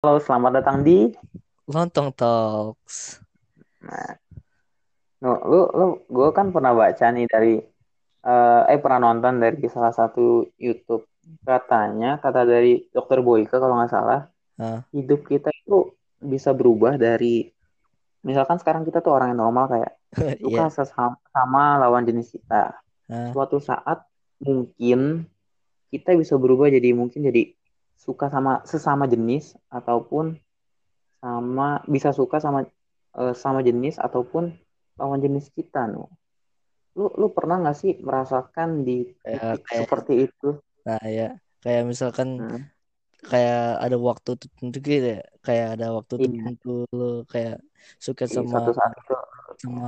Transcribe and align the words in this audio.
Halo, 0.00 0.16
selamat 0.16 0.64
datang 0.64 0.80
di. 0.80 1.12
Lontong 1.68 2.08
Talks. 2.16 3.20
Nah, 3.84 4.16
lu, 5.20 5.36
lu, 5.44 5.60
lu 5.76 5.86
gue 6.08 6.28
kan 6.32 6.48
pernah 6.48 6.72
baca 6.72 7.04
nih 7.12 7.28
dari, 7.28 7.60
eh, 8.24 8.62
eh 8.72 8.80
pernah 8.80 9.12
nonton 9.12 9.44
dari 9.44 9.60
salah 9.68 9.92
satu 9.92 10.48
YouTube. 10.56 11.04
Katanya, 11.44 12.16
kata 12.16 12.48
dari 12.48 12.80
Dokter 12.88 13.20
Boyke 13.20 13.52
kalau 13.52 13.76
nggak 13.76 13.92
salah, 13.92 14.24
Hah? 14.56 14.80
hidup 14.96 15.28
kita 15.28 15.52
itu 15.52 15.92
bisa 16.16 16.56
berubah 16.56 16.96
dari, 16.96 17.52
misalkan 18.24 18.56
sekarang 18.56 18.88
kita 18.88 19.04
tuh 19.04 19.12
orang 19.12 19.36
yang 19.36 19.44
normal 19.44 19.68
kayak 19.68 20.00
suka 20.40 20.64
Iya. 20.64 20.80
sesama 20.80 21.20
sama 21.28 21.76
lawan 21.76 22.08
jenis 22.08 22.32
kita. 22.32 22.72
Hah? 23.04 23.36
Suatu 23.36 23.60
saat 23.60 24.00
mungkin 24.40 25.28
kita 25.92 26.16
bisa 26.16 26.40
berubah 26.40 26.72
jadi 26.72 26.96
mungkin 26.96 27.20
jadi 27.28 27.52
suka 28.00 28.26
sama 28.32 28.64
sesama 28.64 29.04
jenis 29.04 29.44
ataupun 29.68 30.40
sama 31.20 31.84
bisa 31.84 32.10
suka 32.16 32.40
sama 32.40 32.64
eh, 33.20 33.34
sama 33.36 33.60
jenis 33.60 34.00
ataupun 34.00 34.56
lawan 34.96 35.20
jenis 35.20 35.52
kita 35.52 35.84
no. 35.84 36.08
Lu 36.96 37.12
lu 37.20 37.28
pernah 37.36 37.60
nggak 37.60 37.76
sih 37.76 37.92
merasakan 38.00 38.82
di 38.88 39.04
Kayak 39.20 39.40
titik 39.52 39.64
kayak 39.68 39.82
seperti 39.84 40.12
itu? 40.26 40.48
nah 40.80 41.02
ya 41.04 41.28
kayak 41.60 41.82
misalkan 41.84 42.28
Hmm, 42.40 42.62
kayak 43.20 43.60
ada 43.84 43.96
waktu 44.00 44.30
tertentu 44.40 44.76
gitu 44.80 45.08
ya. 45.20 45.22
Kayak 45.44 45.66
ada 45.76 45.86
waktu 45.92 46.14
iya, 46.16 46.24
tertentu 46.24 46.72
lu 46.96 47.10
kayak 47.28 47.56
suka 48.00 48.24
di 48.24 48.32
sama 48.32 48.48
suatu 48.48 48.72
saat 48.72 48.92
itu 48.96 49.14
sama 49.60 49.86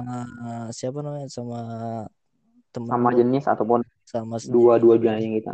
siapa 0.68 0.98
namanya 1.00 1.28
sama 1.32 1.58
temen 2.76 2.88
sama 2.92 3.08
lu 3.08 3.16
jenis 3.20 3.44
ataupun 3.48 3.80
sama 4.04 4.36
sendiri. 4.36 4.60
dua-duanya 4.60 5.28
gitu. 5.40 5.52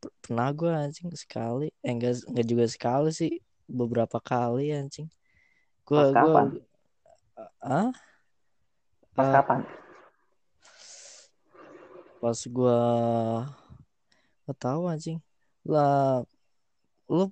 Pernah 0.00 0.48
gue 0.56 0.70
anjing 0.72 1.10
sekali. 1.12 1.68
Eh 1.84 1.92
enggak 1.92 2.24
enggak 2.28 2.46
juga 2.48 2.64
sekali 2.66 3.10
sih. 3.12 3.32
Beberapa 3.68 4.18
kali 4.18 4.72
anjing. 4.72 5.06
Gue 5.84 6.00
Pas 6.00 6.10
kapan? 6.16 6.46
ah 7.60 7.90
Pas 9.14 9.26
Eh, 9.26 9.32
kapan? 9.34 9.60
pas 12.20 12.36
gue 12.36 12.78
nggak 14.44 14.58
tahu 14.60 14.82
anjing. 14.92 15.18
Lah 15.64 16.24
lu 17.10 17.26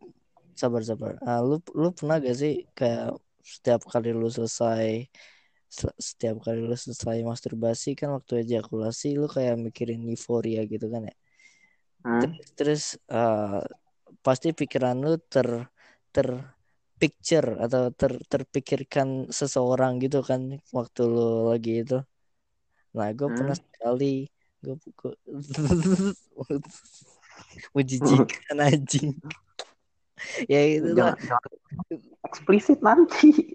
sabar 0.58 0.82
sabar 0.82 1.12
ah, 1.22 1.38
lu 1.38 1.62
lu 1.76 1.94
pernah 1.94 2.18
gak 2.18 2.34
sih 2.34 2.66
kayak 2.74 3.14
setiap 3.46 3.86
kali 3.86 4.10
lu 4.10 4.26
selesai 4.26 5.06
sel- 5.70 5.94
setiap 6.02 6.42
kali 6.42 6.58
lu 6.66 6.74
selesai 6.74 7.22
masturbasi 7.22 7.94
kan 7.94 8.10
waktu 8.16 8.42
ejakulasi 8.42 9.14
lu 9.14 9.30
kayak 9.30 9.54
mikirin 9.54 10.02
euforia 10.10 10.66
gitu 10.66 10.90
kan 10.90 11.06
ya 11.06 11.14
Hmm? 12.04 12.30
terus 12.58 12.82
ah, 13.10 13.62
pasti 14.24 14.48
pikiran 14.54 14.96
lu 15.04 15.16
ter 15.32 15.48
ter 16.14 16.26
picture 16.98 17.54
atau 17.64 17.94
ter 17.94 18.12
terpikirkan 18.26 19.30
seseorang 19.30 20.02
gitu 20.02 20.18
kan 20.26 20.40
waktu 20.74 21.00
lu 21.06 21.46
lagi 21.50 21.86
itu 21.86 21.98
nah 22.96 23.06
gue 23.14 23.28
pernah 23.30 23.54
Hmm? 23.54 23.62
sekali 23.62 24.26
gue 24.64 24.74
menjijikan 27.76 28.56
anjing 28.58 29.14
ya 30.50 30.60
Jangan, 30.82 31.14
jangan 31.14 31.42
eksplisit 32.26 32.82
nanti. 32.82 33.54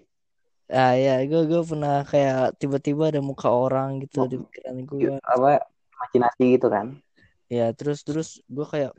Ah 0.72 0.96
ya, 0.96 1.20
gue 1.28 1.44
gue 1.44 1.60
pernah 1.60 2.08
kayak 2.08 2.56
tiba-tiba 2.56 3.12
ada 3.12 3.20
muka 3.20 3.52
orang 3.52 4.00
gitu 4.00 4.24
di 4.24 4.40
Mau- 4.40 4.48
pikiran 4.48 4.76
gue. 4.88 5.12
Apa 5.20 5.60
imajinasi 5.92 6.56
gitu 6.56 6.72
kan? 6.72 7.03
Ya 7.54 7.70
terus 7.70 8.02
terus 8.02 8.42
gue 8.50 8.66
kayak 8.66 8.90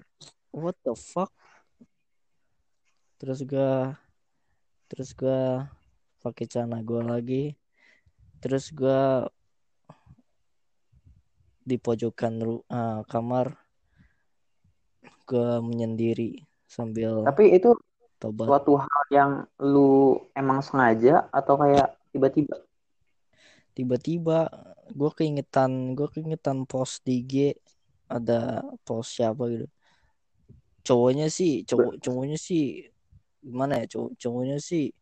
what 0.55 0.79
the 0.87 0.95
fuck? 0.95 1.27
Terus 3.19 3.43
gue 3.43 3.71
terus 4.87 5.11
gue 5.11 5.67
pakai 6.23 6.47
celana 6.47 6.79
gue 6.79 7.01
lagi. 7.03 7.43
Terus 8.39 8.71
gue 8.71 9.27
di 11.67 11.75
pojokan 11.75 12.39
ru- 12.39 12.67
ah, 12.71 13.03
kamar 13.11 13.59
gue 15.27 15.49
menyendiri 15.59 16.39
sambil 16.63 17.27
Tapi 17.27 17.59
itu 17.59 17.75
tobat. 18.23 18.47
suatu 18.47 18.79
hal 18.79 19.03
yang 19.11 19.31
lu 19.59 20.15
emang 20.31 20.63
sengaja 20.63 21.27
atau 21.33 21.59
kayak 21.59 21.91
tiba-tiba? 22.15 22.55
Tiba-tiba 23.75 24.47
gue 24.95 25.11
keingetan 25.11 25.97
gue 25.97 26.07
keingetan 26.07 26.63
post 26.63 27.03
di 27.03 27.19
IG 27.19 27.35
ada 28.07 28.61
post 28.85 29.17
siapa 29.17 29.43
gitu. 29.49 29.67
Cowoknya 30.85 31.27
sih 31.33 31.65
cowok 31.65 31.97
cowoknya 31.97 32.37
sih 32.37 32.85
gimana 33.41 33.81
ya 33.81 33.85
cowok 33.89 34.11
cowoknya 34.21 34.57
sih 34.61 34.93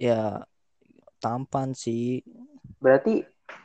ya 0.00 0.40
tampan 1.20 1.76
sih 1.76 2.24
Berarti 2.82 3.22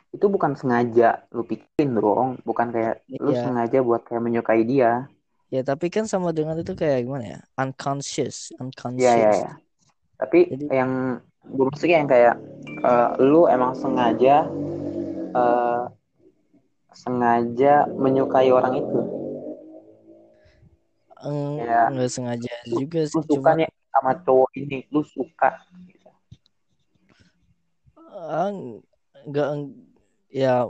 itu 0.08 0.26
bukan 0.30 0.56
sengaja 0.56 1.28
lu 1.36 1.44
pikirin 1.44 1.96
dong, 1.98 2.40
bukan 2.46 2.72
kayak 2.72 3.04
lu 3.20 3.32
ya 3.32 3.44
sengaja 3.44 3.84
buat 3.84 4.04
kayak 4.08 4.22
menyukai 4.24 4.64
dia. 4.64 5.04
ya 5.48 5.64
tapi 5.64 5.88
kan 5.88 6.04
sama 6.04 6.28
dengan 6.36 6.60
itu 6.60 6.76
kayak 6.76 7.08
gimana 7.08 7.24
ya 7.24 7.40
unconscious 7.56 8.52
Ya 8.52 8.60
ya 8.60 8.64
unconscious 8.68 9.36
ya. 9.40 9.52
Tapi 10.20 10.38
jadi 10.52 10.64
yang 10.84 10.92
gue 11.48 11.64
maksudnya 11.64 11.96
yang 12.04 12.10
kayak 12.10 12.36
eh, 12.84 13.10
lu 13.24 13.48
emang 13.48 13.72
sengaja 13.72 14.44
eh, 15.32 15.82
sengaja 17.02 17.86
menyukai 18.02 18.50
orang 18.50 18.74
itu. 18.82 18.98
eng- 21.26 21.58
Ya, 21.62 21.90
nggak 21.92 22.10
sengaja 22.14 22.52
lu, 22.70 22.76
juga 22.82 23.00
lu 23.02 23.08
sih 23.10 23.22
suka 23.22 23.34
cuma 23.34 23.50
nih 23.58 23.68
sama 23.94 24.12
cowok 24.24 24.50
ini, 24.62 24.78
lu 24.94 25.02
suka. 25.02 25.48
ah, 28.18 28.50
nggak 29.28 29.48
ya 30.30 30.66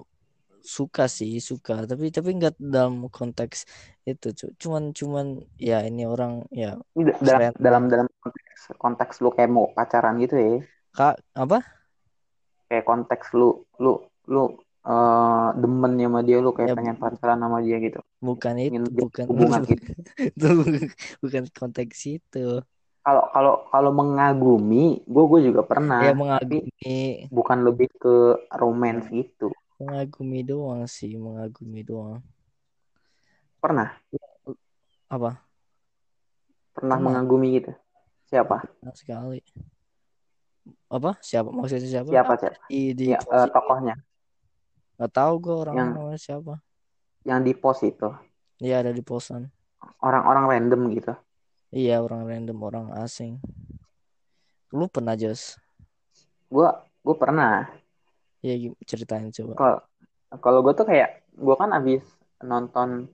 suka 0.65 1.05
sih 1.09 1.33
suka 1.41 1.89
tapi 1.89 2.13
tapi 2.13 2.31
nggak 2.37 2.55
dalam 2.61 3.09
konteks 3.09 3.65
itu 4.05 4.29
cu- 4.39 4.55
cuman 4.61 4.85
cuman 4.93 5.27
ya 5.57 5.81
ini 5.89 6.05
orang 6.05 6.45
ya 6.53 6.77
dalam 7.25 7.41
dalam 7.57 7.83
dalam 7.89 8.07
konteks, 8.21 8.61
konteks 8.77 9.15
lu 9.23 9.31
kayak 9.33 9.51
mau 9.55 9.71
pacaran 9.73 10.19
gitu 10.21 10.35
ya. 10.37 10.57
kak 10.93 11.17
apa 11.33 11.59
Kayak 12.69 12.85
konteks 12.85 13.27
lu 13.33 13.65
lu 13.81 13.97
lu 14.29 14.43
eh, 14.89 15.47
demen 15.61 15.93
sama 16.01 16.21
dia, 16.27 16.37
lu 16.45 16.51
kayak 16.57 16.71
ya 16.71 16.75
pengen 16.79 16.97
pacaran 17.03 17.39
sama 17.45 17.59
dia 17.67 17.77
gitu. 17.87 18.01
bukan 18.19 18.55
itu 18.59 18.73
Ingin 18.75 18.85
bukan 18.91 19.27
hubungan 19.31 19.61
gitu. 19.71 19.91
itu 20.19 20.47
bukan 21.23 21.43
konteks 21.55 21.99
itu 22.09 22.65
Kalau 23.05 23.25
kalau 23.33 23.53
kalau 23.73 23.91
mengagumi, 23.95 25.01
gue 25.09 25.25
gue 25.31 25.41
juga 25.49 25.61
ya 25.65 25.69
pernah, 25.71 26.13
tapi 26.13 26.17
mengagumi 26.21 27.31
bukan 27.33 27.59
lebih 27.65 27.89
ke 27.97 28.15
romance 28.53 29.09
gitu. 29.09 29.49
mengagumi 29.79 30.41
doang 30.43 30.85
sih 30.91 31.15
mengagumi 31.15 31.81
doang 31.87 32.21
Pernah, 33.59 33.91
apa 35.11 35.31
pernah 36.75 36.99
mengagumi 37.01 37.59
gitu. 37.59 37.73
Siapa? 38.29 38.63
pernah 38.79 38.95
sekali 38.95 39.41
apa 40.89 41.11
siapa 41.21 41.49
maksudnya 41.53 41.89
siapa 41.89 42.11
Siapa 42.13 42.33
siapa? 42.41 42.57
di 42.69 42.81
di 42.97 43.05
Ya, 43.13 43.19
itu 43.21 43.49
tokohnya 43.53 43.95
nggak 44.99 45.13
tahu 45.15 45.33
gue 45.39 45.55
orangnya 45.55 45.79
yang 45.81 45.91
namanya 45.95 46.19
siapa 46.19 46.55
yang 47.23 47.41
di 47.41 47.53
pos 47.53 47.83
itu. 47.83 48.09
ya 48.59 48.83
ada 48.83 48.91
di 48.91 49.01
posan 49.01 49.47
Orang-orang 49.99 50.45
random 50.49 50.91
gitu. 50.91 51.15
iya 51.71 51.99
orang 51.99 52.27
random 52.27 52.59
orang 52.59 52.87
asing 52.99 53.39
lu 54.71 54.85
pernah 54.87 55.15
Jos 55.15 55.57
Gue 56.49 56.65
gue 56.99 57.15
pernah. 57.15 57.69
ya 58.41 58.55
gim- 58.55 58.79
ceritain 58.83 59.29
coba 59.31 59.53
Kalau 59.55 59.79
kalau 60.41 60.59
gue 60.61 60.75
tuh 60.75 60.85
kayak 60.85 61.11
gue 61.33 61.55
kan 61.55 61.71
abis 61.73 62.03
nonton 62.41 63.07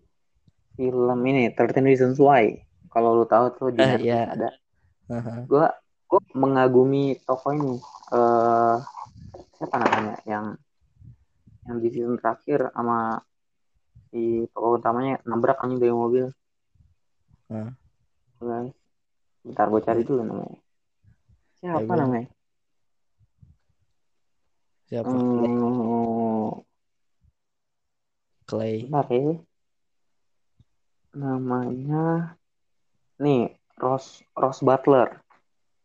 film 0.74 1.18
ini 1.22 1.52
13 1.52 1.82
Reasons 1.82 2.18
Why. 2.18 2.58
Kalau 2.88 3.14
lu 3.14 3.26
tahu 3.26 3.46
tuh 3.54 3.68
di 3.70 3.78
eh 3.78 3.94
Netflix 3.94 4.06
ya 4.06 4.22
ada. 4.30 4.50
Gue 5.46 5.66
gue 6.06 6.20
mengagumi 6.34 7.18
tokoh 7.22 7.52
ini. 7.52 7.74
Eh 8.10 8.76
siapa 9.54 9.76
namanya? 9.78 10.18
Yang 10.26 10.46
yang 11.64 11.78
di 11.80 11.88
season 11.92 12.16
terakhir 12.20 12.68
sama 12.76 13.20
si 14.12 14.46
tokoh 14.52 14.78
utamanya 14.78 15.18
nabrak 15.26 15.58
anjing 15.64 15.80
dari 15.80 15.94
mobil. 15.94 16.26
Nah, 17.50 17.70
Guys, 18.40 18.76
bentar 19.44 19.66
gue 19.72 19.80
cari 19.80 20.02
ya, 20.02 20.08
dulu 20.08 20.20
namanya. 20.22 20.58
ya 21.64 21.68
Siapa 21.72 21.80
gue 21.88 21.96
namanya? 21.96 22.28
siapa 24.88 25.10
Hmm, 25.10 26.60
Clay 28.44 28.84
bentar 28.84 29.06
ya. 29.08 29.34
Namanya 31.14 32.36
nih 33.22 33.56
Ross 33.80 34.20
Ross 34.36 34.60
Butler. 34.60 35.08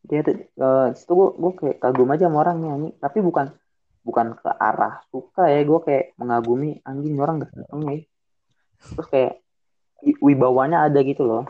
Dia 0.10 0.20
tuh 0.26 0.36
eh, 0.44 0.88
situ 0.98 1.12
gue 1.16 1.30
gue 1.38 1.52
kayak 1.60 1.78
kagum 1.84 2.10
aja 2.12 2.28
sama 2.28 2.44
orangnya 2.44 2.72
nih. 2.76 2.94
Tapi 3.00 3.20
bukan 3.24 3.48
bukan 4.10 4.34
ke 4.34 4.50
arah 4.50 5.06
suka 5.14 5.46
ya. 5.46 5.62
Gue 5.62 5.80
kayak 5.86 6.18
mengagumi 6.18 6.82
anjing 6.82 7.16
orang 7.22 7.46
gak 7.46 7.54
ya. 7.54 7.70
Terus 8.98 9.08
kayak 9.14 9.34
wi- 10.02 10.20
wibawanya 10.34 10.90
ada 10.90 11.00
gitu 11.06 11.24
loh. 11.30 11.46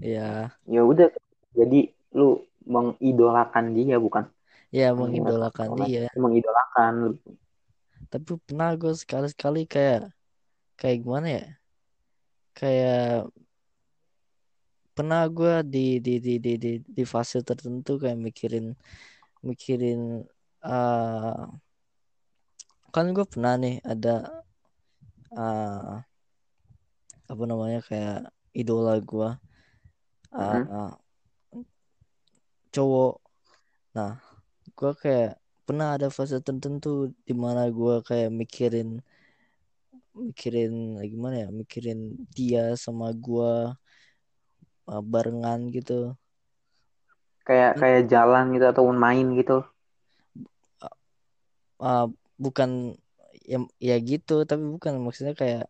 ya 0.00 0.48
ya 0.64 0.80
udah 0.80 1.12
jadi 1.52 1.92
lu 2.16 2.40
mengidolakan 2.64 3.76
dia 3.76 4.00
bukan 4.00 4.24
ya 4.72 4.96
mengidolakan 4.96 5.76
dia 5.84 6.08
mengidolakan 6.16 7.20
tapi 8.08 8.40
pernah 8.42 8.72
gue 8.74 8.96
sekali-sekali 8.96 9.68
kayak 9.68 10.08
kayak 10.80 11.04
gimana 11.04 11.28
ya 11.28 11.46
kayak 12.56 13.28
pernah 14.96 15.28
gue 15.28 15.54
di 15.68 15.86
di 16.00 16.14
di 16.18 16.34
di 16.40 16.52
di 16.56 16.72
di 16.80 17.04
fase 17.04 17.44
tertentu 17.44 18.00
kayak 18.00 18.18
mikirin 18.18 18.72
mikirin 19.44 20.24
uh, 20.64 21.46
kan 22.90 23.06
gue 23.14 23.22
pernah 23.22 23.54
nih 23.54 23.78
ada 23.86 24.42
uh, 25.30 26.02
apa 27.30 27.42
namanya 27.46 27.78
kayak 27.86 28.34
idola 28.50 28.98
gue 28.98 29.30
uh, 30.34 30.42
Mhm. 30.42 30.64
uh, 30.66 30.94
cowok. 32.74 33.14
Nah 33.94 34.18
gue 34.74 34.92
kayak 34.98 35.38
pernah 35.62 35.94
ada 35.94 36.10
fase 36.10 36.42
tertentu 36.42 37.14
di 37.22 37.34
mana 37.34 37.70
gue 37.70 38.02
kayak 38.02 38.34
mikirin 38.34 38.98
mikirin 40.10 40.98
gimana 41.06 41.46
ya 41.46 41.48
mikirin 41.54 42.18
dia 42.34 42.74
sama 42.74 43.14
gue 43.14 43.70
uh, 44.90 45.02
barengan 45.06 45.70
gitu. 45.70 46.18
Kayak 47.46 47.78
kayak 47.78 48.02
jalan 48.10 48.50
gitu 48.54 48.66
ataupun 48.66 48.98
main 48.98 49.26
gitu 49.38 49.62
uh, 51.80 52.06
bukan 52.36 52.94
ya, 53.44 53.58
ya 53.80 53.96
gitu 53.98 54.44
tapi 54.44 54.64
bukan. 54.68 55.00
Maksudnya 55.00 55.34
kayak 55.34 55.66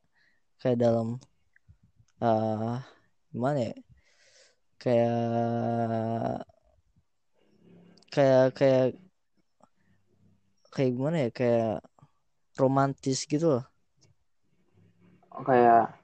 kayak 0.60 0.78
dalam 0.78 1.22
uh, 2.20 2.82
gimana 3.32 3.72
ya? 3.72 3.74
Kayak 4.80 6.44
kayak 8.10 8.46
kayak 8.58 8.86
kayak 10.74 10.90
gimana 10.96 11.16
ya? 11.26 11.30
Kayak 11.30 11.74
romantis 12.58 13.24
gitu 13.24 13.58
loh. 13.58 13.64
Kayak 15.40 15.96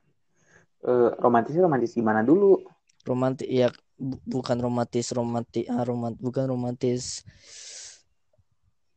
eh, 0.87 1.11
romantis 1.21 1.53
romantis 1.59 1.93
gimana 1.93 2.25
dulu? 2.25 2.65
Romantis 3.05 3.49
ya 3.49 3.69
bu- 3.99 4.23
bukan 4.25 4.57
romantis 4.61 5.13
romantis 5.13 5.67
ah, 5.69 5.85
romant 5.85 6.17
bukan 6.17 6.49
romantis 6.49 7.27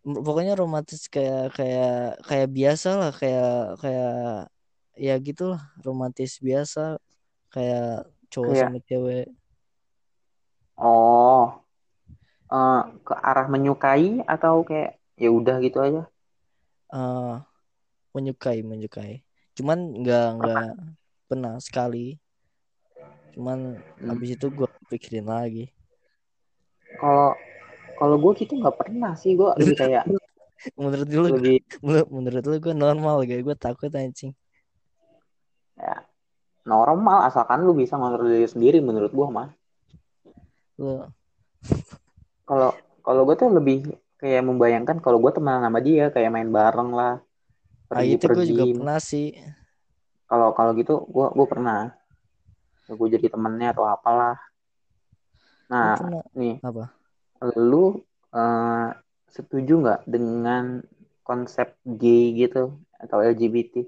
pokoknya 0.04 0.54
romantis 0.62 1.01
kayak 1.13 1.42
kayak 1.57 1.90
kayak 2.28 2.48
biasa 2.57 2.90
lah 3.00 3.12
kayak 3.22 3.50
kayak 3.81 4.12
ya 5.06 5.13
gitulah 5.28 5.62
romantis 5.86 6.31
biasa 6.48 6.80
kayak 7.54 8.07
cowok 8.31 8.54
kayak 8.54 8.62
sama 8.62 8.78
cewek. 8.88 9.25
Oh 10.78 11.62
eh, 12.54 12.80
ke 13.07 13.13
arah 13.30 13.46
menyukai 13.54 14.06
atau 14.34 14.56
kayak 14.69 14.90
ya 15.24 15.30
udah 15.40 15.56
gitu 15.66 15.78
aja? 15.88 16.02
Eh 17.00 17.34
menyukai 18.16 18.60
menyukai. 18.72 19.13
Cuman 19.57 19.80
nggak 20.02 20.25
nggak 20.40 20.62
pernah 21.30 21.54
sekali. 21.68 22.06
Cuman 23.34 23.60
Hmm. 24.00 24.10
abis 24.12 24.30
itu 24.36 24.48
gue 24.57 24.68
pikirin 24.92 25.28
lagi. 25.34 25.66
Kalau 27.00 27.30
kalau 28.00 28.16
gue 28.16 28.31
gitu 28.40 28.56
nggak 28.56 28.78
pernah 28.80 29.13
sih 29.19 29.36
gue 29.36 29.51
lebih 29.60 29.75
kayak 29.84 30.07
menurut 30.80 31.07
lu 31.12 31.24
lebih 31.36 31.57
menurut, 31.84 32.07
menurut 32.07 32.44
lu 32.48 32.56
gue 32.60 32.75
normal 32.75 33.16
gak 33.24 33.44
gue 33.44 33.56
takut 33.56 33.92
anjing. 33.92 34.36
Ya 35.80 36.04
normal 36.69 37.25
asalkan 37.25 37.66
lu 37.66 37.74
bisa 37.74 37.98
ngontrol 37.98 38.30
diri 38.30 38.46
sendiri 38.46 38.78
menurut 38.84 39.10
gue 39.10 39.28
mah 39.31 39.50
lu 40.78 41.01
kalau 42.46 42.72
kalau 43.01 43.22
gue 43.25 43.36
tuh 43.36 43.50
lebih 43.51 43.78
kayak 44.22 44.45
membayangkan 44.45 45.02
kalau 45.02 45.18
gue 45.18 45.31
temenan 45.34 45.66
sama 45.66 45.80
dia 45.81 46.13
kayak 46.13 46.30
main 46.30 46.50
bareng 46.54 46.94
lah 46.94 47.19
ah 47.90 48.06
itu 48.06 48.30
gue 48.30 48.45
juga 48.45 48.69
pernah 48.69 49.00
sih. 49.02 49.34
Kalau 50.30 50.54
kalau 50.54 50.78
gitu 50.78 51.10
gue 51.10 51.28
gue 51.34 51.48
pernah. 51.50 51.90
Gue 52.86 53.10
jadi 53.10 53.34
temennya 53.34 53.74
atau 53.74 53.90
apalah. 53.90 54.38
Nah 55.74 55.98
nih. 56.38 56.62
Apa 56.62 56.94
lu 57.56 58.03
eh, 58.36 58.89
setuju 59.30 59.74
nggak 59.81 60.01
dengan 60.09 60.83
konsep 61.24 61.77
gay 61.86 62.33
gitu 62.36 62.75
atau 63.00 63.21
LGBT 63.21 63.86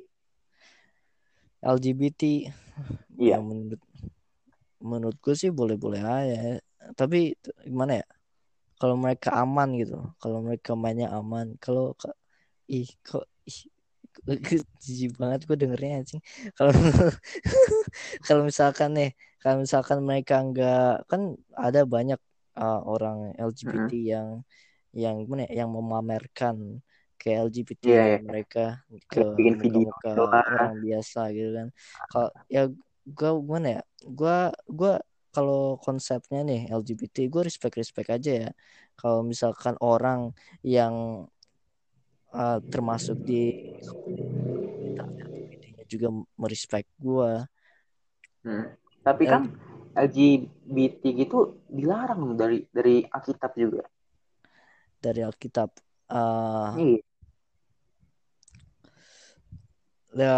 LGBT 1.62 2.22
Iya. 3.22 3.38
ya 3.38 3.40
menurut 3.44 3.82
menurut 4.82 5.18
gue 5.22 5.36
sih 5.38 5.52
boleh-boleh 5.54 6.02
aja 6.02 6.58
tapi 6.98 7.38
t- 7.38 7.54
gimana 7.70 8.02
ya? 8.02 8.06
Kalau 8.82 8.98
mereka 8.98 9.30
aman 9.38 9.78
gitu 9.78 10.02
kalau 10.18 10.42
mereka 10.42 10.74
mainnya 10.74 11.14
aman 11.14 11.54
kalau 11.62 11.94
ih 12.66 12.90
kok 13.06 13.30
ih 13.46 13.70
jijik 14.84 15.14
banget 15.22 15.46
gue 15.46 15.58
dengernya 15.60 16.02
anjing. 16.02 16.22
Kalau 16.58 16.74
kalau 18.26 18.42
misalkan 18.48 18.90
nih 18.98 19.10
kalau 19.42 19.62
misalkan 19.62 20.00
mereka 20.02 20.42
nggak 20.42 21.06
kan 21.10 21.38
ada 21.54 21.86
banyak 21.86 22.18
uh, 22.58 22.82
orang 22.84 23.32
LGBT 23.38 23.92
yang 23.96 24.28
yang 24.92 25.24
gimana 25.24 25.48
ya, 25.48 25.64
yang 25.64 25.70
memamerkan 25.72 26.84
ke 27.16 27.38
LGBT 27.38 27.84
Iya, 27.86 28.04
iya. 28.04 28.20
mereka 28.20 28.66
ke 29.08 29.22
bikin 29.38 29.56
video 29.62 29.94
lah. 29.94 30.42
orang 30.42 30.74
biasa 30.82 31.30
gitu 31.32 31.52
kan 31.54 31.68
kalau 32.10 32.30
ya 32.50 32.66
gue 33.06 33.30
gimana 33.46 33.68
ya 33.78 33.82
gue 34.04 34.38
gue 34.68 34.94
kalau 35.32 35.78
konsepnya 35.80 36.42
nih 36.44 36.62
LGBT 36.74 37.30
gue 37.30 37.42
respect 37.46 37.78
respect 37.78 38.10
aja 38.12 38.50
ya 38.50 38.52
kalau 39.00 39.22
misalkan 39.24 39.78
orang 39.80 40.34
yang 40.66 41.26
uh, 42.34 42.60
termasuk 42.68 43.22
di 43.22 43.70
LGBT-nya 44.98 45.84
juga 45.88 46.08
merespect 46.36 46.90
gue 47.00 47.46
Hmm. 48.42 48.74
Tapi 49.06 49.30
kan 49.30 49.54
LGBT 49.92 51.02
gitu 51.16 51.62
dilarang 51.68 52.36
dari 52.36 52.64
dari 52.72 53.04
Alkitab 53.04 53.52
juga. 53.56 53.84
dari 55.02 55.26
Alkitab 55.26 55.70
uh, 56.14 56.78
Iya. 56.78 57.02
ya 60.14 60.38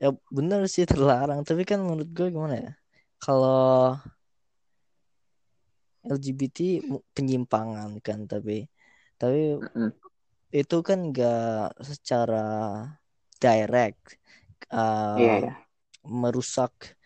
ya 0.00 0.08
bener 0.32 0.64
sih 0.66 0.88
terlarang 0.88 1.44
tapi 1.44 1.62
kan 1.62 1.78
menurut 1.84 2.08
gue 2.10 2.32
gimana 2.32 2.54
ya 2.56 2.72
kalau 3.20 3.94
LGBT 6.02 6.82
penyimpangan 7.14 8.00
kan 8.02 8.26
tapi 8.26 8.66
tapi 9.20 9.54
Mm-mm. 9.60 9.94
itu 10.50 10.76
kan 10.82 11.14
gak 11.14 11.78
secara 11.78 12.48
direct 13.38 14.18
uh, 14.74 15.14
Iya, 15.20 15.34
iya. 15.46 15.52
merusak 16.02 16.98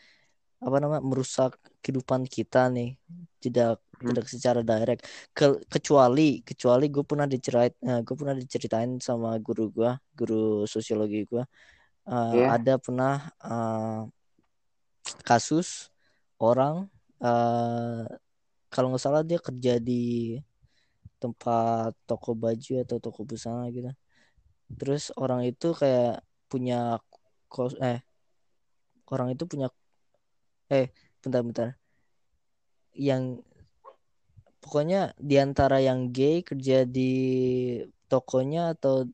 apa 0.64 0.76
namanya 0.82 1.02
merusak 1.04 1.56
kehidupan 1.82 2.24
kita 2.26 2.68
nih 2.72 2.96
tidak 3.42 3.80
Hmm. 3.96 4.12
tidak 4.12 4.26
secara 4.28 4.60
direct 4.60 5.08
Ke- 5.32 5.62
kecuali 5.72 6.44
kecuali 6.44 6.84
gue 6.92 7.04
pernah 7.04 7.24
dicerit 7.24 7.72
gue 7.80 8.14
pernah 8.20 8.36
diceritain 8.36 9.00
sama 9.00 9.36
guru 9.40 9.72
gue 9.72 9.90
guru 10.18 10.64
sosiologi 10.68 11.24
gue 11.28 11.44
Uh, 12.06 12.38
Iya. 12.38 12.54
ada 12.54 12.78
pernah 12.78 13.34
uh, 13.42 14.06
kasus 15.28 15.90
orang 16.38 16.86
uh, 17.18 18.06
kalau 18.72 18.86
nggak 18.94 19.02
salah 19.02 19.22
dia 19.26 19.38
kerja 19.42 19.82
di 19.82 20.38
tempat 21.22 21.90
toko 22.08 22.30
baju 22.42 22.72
atau 22.84 22.96
toko 23.04 23.20
busana 23.30 23.64
gitu 23.74 23.88
terus 24.78 25.02
orang 25.22 25.40
itu 25.50 25.66
kayak 25.80 26.22
punya 26.50 27.00
kos 27.52 27.74
eh 27.82 27.98
orang 29.12 29.28
itu 29.34 29.44
punya 29.50 29.66
eh 30.72 30.90
bentar-bentar 31.22 31.78
yang 32.96 33.38
pokoknya 34.62 35.14
di 35.20 35.36
antara 35.38 35.78
yang 35.78 36.10
gay 36.10 36.42
kerja 36.42 36.82
di 36.82 37.12
tokonya 38.10 38.74
atau 38.74 39.06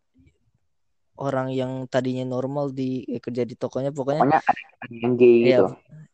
orang 1.21 1.53
yang 1.53 1.85
tadinya 1.93 2.25
normal 2.25 2.73
di 2.73 3.05
eh, 3.07 3.21
kerja 3.21 3.45
di 3.45 3.55
tokonya 3.55 3.93
pokoknya 3.93 4.23
Pokoknya 4.25 4.41
ada 4.83 4.95
yang 4.97 5.15
gay 5.21 5.35
Iya, 5.43 5.59
gitu. 5.61 5.67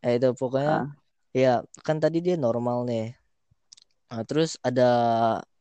eh, 0.05 0.13
itu 0.19 0.29
pokoknya 0.35 0.75
Ah. 0.75 0.87
ya 1.37 1.53
kan 1.87 1.97
tadi 2.03 2.19
dia 2.25 2.35
normal 2.41 2.89
nih. 2.89 3.15
Nah, 4.09 4.23
terus 4.25 4.57
ada 4.65 4.91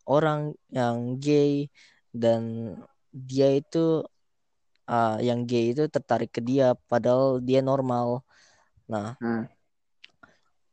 orang 0.08 0.56
yang 0.72 1.20
gay 1.20 1.68
dan 2.16 2.74
dia 3.12 3.52
itu 3.60 4.08
ah, 4.88 5.20
yang 5.20 5.44
gay 5.44 5.76
itu 5.76 5.86
tertarik 5.92 6.32
ke 6.32 6.40
dia 6.42 6.74
padahal 6.88 7.44
dia 7.44 7.60
normal. 7.60 8.24
Nah, 8.88 9.20
Hmm. 9.20 9.44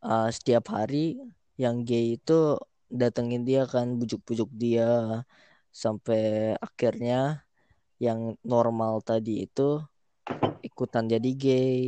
Ah, 0.04 0.28
setiap 0.28 0.68
hari 0.76 1.16
yang 1.56 1.82
gay 1.88 2.20
itu 2.20 2.60
datengin 2.92 3.42
dia 3.48 3.64
kan 3.64 3.96
bujuk-bujuk 3.98 4.50
dia. 4.54 5.24
Sampai 5.74 6.54
akhirnya 6.62 7.42
yang 7.98 8.38
normal 8.46 9.02
tadi 9.02 9.42
itu 9.48 9.82
ikutan 10.62 11.10
jadi 11.10 11.30
gay. 11.34 11.80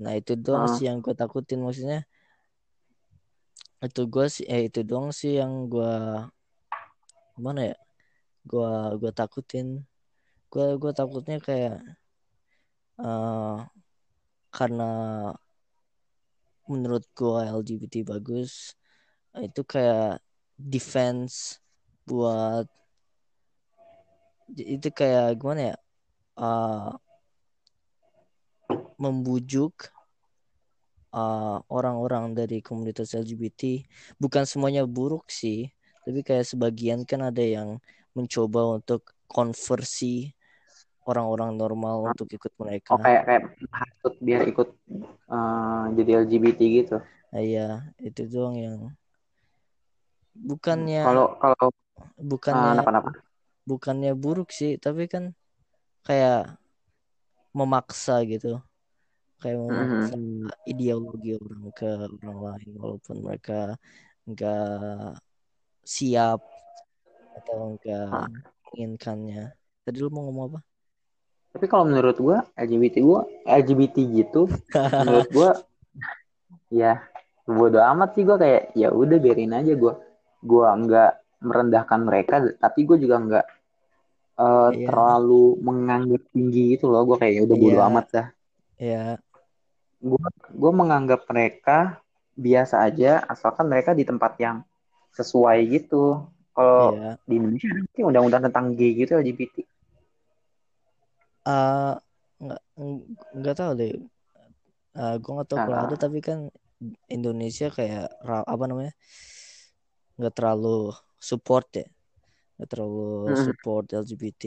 Nah 0.00 0.14
itu 0.16 0.32
doang 0.38 0.70
Ah. 0.70 0.74
sih 0.78 0.86
yang 0.88 1.02
gue 1.04 1.12
takutin 1.12 1.60
maksudnya. 1.60 2.06
Itu 3.84 4.08
gue 4.10 4.26
sih 4.32 4.44
eh 4.48 4.66
itu 4.70 4.80
doang 4.82 5.10
sih 5.14 5.38
yang 5.40 5.68
gue 5.70 5.92
gimana 7.36 7.74
ya 7.74 7.76
gue 8.48 8.70
gue 9.02 9.12
takutin. 9.12 9.84
Gue 10.48 10.66
gue 10.80 10.92
takutnya 10.96 11.36
kayak 11.42 11.76
eh 12.98 13.56
karena 14.48 14.90
menurut 16.68 17.04
gue 17.16 17.40
LGBT 17.48 18.04
bagus 18.04 18.76
itu 19.40 19.62
kayak 19.64 20.20
defense 20.56 21.62
buat 22.04 22.68
itu 24.56 24.88
kayak 24.92 25.36
gimana 25.40 25.72
ya 25.72 25.76
eh, 26.40 26.90
membujuk 28.98 29.92
eh, 31.12 31.58
orang-orang 31.68 32.32
dari 32.36 32.64
komunitas 32.64 33.12
LGBT 33.16 33.84
bukan 34.16 34.44
semuanya 34.48 34.84
buruk 34.88 35.28
sih 35.28 35.68
tapi 36.08 36.24
kayak 36.24 36.48
sebagian 36.48 37.04
kan 37.04 37.20
ada 37.20 37.44
yang 37.44 37.76
mencoba 38.16 38.80
untuk 38.80 39.12
konversi 39.28 40.32
orang-orang 41.08 41.50
normal 41.56 42.12
untuk 42.12 42.28
ikut 42.36 42.52
mereka 42.60 42.92
Oh 42.94 43.00
kayak 43.00 43.22
kayak 43.28 43.42
biar 44.20 44.42
ikut 44.52 44.68
eh, 45.32 45.82
jadi 45.98 46.10
LGBT 46.24 46.60
gitu. 46.84 46.96
Nah, 47.32 47.42
iya 47.44 47.68
itu 48.00 48.22
doang 48.28 48.56
yang 48.56 48.78
bukannya 50.38 51.02
Kalau 51.02 51.26
kalau 51.42 51.68
bukannya 52.16 52.70
eh, 52.78 52.82
apa-apa? 52.84 53.10
bukannya 53.68 54.12
buruk 54.16 54.48
sih 54.54 54.80
tapi 54.80 55.10
kan 55.12 55.24
kayak 56.06 56.56
memaksa 57.52 58.22
gitu 58.24 58.62
kayak 59.42 59.58
memaksa 59.60 60.16
ideologi 60.64 61.36
orang 61.36 61.68
ke 61.74 61.88
orang 62.22 62.38
lain 62.46 62.70
walaupun 62.80 63.16
mereka 63.26 63.76
nggak 64.24 65.18
siap 65.84 66.40
atau 67.38 67.76
nggak 67.76 68.06
Ah. 68.08 68.28
menginginkannya 68.72 69.52
tadi 69.84 69.96
lu 70.04 70.08
mau 70.12 70.22
ngomong 70.28 70.44
apa 70.54 70.60
Tapi 71.58 71.66
kalau 71.66 71.90
menurut 71.90 72.14
gua 72.22 72.46
LGBT 72.54 73.02
gua 73.02 73.26
LGBT 73.42 73.98
gitu, 74.14 74.46
menurut 74.70 75.26
gua 75.34 75.50
ya 76.70 77.02
bodo 77.42 77.82
amat 77.82 78.14
sih 78.14 78.22
gua 78.22 78.38
kayak 78.38 78.78
ya 78.78 78.94
udah 78.94 79.18
biarin 79.18 79.58
aja 79.58 79.74
gua. 79.74 79.98
Gua 80.38 80.70
nggak 80.70 81.42
merendahkan 81.42 81.98
mereka, 81.98 82.34
tapi 82.62 82.86
gua 82.86 82.94
juga 82.94 83.18
nggak 83.18 83.46
eh, 84.38 84.70
Iya. 84.70 84.86
terlalu 84.86 85.58
menganggap 85.58 86.22
tinggi 86.30 86.78
gitu 86.78 86.86
loh. 86.86 87.02
Gua 87.02 87.18
kayak 87.18 87.34
ya 87.34 87.42
udah 87.42 87.56
bodo 87.58 87.74
Iya. 87.74 87.86
amat 87.90 88.06
dah. 88.14 88.26
ya 88.78 89.04
Gua 89.98 90.30
gua 90.54 90.70
menganggap 90.70 91.26
mereka 91.26 91.98
biasa 92.38 92.86
aja 92.86 93.18
asalkan 93.26 93.66
mereka 93.66 93.98
di 93.98 94.06
tempat 94.06 94.38
yang 94.38 94.62
sesuai 95.10 95.58
gitu. 95.74 96.22
Kalau 96.54 96.94
ya 96.94 97.18
di 97.26 97.34
Indonesia 97.34 97.66
ada 97.66 98.06
undang-undang 98.06 98.42
tentang 98.46 98.78
gay 98.78 98.94
gitu 98.94 99.18
LGBT. 99.18 99.66
Ah, 101.48 101.96
nggak 102.36 102.60
nggak 103.34 103.56
tahu 103.56 103.72
deh 103.74 103.92
Ah, 104.92 105.16
gue 105.16 105.30
nggak 105.30 105.48
tahu 105.48 105.58
kalau 105.58 105.78
ada 105.80 105.96
tapi 105.96 106.18
kan 106.20 106.52
Indonesia 107.08 107.70
kayak 107.70 108.12
apa 108.22 108.64
namanya 108.66 108.92
nggak 110.14 110.34
terlalu 110.34 110.92
support 111.16 111.66
ya 111.72 111.86
nggak 112.58 112.68
terlalu 112.68 113.30
Mm-mm. 113.30 113.44
support 113.44 113.86
LGBT 113.88 114.42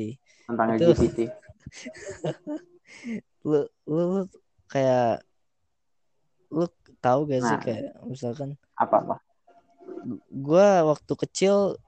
tentang 0.45 0.67
Itu- 0.75 0.93
LGBT. 0.93 1.19
lu 3.47 3.59
lu, 3.87 4.01
lu 4.13 4.21
kayak 4.67 5.23
lu 6.51 6.67
tahu 6.99 7.19
gak 7.25 7.41
sih 7.41 7.55
Nah. 7.55 7.63
kayak 7.63 7.85
misalkan 8.03 8.49
Apa-apa? 8.75 9.17
gue 10.27 10.67
waktu 10.83 11.13
kecil 11.17 11.79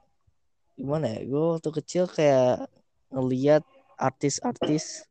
gimana 0.74 1.06
ya 1.12 1.20
gue 1.22 1.44
waktu 1.54 1.70
kecil 1.70 2.04
kayak 2.08 2.66
ngeliat 3.12 3.62
artis-artis 3.98 5.06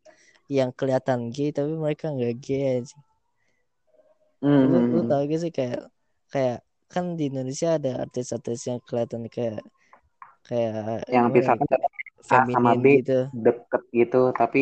yang 0.52 0.70
kelihatan 0.76 1.32
gay 1.32 1.50
tapi 1.56 1.74
mereka 1.74 2.12
nggak 2.12 2.36
gay 2.44 2.64
aja 2.84 2.98
lu, 4.44 4.78
lu 4.92 5.02
Hmm. 5.04 5.10
tahu 5.10 5.22
gak 5.32 5.40
sih 5.40 5.52
kayak 5.56 5.88
kayak 6.28 6.60
kan 6.92 7.16
di 7.16 7.32
Indonesia 7.32 7.80
ada 7.80 8.04
artis-artis 8.06 8.68
yang 8.68 8.80
kelihatan 8.84 9.26
kayak 9.32 9.64
kayak 10.46 11.08
Yang 11.08 11.26
ya, 11.26 11.34
misalkan 11.34 11.68
A 11.72 11.88
sama 12.24 12.44
feminin 12.76 12.80
B 12.84 12.88
gitu 13.02 13.20
deket 13.32 13.84
gitu, 13.92 14.22
tapi 14.36 14.62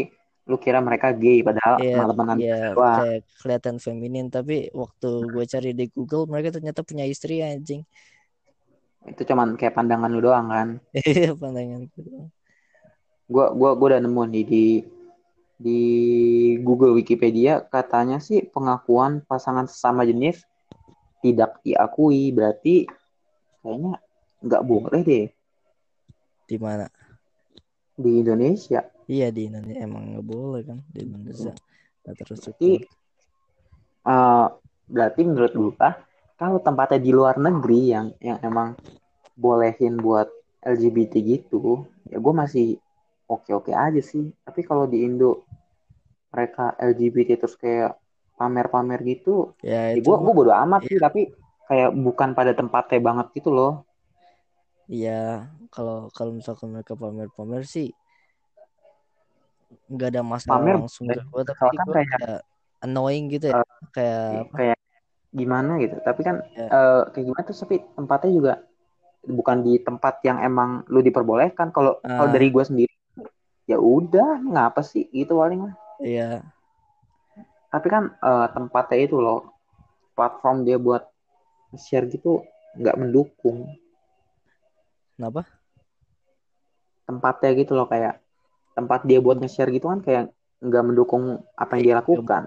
lu 0.50 0.58
kira 0.58 0.82
mereka 0.82 1.14
gay 1.14 1.46
padahal 1.46 1.78
temenan 1.78 2.38
iya, 2.42 2.74
doang. 2.74 2.98
kayak 2.98 3.22
kelihatan 3.42 3.76
feminin 3.78 4.28
tapi 4.34 4.70
waktu 4.74 5.10
gue 5.30 5.46
cari 5.46 5.72
di 5.78 5.86
Google 5.94 6.26
mereka 6.30 6.58
ternyata 6.58 6.82
punya 6.82 7.06
istri 7.06 7.46
anjing 7.46 7.86
Itu 9.02 9.26
cuman 9.26 9.58
kayak 9.58 9.74
pandangan 9.74 10.14
lu 10.14 10.22
doang 10.22 10.46
kan. 10.50 10.68
Iya 11.10 11.34
pandangan 11.34 11.90
gue 11.90 12.41
Gua 13.32 13.56
gua 13.56 13.72
gua 13.80 13.88
udah 13.96 14.02
nemu 14.04 14.24
nih 14.28 14.46
di 14.46 14.66
di 15.62 15.82
Google 16.60 16.98
Wikipedia 17.00 17.64
katanya 17.64 18.20
sih 18.20 18.44
pengakuan 18.44 19.24
pasangan 19.24 19.72
sesama 19.72 20.04
jenis 20.04 20.44
tidak 21.24 21.64
diakui. 21.64 22.36
Berarti 22.36 22.84
kayaknya 23.64 24.04
nggak 24.44 24.64
boleh 24.68 25.02
deh. 25.08 25.28
Di 26.44 26.58
mana? 26.60 26.92
Di 27.96 28.12
Indonesia. 28.20 28.84
iya 29.08 29.32
di 29.32 29.48
Indonesia. 29.48 29.80
Emang 29.80 30.12
nggak 30.12 30.28
boleh 30.28 30.62
kan? 30.68 30.84
Di 30.92 31.00
Indonesia. 31.08 31.56
Nggak 32.04 32.16
terus 32.20 32.40
Berarti 32.44 32.72
eh, 34.12 34.48
berarti 34.92 35.22
menurut 35.24 35.54
gua 35.56 35.90
kalau 36.42 36.58
tempatnya 36.58 36.98
di 36.98 37.12
luar 37.14 37.38
negeri 37.38 37.82
yang 37.94 38.08
yang 38.18 38.42
emang 38.42 38.74
bolehin 39.38 40.02
buat 40.02 40.26
LGBT 40.66 41.14
gitu, 41.22 41.86
ya 42.10 42.18
gue 42.18 42.34
masih 42.34 42.68
oke-oke 43.32 43.72
aja 43.72 44.02
sih. 44.04 44.36
Tapi 44.44 44.62
kalau 44.62 44.84
di 44.84 45.08
Indo 45.08 45.48
mereka 46.28 46.76
LGBT 46.76 47.40
terus 47.40 47.56
kayak 47.56 47.96
pamer-pamer 48.36 49.00
gitu, 49.04 49.56
ya 49.62 49.94
ya 49.94 50.00
gue 50.00 50.16
gue 50.18 50.34
bodo 50.34 50.52
amat 50.52 50.84
sih. 50.84 50.98
Tapi 50.98 51.32
kayak 51.66 51.96
bukan 51.96 52.36
pada 52.36 52.52
tempatnya 52.52 53.00
banget 53.00 53.28
gitu 53.32 53.48
loh. 53.50 53.88
iya 54.92 55.48
kalau 55.72 56.12
kalau 56.12 56.36
misalkan 56.36 56.68
mereka 56.68 57.00
pamer-pamer 57.00 57.64
sih 57.64 57.96
nggak 59.88 60.10
ada 60.12 60.22
masalah 60.22 60.60
Pamer 60.60 60.76
langsung 60.84 61.08
ke 61.08 61.16
gue 61.16 61.44
tapi 61.48 61.64
gue 61.72 61.94
kayak- 61.96 62.12
kayak 62.12 62.40
annoying 62.82 63.32
gitu 63.32 63.56
ya 63.56 63.64
kayak 63.92 64.24
apa 64.44 64.56
Kayak 64.58 64.78
gimana 65.32 65.72
gitu. 65.80 65.96
Tapi 66.04 66.22
kan 66.28 66.36
Ya. 66.52 66.68
eh, 66.68 67.02
kayak 67.08 67.24
gimana 67.24 67.42
tuh 67.48 67.56
tapi 67.56 67.76
tempatnya 67.96 68.32
juga 68.36 68.54
bukan 69.24 69.58
di 69.64 69.80
tempat 69.80 70.20
yang 70.28 70.44
emang 70.44 70.84
lu 70.92 71.00
diperbolehkan. 71.00 71.72
Kalau 71.72 72.04
kalau 72.04 72.28
Ah. 72.28 72.34
dari 72.34 72.52
gue 72.52 72.60
sendiri 72.60 72.92
ya 73.70 73.78
udah 73.78 74.42
ngapa 74.42 74.82
sih? 74.82 75.10
Gitu 75.12 75.34
paling 75.34 75.70
mah. 75.70 75.76
iya. 76.02 76.42
Tapi 77.72 77.88
kan 77.88 78.12
eh, 78.12 78.48
tempatnya 78.52 79.00
itu 79.00 79.18
loh 79.22 79.56
platform 80.18 80.68
dia 80.68 80.76
buat 80.76 81.08
share 81.78 82.08
gitu 82.12 82.44
nggak 82.76 82.98
mendukung. 83.00 83.68
Kenapa? 85.16 85.48
Tempatnya 87.08 87.50
gitu 87.56 87.76
loh 87.76 87.88
kayak 87.88 88.20
tempat 88.76 89.04
dia 89.04 89.20
buat 89.20 89.38
nge-share 89.40 89.72
gitu 89.76 89.92
kan 89.92 90.00
kayak 90.00 90.32
nggak 90.64 90.84
mendukung 90.86 91.44
apa 91.60 91.72
yang 91.78 91.84
dia 91.84 91.96
lakukan. 92.00 92.44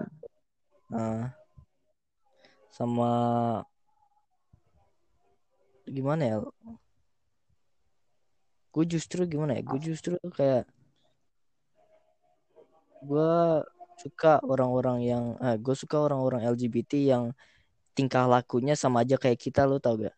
Ah. 0.93 1.33
sama 2.75 3.09
gimana 5.87 6.23
ya? 6.27 6.37
Gue 8.75 8.83
justru 8.83 9.23
gimana 9.23 9.55
ya? 9.55 9.63
Gue 9.63 9.79
justru 9.79 10.19
kayak 10.35 10.67
gue 13.05 13.33
suka 14.01 14.41
orang-orang 14.43 15.05
yang 15.05 15.23
eh, 15.39 15.57
gue 15.61 15.75
suka 15.77 16.01
orang-orang 16.01 16.43
LGBT 16.49 17.15
yang 17.15 17.23
tingkah 17.95 18.27
lakunya 18.27 18.75
sama 18.75 19.07
aja 19.07 19.15
kayak 19.15 19.39
kita 19.39 19.63
lo 19.63 19.79
tau 19.79 19.95
gak? 19.95 20.15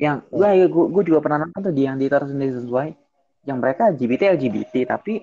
Yang 0.00 0.26
gue 0.32 0.48
gue, 0.66 0.84
gue 0.90 1.02
juga 1.12 1.18
pernah 1.22 1.46
nonton 1.46 1.70
tuh 1.70 1.74
di 1.74 1.86
yang 1.86 2.00
di 2.00 2.10
sendiri 2.10 2.52
sesuai. 2.58 2.88
Yang 3.46 3.58
mereka 3.58 3.80
LGBT 3.94 4.22
LGBT 4.38 4.74
tapi 4.98 5.22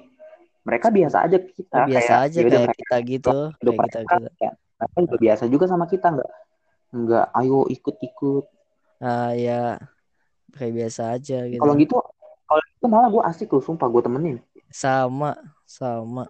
mereka 0.63 0.87
biasa 0.91 1.17
aja 1.25 1.37
kita 1.39 1.77
biasa 1.87 2.13
kayak 2.13 2.27
aja 2.29 2.37
yaudah 2.39 2.51
kayak 2.51 2.67
mereka 2.69 2.83
kita 2.83 2.97
gitu 3.07 3.37
hidup 3.39 3.73
kayak 3.73 3.79
kita 3.79 3.99
mereka, 3.99 4.15
gitu. 4.15 4.29
ya, 4.37 4.51
mereka 4.77 4.97
juga 5.01 5.17
biasa 5.17 5.43
juga 5.47 5.65
sama 5.65 5.85
kita 5.87 6.07
nggak 6.13 6.31
nggak 6.89 7.25
ayo 7.41 7.59
ikut 7.69 7.95
ikut 8.01 8.45
ah 8.99 9.31
ya 9.33 9.61
kayak 10.53 10.73
biasa 10.75 11.01
aja 11.15 11.39
gitu. 11.47 11.61
Kalau 11.63 11.73
gitu 11.79 11.95
kalau 12.49 12.61
gitu 12.65 12.85
malah 12.91 13.09
gue 13.09 13.23
asik 13.23 13.49
loh 13.55 13.63
sumpah 13.63 13.87
gue 13.87 14.01
temenin. 14.03 14.37
Sama 14.69 15.37
sama 15.63 16.27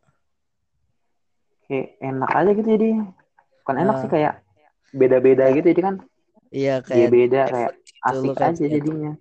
kayak 1.69 1.88
enak 2.01 2.29
aja 2.33 2.51
gitu 2.57 2.69
jadi 2.75 2.89
bukan 3.63 3.75
enak 3.77 3.95
Ah. 3.95 4.01
sih 4.01 4.09
kayak 4.09 4.33
beda-beda 4.89 5.45
gitu 5.53 5.67
jadi 5.69 5.81
kan 5.85 5.95
iya 6.49 6.81
dia 6.81 6.89
kayak 6.89 7.09
beda 7.13 7.41
kayak 7.45 7.71
gitu, 7.77 8.09
asik 8.09 8.33
kayak 8.35 8.49
aja 8.49 8.65
jadinya 8.65 9.13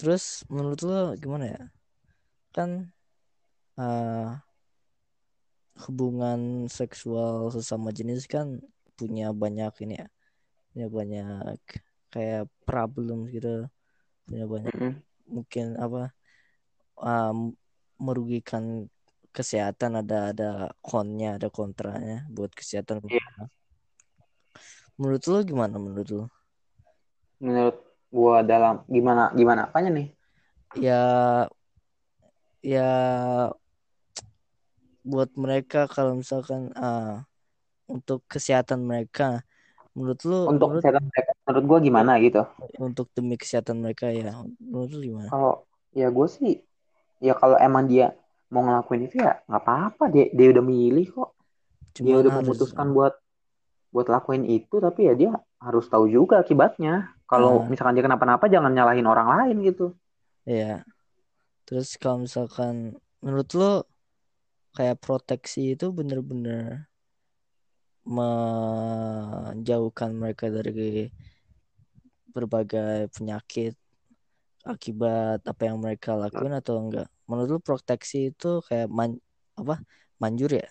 Terus 0.00 0.48
menurut 0.48 0.80
lo 0.80 1.12
gimana 1.20 1.44
ya? 1.52 1.62
Kan 2.56 2.88
eh 3.76 4.32
hubungan 5.84 6.68
seksual 6.72 7.52
sesama 7.52 7.92
jenis 7.92 8.24
kan 8.24 8.60
punya 8.96 9.32
banyak 9.32 9.72
ini 9.84 10.00
ya 10.00 10.08
punya 10.72 10.86
banyak 10.92 11.56
kayak 12.12 12.48
problem 12.68 13.28
gitu 13.32 13.64
punya 14.28 14.44
banyak 14.44 14.72
Mm-mm. 14.76 14.92
mungkin 15.24 15.66
apa 15.80 16.12
um, 17.00 17.56
merugikan 18.00 18.88
kesehatan 19.30 20.02
ada 20.02 20.34
ada 20.34 20.50
konnya 20.82 21.38
ada 21.38 21.52
kontranya 21.52 22.26
buat 22.32 22.50
kesehatan 22.50 23.04
Iya. 23.06 23.46
menurut 24.98 25.22
lo 25.30 25.38
gimana 25.46 25.76
menurut 25.78 26.08
lo? 26.10 26.24
Menurut 27.38 27.76
gua 28.10 28.42
dalam 28.42 28.82
gimana 28.90 29.30
gimana 29.36 29.70
apanya 29.70 29.90
nih? 29.94 30.08
Ya 30.74 31.04
ya 32.60 32.90
buat 35.06 35.30
mereka 35.38 35.86
kalau 35.88 36.18
misalkan 36.18 36.74
ah, 36.76 37.24
untuk 37.86 38.26
kesehatan 38.26 38.84
mereka 38.84 39.46
menurut 39.94 40.20
lu 40.26 40.50
untuk 40.50 40.74
menurut 40.74 40.82
kesehatan 40.84 41.04
mereka 41.06 41.30
menurut 41.46 41.64
gua 41.70 41.78
gimana 41.80 42.12
gitu? 42.20 42.42
untuk 42.78 43.08
demi 43.16 43.34
kesehatan 43.40 43.80
mereka 43.80 44.12
ya 44.12 44.42
menurut 44.60 44.90
lu 44.92 45.00
gimana? 45.14 45.30
Kalau 45.32 45.64
ya 45.90 46.06
gue 46.12 46.26
sih 46.30 46.62
ya 47.20 47.36
kalau 47.36 47.60
emang 47.60 47.86
dia 47.86 48.16
mau 48.50 48.66
ngelakuin 48.66 49.06
itu 49.06 49.22
ya 49.22 49.38
nggak 49.46 49.62
apa-apa. 49.62 50.04
Dia 50.10 50.26
dia 50.34 50.48
udah 50.50 50.64
milih 50.64 51.06
kok. 51.12 51.30
Dia 52.00 52.02
cuman 52.02 52.18
udah 52.24 52.32
harus 52.32 52.46
memutuskan 52.48 52.86
buat 52.96 53.14
buat 53.90 54.06
lakuin 54.06 54.46
itu 54.46 54.78
tapi 54.78 55.10
ya 55.10 55.14
dia 55.14 55.30
harus 55.62 55.86
tahu 55.86 56.10
juga 56.10 56.42
akibatnya. 56.42 57.14
Kalau 57.30 57.62
Ah. 57.62 57.66
misalkan 57.70 57.94
dia 57.94 58.02
kenapa-napa 58.02 58.50
jangan 58.50 58.74
nyalahin 58.74 59.06
orang 59.06 59.28
lain 59.38 59.56
gitu. 59.62 59.94
Ya 60.48 60.82
terus 61.68 61.94
kalau 62.00 62.26
misalkan 62.26 62.98
menurut 63.22 63.46
lu 63.54 63.72
kayak 64.74 64.98
proteksi 64.98 65.78
itu 65.78 65.94
bener-bener 65.94 66.90
menjauhkan 68.10 70.10
mereka 70.14 70.50
dari 70.50 71.10
berbagai 72.30 73.10
penyakit 73.14 73.74
akibat 74.72 75.38
apa 75.50 75.62
yang 75.68 75.78
mereka 75.84 76.10
lakuin 76.22 76.54
atau 76.60 76.74
enggak? 76.82 77.06
Menurut 77.28 77.48
lu 77.54 77.60
proteksi 77.68 78.16
itu 78.32 78.46
kayak 78.68 78.88
man, 78.98 79.10
apa 79.60 79.74
manjur 80.22 80.50
ya? 80.60 80.66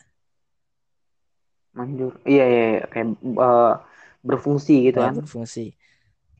Manjur. 1.77 2.12
Iya 2.31 2.43
iya, 2.51 2.62
iya. 2.74 2.79
kayak 2.91 3.08
eh, 3.46 3.69
berfungsi 4.27 4.72
gitu 4.88 5.00
ya 5.00 5.08
kan? 5.08 5.15
berfungsi. 5.17 5.60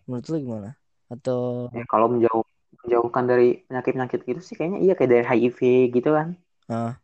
Menurut 0.08 0.26
lu 0.32 0.38
gimana? 0.46 0.70
Atau 1.14 1.38
ya, 1.76 1.84
kalau 1.92 2.08
menjauh 2.14 2.44
menjauhkan 2.82 3.24
dari 3.32 3.46
penyakit-penyakit 3.68 4.20
gitu 4.30 4.42
sih 4.48 4.56
kayaknya 4.58 4.80
iya 4.86 4.94
kayak 4.98 5.10
dari 5.14 5.24
HIV 5.30 5.60
gitu 5.96 6.10
kan? 6.18 6.28
Ah, 6.68 7.00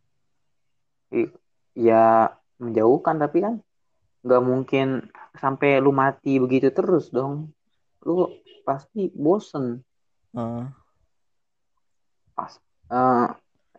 I- 1.20 1.32
ya 1.86 2.02
menjauhkan 2.62 3.16
tapi 3.22 3.38
kan 3.44 3.54
nggak 4.24 4.42
mungkin 4.50 4.86
sampai 5.42 5.68
lu 5.84 5.90
mati 6.02 6.32
begitu 6.44 6.68
terus 6.78 7.04
dong. 7.16 7.34
Lu 8.06 8.12
pasti 8.68 9.00
bosen 9.24 9.66
ah, 10.36 10.68
pas 12.36 12.52
eh, 12.92 13.26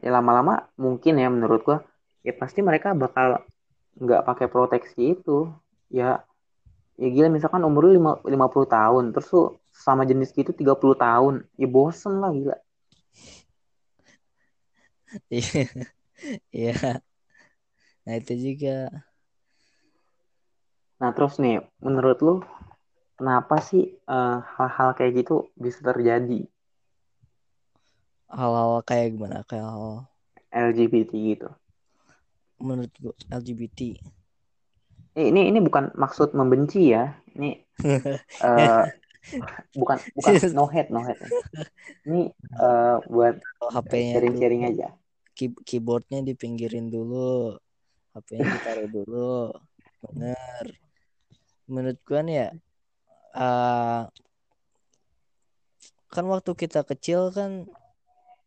ya 0.04 0.10
lama-lama 0.14 0.68
mungkin 0.78 1.14
ya 1.22 1.30
menurut 1.30 1.62
gua 1.64 1.78
ya 2.26 2.34
pasti 2.36 2.60
mereka 2.66 2.92
bakal 2.98 3.46
nggak 4.02 4.26
pakai 4.28 4.48
proteksi 4.50 5.16
itu. 5.18 5.54
Ya 5.94 6.26
ya 6.98 7.08
gila 7.14 7.30
misalkan 7.30 7.62
umur 7.64 7.88
lu 7.88 8.02
lima, 8.02 8.12
50 8.26 8.68
tahun 8.68 9.14
terus 9.14 9.30
lu 9.34 9.44
sama 9.70 10.04
jenis 10.10 10.34
gitu 10.34 10.52
30 10.52 10.98
tahun 10.98 11.46
ya 11.62 11.68
bosen 11.70 12.20
lah 12.22 12.32
gila. 12.34 12.58
Iya 15.32 15.64
iya. 16.52 16.74
Nah 18.04 18.16
itu 18.20 18.34
juga. 18.36 18.92
Nah 21.00 21.10
terus 21.16 21.38
nih 21.40 21.62
menurut 21.80 22.18
lu 22.26 22.34
kenapa 23.18 23.60
sih 23.60 23.98
eh, 23.98 24.38
hal-hal 24.56 24.94
kayak 24.94 25.26
gitu 25.26 25.50
bisa 25.58 25.82
terjadi? 25.82 26.46
Hal-hal 28.30 28.84
kayak 28.86 29.18
gimana? 29.18 29.42
Kayak 29.48 29.68
hal 29.74 29.86
LGBT 30.54 31.12
gitu. 31.36 31.50
Menurut 32.62 32.94
gua 33.02 33.14
LGBT 33.30 33.98
Eh, 35.18 35.34
ini 35.34 35.50
ini 35.50 35.58
bukan 35.58 35.98
maksud 35.98 36.38
membenci 36.38 36.94
ya. 36.94 37.18
Ini 37.34 37.58
eh, 38.46 38.84
bukan 39.74 39.98
bukan. 40.14 40.32
No 40.54 40.70
hate 40.70 40.94
no 40.94 41.02
hate. 41.02 41.26
Ini 42.06 42.30
eh, 42.34 42.96
buat 43.10 43.36
HP-nya 43.74 44.14
sharing-sharing 44.14 44.64
aja. 44.70 44.88
key- 45.34 45.58
keyboardnya 45.66 46.22
dipinggirin 46.22 46.94
dulu 46.94 47.58
HP-nya 48.14 48.46
ditaruh 48.46 48.90
dulu. 48.90 49.58
Bener. 50.06 50.66
Menurut 51.66 51.98
gua 52.06 52.22
nih 52.22 52.36
ya 52.46 52.50
ah, 53.34 54.08
kan 56.08 56.26
waktu 56.28 56.52
kita 56.56 56.88
kecil 56.88 57.32
kan 57.36 57.68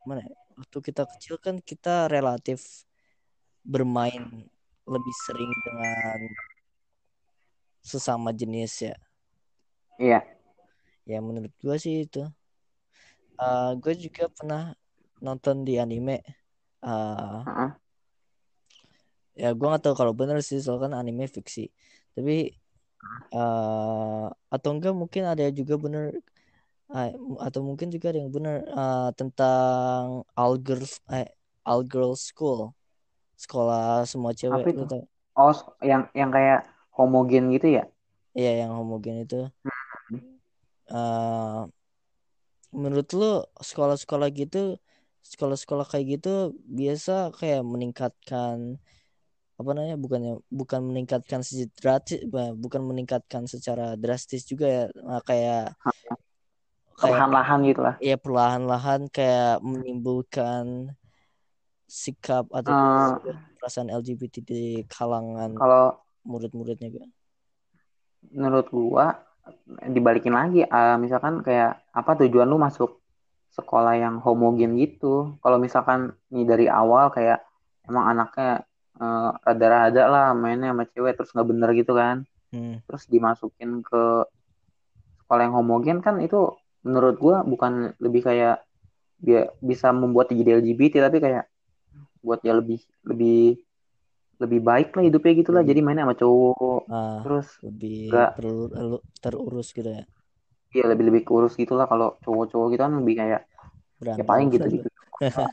mana 0.08 0.24
ya? 0.24 0.32
waktu 0.56 0.78
kita 0.80 1.02
kecil 1.08 1.36
kan 1.40 1.60
kita 1.60 2.08
relatif 2.08 2.84
bermain 3.64 4.48
lebih 4.88 5.14
sering 5.28 5.52
dengan 5.64 6.18
sesama 7.80 8.32
jenis 8.32 8.92
ya. 8.92 8.96
Iya. 9.96 10.20
Ya 11.08 11.18
menurut 11.20 11.52
gua 11.60 11.76
sih 11.80 12.04
itu. 12.08 12.24
Ah, 13.40 13.72
gue 13.72 13.96
juga 13.96 14.28
pernah 14.28 14.76
nonton 15.24 15.64
di 15.64 15.80
anime. 15.80 16.20
Ah, 16.84 17.40
Heeh. 17.48 17.70
ya 19.40 19.48
gue 19.56 19.64
nggak 19.64 19.80
tahu 19.80 19.96
kalau 19.96 20.12
bener 20.12 20.44
sih 20.44 20.60
soalnya 20.60 20.92
kan 20.92 20.94
anime 21.00 21.24
fiksi. 21.24 21.72
Tapi 22.12 22.52
eh 23.30 24.26
atau 24.50 24.70
enggak 24.74 24.94
mungkin 24.94 25.22
ada 25.28 25.46
juga 25.54 25.74
bener 25.78 26.18
ah, 26.90 27.10
atau 27.46 27.60
mungkin 27.62 27.88
juga 27.94 28.10
ada 28.10 28.18
yang 28.22 28.32
bener 28.34 28.66
ah, 28.74 29.10
tentang 29.14 30.26
all 30.34 30.54
girls 30.58 30.98
eh, 31.10 31.30
all 31.62 31.86
girls 31.86 32.30
school. 32.30 32.74
Sekolah 33.40 34.04
semua 34.04 34.36
apa 34.36 34.38
cewek 34.40 34.76
itu 34.76 34.84
oh 35.38 35.52
yang 35.80 36.04
yang 36.12 36.28
kayak 36.28 36.68
homogen 36.92 37.48
gitu 37.54 37.80
ya? 37.80 37.84
Iya 38.36 38.66
yang 38.66 38.76
homogen 38.76 39.24
itu. 39.24 39.48
Eh 40.90 41.62
menurut 42.70 43.08
lu 43.18 43.42
sekolah-sekolah 43.58 44.30
gitu 44.30 44.78
sekolah-sekolah 45.26 45.86
kayak 45.90 46.18
gitu 46.18 46.54
biasa 46.70 47.34
kayak 47.34 47.66
meningkatkan 47.66 48.78
apa 49.60 49.70
namanya 49.76 49.96
bukannya 50.00 50.32
bukan 50.48 50.80
meningkatkan 50.88 51.40
secara 51.44 51.68
drastis 51.76 52.20
bukan 52.56 52.82
meningkatkan 52.82 53.44
secara 53.44 53.92
drastis 54.00 54.48
juga 54.48 54.66
ya 54.66 54.84
Nah, 55.04 55.20
kayak 55.20 55.76
perlahan-lahan 56.96 57.58
gitu 57.68 57.80
lah. 57.84 57.94
Ya 58.00 58.16
perlahan-lahan 58.16 59.00
kayak 59.12 59.60
menimbulkan 59.60 60.96
sikap 61.90 62.46
atau 62.54 62.72
Eh, 62.72 63.08
perasaan 63.60 63.92
LGBT 63.92 64.40
di 64.40 64.62
kalangan 64.88 65.58
kalau 65.58 66.00
murid-muridnya 66.24 66.88
gitu. 66.88 67.08
menurut 68.30 68.66
gua 68.72 69.20
dibalikin 69.90 70.32
lagi 70.36 70.62
eh, 70.64 70.96
misalkan 71.00 71.42
kayak 71.42 71.82
apa 71.90 72.10
tujuan 72.24 72.46
lu 72.46 72.56
masuk 72.60 73.00
sekolah 73.50 73.98
yang 73.98 74.22
homogen 74.22 74.78
gitu. 74.78 75.36
Kalau 75.42 75.58
misalkan 75.58 76.14
nih 76.30 76.46
dari 76.46 76.66
awal 76.70 77.10
kayak 77.10 77.42
emang 77.88 78.06
anaknya 78.06 78.62
eh, 79.00 79.30
rada-rada 79.42 80.02
lah 80.06 80.26
mainnya 80.36 80.70
sama 80.72 80.84
cewek 80.86 81.12
terus 81.16 81.30
nggak 81.32 81.48
bener 81.48 81.70
gitu 81.74 81.92
kan. 81.96 82.16
Hmm. 82.50 82.82
terus 82.82 83.06
dimasukin 83.06 83.78
ke 83.86 84.26
sekolah 85.22 85.42
yang 85.46 85.54
homogen 85.54 85.98
kan 86.02 86.18
itu 86.18 86.58
menurut 86.82 87.16
gua 87.22 87.46
bukan 87.46 87.94
lebih 88.02 88.26
kayak 88.26 88.66
dia 89.22 89.52
bisa 89.62 89.94
membuat 89.94 90.32
dia 90.32 90.42
jadi 90.42 90.50
LGBT 90.58 90.94
tapi 91.06 91.22
kayak 91.22 91.44
buat 92.24 92.42
dia 92.42 92.56
lebih 92.56 92.80
lebih 93.06 93.60
lebih 94.40 94.60
baik 94.64 94.88
lah 94.96 95.04
hidupnya 95.04 95.32
gitu 95.36 95.50
lah. 95.52 95.60
Lebih- 95.62 95.70
jadi 95.70 95.80
mainnya 95.84 96.04
sama 96.08 96.16
cowok. 96.16 96.80
Ah, 96.88 97.20
terus 97.22 97.48
lebih 97.60 98.08
elu- 98.80 99.04
terurus 99.20 99.68
gitu 99.76 99.90
ya? 99.92 100.02
Ya 100.72 100.84
lebih 100.88 101.04
lebih 101.12 101.22
kurus 101.28 101.54
gitu 101.54 101.76
lah 101.76 101.86
kalau 101.86 102.16
cowok-cowok 102.24 102.66
gitu 102.72 102.82
kan 102.82 102.92
lebih 102.98 103.14
kayak 103.20 103.40
ya 103.44 103.44
berandal 104.00 104.26
paling 104.26 104.48
gitu 104.50 104.66
gitu 104.66 104.88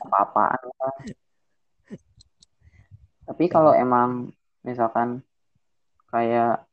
apa-apaan 0.08 0.62
lah. 0.80 0.94
tapi 3.28 3.44
kalau 3.52 3.76
emang 3.76 4.32
misalkan 4.64 5.20
kayak 6.08 6.64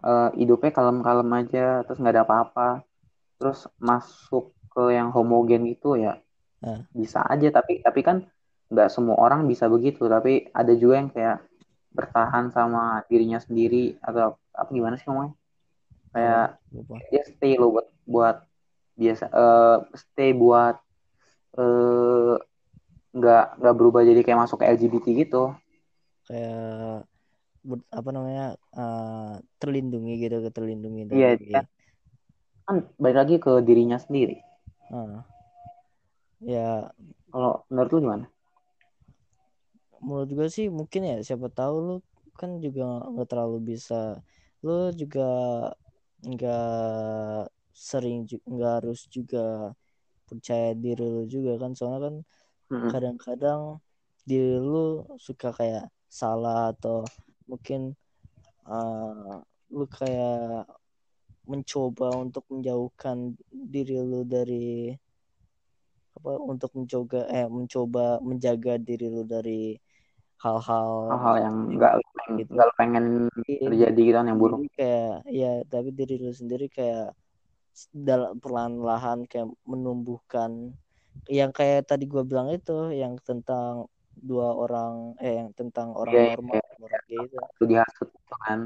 eh, 0.00 0.30
hidupnya 0.38 0.70
kalem-kalem 0.70 1.28
aja 1.34 1.82
terus 1.82 1.98
nggak 1.98 2.14
ada 2.14 2.24
apa-apa 2.24 2.68
terus 3.42 3.66
masuk 3.82 4.54
ke 4.70 4.94
yang 4.94 5.10
homogen 5.10 5.66
gitu 5.66 5.98
ya 5.98 6.22
Ah. 6.64 6.80
bisa 6.96 7.20
aja. 7.28 7.52
Tapi 7.52 7.84
tapi 7.84 8.00
kan 8.00 8.24
nggak 8.72 8.88
semua 8.88 9.20
orang 9.20 9.44
bisa 9.44 9.68
begitu. 9.68 10.08
Tapi 10.08 10.48
ada 10.48 10.72
juga 10.72 10.94
yang 11.04 11.10
kayak 11.12 11.44
bertahan 11.92 12.50
sama 12.50 13.04
dirinya 13.06 13.38
sendiri 13.38 14.00
atau 14.00 14.40
apa 14.56 14.70
gimana 14.72 14.96
sih 14.96 15.06
ngomongnya? 15.06 15.36
Kayak 16.16 16.46
lupa. 16.72 16.94
dia 17.12 17.22
stay 17.28 17.52
lo 17.60 17.68
buat 17.68 17.86
buat 18.08 18.36
biasa 18.96 19.24
eh 19.28 19.78
stay 19.98 20.30
buat 20.32 20.78
eh 21.60 22.34
nggak 23.14 23.44
nggak 23.62 23.74
berubah 23.78 24.02
jadi 24.02 24.20
kayak 24.24 24.40
masuk 24.48 24.62
ke 24.62 24.66
LGBT 24.74 25.06
gitu 25.26 25.54
kayak 26.26 27.04
ber- 27.68 27.88
apa 27.98 28.10
namanya 28.16 28.44
uh, 28.76 29.40
terlindungi 29.60 30.12
gitu 30.22 30.36
terlindungi 30.52 31.02
dari 31.08 31.18
Iya, 31.18 31.30
dia 31.40 31.60
kan 32.64 32.76
balik 32.96 33.16
lagi 33.20 33.34
ke 33.44 33.52
dirinya 33.66 33.98
sendiri. 34.00 34.40
uh, 34.92 35.20
ya 36.40 36.92
Kalau 37.32 37.52
menurut 37.68 37.90
lu 37.92 37.98
gimana? 38.04 38.26
menurut 40.04 40.30
gue 40.36 40.48
sih 40.56 40.66
mungkin 40.68 41.02
ya 41.10 41.16
siapa 41.24 41.48
tahu 41.48 41.74
lu 41.86 41.94
kan 42.40 42.50
juga 42.64 42.82
nggak 43.12 43.28
terlalu 43.30 43.58
bisa. 43.76 44.20
Lu 44.64 44.92
juga 45.00 45.22
nggak 46.24 47.48
sering 47.74 48.18
nggak 48.52 48.72
harus 48.80 49.00
juga 49.16 49.72
percaya 50.28 50.72
diri 50.84 51.04
lu 51.14 51.22
juga 51.34 51.52
kan. 51.62 51.72
Soalnya 51.78 52.00
kan 52.06 52.16
kadang-kadang 52.92 53.60
diri 54.28 54.56
lu 54.60 55.04
suka 55.26 55.48
kayak 55.58 55.84
salah 56.14 56.70
atau 56.70 57.02
mungkin 57.50 57.98
uh, 58.70 59.42
lu 59.74 59.86
kayak 59.90 60.70
mencoba 61.50 62.14
untuk 62.14 62.46
menjauhkan 62.48 63.34
diri 63.50 63.98
lu 63.98 64.22
dari 64.22 64.94
apa 66.14 66.38
untuk 66.38 66.70
mencoba 66.78 67.26
eh 67.26 67.50
mencoba 67.50 68.22
menjaga 68.22 68.78
diri 68.78 69.10
lu 69.10 69.26
dari 69.26 69.74
hal-hal 70.38 71.10
Hal-hal 71.10 71.36
yang 71.42 71.56
nggak 71.74 71.92
lu 71.98 72.04
pengen, 72.14 72.32
gitu. 72.38 72.50
nggak 72.54 72.66
lu 72.70 72.74
pengen 72.78 73.04
Iya, 73.44 73.60
terjadi 73.68 74.00
gitu 74.06 74.16
kan 74.16 74.24
yang 74.30 74.38
buruk. 74.38 74.58
Kayak 74.78 75.14
ya 75.28 75.52
tapi 75.66 75.88
diri 75.90 76.14
lu 76.22 76.30
sendiri 76.32 76.66
kayak 76.70 77.12
dalam 77.90 78.38
perlahan-lahan 78.38 79.26
kayak 79.26 79.50
menumbuhkan 79.66 80.78
yang 81.26 81.50
kayak 81.50 81.90
tadi 81.90 82.06
gua 82.06 82.22
bilang 82.22 82.48
itu 82.54 82.94
yang 82.94 83.18
tentang 83.26 83.90
dua 84.18 84.54
orang 84.54 85.18
eh 85.18 85.40
yang 85.42 85.50
tentang 85.54 85.94
orang 85.96 86.14
Iya, 86.14 86.24
normal 86.34 86.54
iya. 86.58 86.64
orang 86.84 87.02
gay 87.08 87.20
itu 87.24 87.36
Lu 87.60 87.64
dihasut 87.66 88.08
gitu 88.10 88.34
kan. 88.44 88.60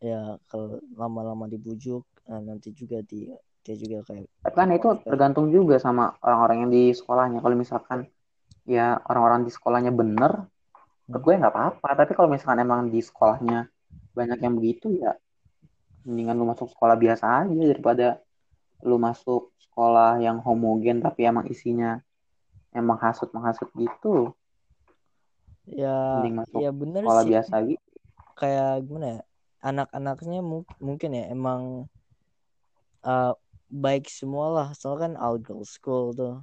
ya 0.00 0.36
kalau 0.46 0.76
lama-lama 0.94 1.48
dibujuk 1.48 2.04
eh, 2.28 2.40
nanti 2.40 2.70
juga 2.72 3.00
di 3.02 3.28
dia 3.66 3.74
juga 3.74 3.98
kayak 4.06 4.30
kan 4.54 4.70
itu 4.70 4.88
tergantung 5.02 5.50
juga 5.50 5.76
sama 5.82 6.14
orang-orang 6.22 6.56
yang 6.66 6.70
di 6.70 6.84
sekolahnya. 6.94 7.42
Kalau 7.42 7.56
misalkan 7.58 7.98
ya 8.62 8.98
orang-orang 9.10 9.42
di 9.42 9.50
sekolahnya 9.50 9.90
bener, 9.90 10.46
menurut 11.10 11.22
gue 11.26 11.34
nggak 11.34 11.50
apa-apa. 11.50 11.88
Tapi 11.98 12.12
kalau 12.14 12.30
misalkan 12.30 12.62
emang 12.62 12.86
di 12.86 13.02
sekolahnya 13.02 13.66
banyak 14.14 14.38
yang 14.38 14.54
begitu 14.54 15.02
ya, 15.02 15.18
mendingan 16.06 16.38
lu 16.38 16.46
masuk 16.46 16.70
sekolah 16.70 16.94
biasa 16.94 17.24
aja 17.42 17.62
daripada 17.66 18.22
lu 18.86 18.96
masuk 19.02 19.50
sekolah 19.58 20.22
yang 20.22 20.38
homogen 20.46 21.02
tapi 21.02 21.26
emang 21.26 21.50
isinya 21.50 21.98
emang 22.70 23.02
hasut 23.02 23.34
menghasut 23.34 23.66
gitu. 23.74 24.30
Ya 25.66 26.22
ya 26.54 26.70
bener 26.70 27.02
sekolah 27.02 27.24
sih. 27.26 27.30
biasa 27.34 27.54
gitu. 27.66 27.82
kayak 28.38 28.86
gimana 28.86 29.06
ya 29.06 29.20
anak-anaknya 29.66 30.40
mu- 30.44 30.68
mungkin 30.78 31.10
ya 31.16 31.24
emang 31.32 31.90
uh, 33.02 33.32
baik 33.66 34.06
semua 34.06 34.46
lah 34.54 34.68
soalnya 34.78 35.10
kan 35.10 35.12
all 35.18 35.36
girls 35.42 35.74
school 35.74 36.14
tuh. 36.14 36.38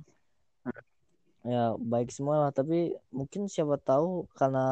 Ya 1.43 1.75
baik 1.75 2.07
semua 2.11 2.47
lah 2.47 2.51
tapi 2.55 2.95
mungkin 3.11 3.51
siapa 3.51 3.75
tahu 3.79 4.27
karena 4.35 4.67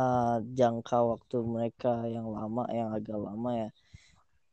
jangka 0.55 1.03
waktu 1.03 1.37
mereka 1.43 2.07
yang 2.07 2.31
lama 2.31 2.67
yang 2.71 2.91
agak 2.95 3.19
lama 3.19 3.51
ya. 3.55 3.69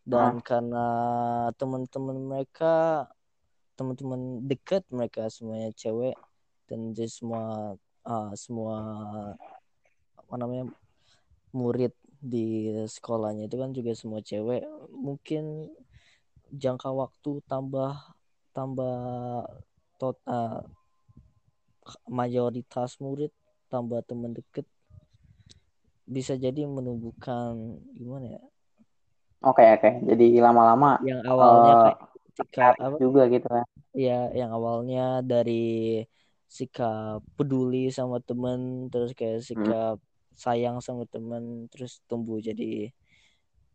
Dan 0.08 0.40
karena 0.42 0.86
teman-teman 1.58 2.16
mereka 2.16 3.06
teman-teman 3.78 4.42
dekat 4.46 4.82
mereka 4.90 5.30
semuanya 5.30 5.70
cewek 5.78 6.18
dan 6.66 6.90
jadi 6.90 7.06
semua 7.06 7.74
uh, 8.02 8.32
semua 8.34 8.74
apa 10.28 10.36
namanya 10.36 10.68
murid 11.56 11.96
di 12.20 12.68
sekolahnya 12.84 13.48
itu 13.48 13.56
kan 13.56 13.72
juga 13.72 13.96
semua 13.96 14.20
cewek 14.20 14.68
mungkin 14.92 15.72
jangka 16.52 16.92
waktu 16.92 17.40
tambah 17.48 17.96
tambah 18.52 18.96
tot 19.96 20.20
uh, 20.28 20.60
mayoritas 22.04 23.00
murid 23.00 23.32
tambah 23.72 24.04
teman 24.04 24.36
deket 24.36 24.68
bisa 26.04 26.36
jadi 26.36 26.68
menumbuhkan 26.68 27.80
gimana 27.96 28.36
ya 28.36 28.42
Oke 29.38 29.62
oke. 29.62 29.90
Jadi 30.02 30.42
lama-lama 30.42 30.98
yang 31.06 31.22
awalnya 31.22 31.72
eh, 31.78 31.82
kayak 31.94 31.98
ketika 32.34 32.64
apa 32.74 32.96
juga 32.98 33.22
gitu 33.30 33.46
kan. 33.46 33.64
ya 33.94 34.34
yang 34.34 34.50
awalnya 34.50 35.22
dari 35.22 36.02
sikap 36.50 37.22
peduli 37.38 37.86
sama 37.94 38.18
temen 38.18 38.90
terus 38.90 39.14
kayak 39.14 39.38
sikap 39.46 40.02
sayang 40.38 40.78
sama 40.78 41.02
temen 41.10 41.66
terus 41.66 41.98
tumbuh 42.06 42.38
jadi 42.38 42.94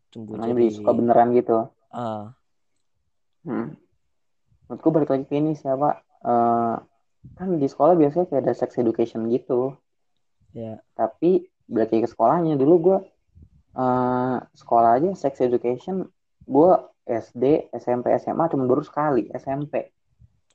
tumbuh 0.08 0.40
Namanya 0.40 0.56
jadi 0.56 0.66
suka 0.80 0.90
beneran 0.96 1.36
gitu. 1.36 1.68
ah 1.92 2.32
Hmm. 3.44 3.76
Menurutku 4.66 4.88
balik 4.88 5.12
lagi 5.12 5.24
ke 5.28 5.36
ini 5.36 5.52
siapa? 5.52 6.00
Eh, 6.24 6.76
kan 7.36 7.48
di 7.60 7.68
sekolah 7.68 7.92
biasanya 7.92 8.26
kayak 8.32 8.42
ada 8.48 8.54
sex 8.56 8.80
education 8.80 9.28
gitu. 9.28 9.76
ya 10.56 10.80
Tapi 10.96 11.44
balik 11.68 11.92
lagi 11.92 12.02
ke 12.08 12.10
sekolahnya 12.10 12.56
dulu 12.56 12.74
gue 12.80 12.98
eh, 13.76 14.36
sekolah 14.40 14.90
aja 14.96 15.10
sex 15.12 15.44
education 15.44 16.08
gue 16.48 16.70
SD, 17.04 17.68
SMP, 17.76 18.16
SMA 18.16 18.44
cuma 18.48 18.64
baru 18.64 18.80
sekali 18.80 19.28
SMP. 19.36 19.92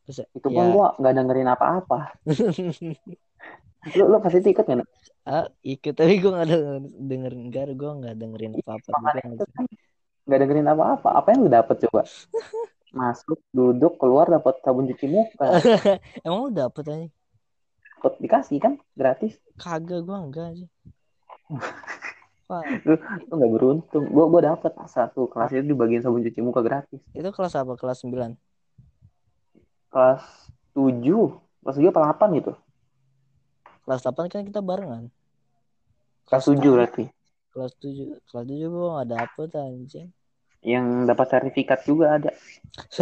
terus 0.10 0.26
Itu 0.34 0.50
pun 0.50 0.66
ya 0.66 0.74
gue 0.74 0.88
nggak 0.98 1.14
dengerin 1.14 1.50
apa-apa. 1.54 2.18
Lu 3.96 4.12
lu 4.12 4.18
pasti 4.20 4.44
ikut 4.44 4.66
kan? 4.68 4.84
Ah 5.28 5.46
ikut 5.62 5.94
tapi 6.00 6.20
gue 6.20 6.32
nggak 6.32 6.48
denger, 6.48 6.78
dengerin 7.10 7.42
enggak 7.50 7.64
gue 7.74 7.92
nggak 8.00 8.16
dengerin 8.16 8.54
apa 8.60 8.72
apa 8.78 8.90
kan 9.20 9.66
nggak 10.30 10.40
dengerin 10.46 10.68
apa-apa. 10.70 11.10
Apa 11.18 11.28
yang 11.34 11.40
lu 11.46 11.50
dapet 11.50 11.76
coba? 11.90 12.06
Masuk, 12.94 13.38
duduk, 13.50 13.98
keluar 14.02 14.26
dapat 14.30 14.62
sabun 14.62 14.90
cuci 14.90 15.06
muka. 15.10 15.46
emang 16.26 16.50
lu 16.50 16.52
dapet 16.54 16.84
aja 16.86 17.08
Ikut 18.00 18.14
dikasih 18.18 18.58
kan 18.58 18.74
gratis. 18.96 19.36
kagak 19.58 20.06
gue 20.06 20.16
enggak 20.16 20.46
aja 20.54 20.68
Wah, 22.50 22.66
Lu 22.86 22.94
lu 22.98 23.34
nggak 23.38 23.52
beruntung. 23.54 24.06
Gue 24.10 24.26
gue 24.26 24.42
dapet 24.42 24.74
satu 24.86 25.30
kelas 25.30 25.54
itu 25.54 25.66
dibagiin 25.70 26.02
sabun 26.02 26.22
cuci 26.22 26.40
muka 26.42 26.62
gratis. 26.62 27.02
itu 27.14 27.30
kelas 27.30 27.54
apa 27.58 27.74
kelas 27.78 28.02
9 28.06 28.34
Kelas 29.90 30.24
7 30.74 31.06
kelas 31.62 31.76
7 31.78 31.90
apa 31.90 32.02
8 32.18 32.38
gitu. 32.42 32.52
Kelas 33.90 34.06
8 34.06 34.30
kan 34.30 34.46
kita 34.46 34.62
barengan 34.62 35.10
Kelas 36.30 36.46
7 36.46 36.62
berarti. 36.62 37.10
kelas 37.50 37.74
7 37.82 38.22
kelas 38.30 38.46
7 38.46 38.70
gue 38.70 38.88
gak 38.94 39.10
dapet 39.10 39.50
anjing 39.58 40.10
Yang 40.62 40.86
dapat 41.10 41.26
sertifikat 41.32 41.80
juga 41.88 42.06
ada. 42.22 42.32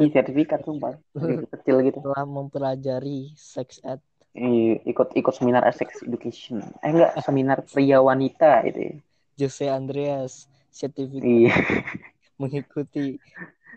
Ini 0.00 0.08
sertifikat 0.08 0.64
sumpah. 0.64 0.96
Kecil 1.54 1.76
gitu. 1.84 2.00
setelah 2.00 2.24
mempelajari 2.26 3.30
sex 3.36 3.78
ed 3.84 4.00
Iya, 4.30 4.78
ikut 4.86 5.18
ikut 5.18 5.34
seminar 5.34 5.66
sex 5.74 6.06
education. 6.06 6.62
Eh 6.80 6.94
enggak, 6.94 7.18
seminar 7.18 7.66
pria 7.66 7.98
wanita 7.98 8.62
itu. 8.62 9.02
Jose 9.34 9.66
Andreas 9.66 10.46
sertifikat 10.70 11.26
Iya, 11.26 11.54
mengikuti 12.40 13.18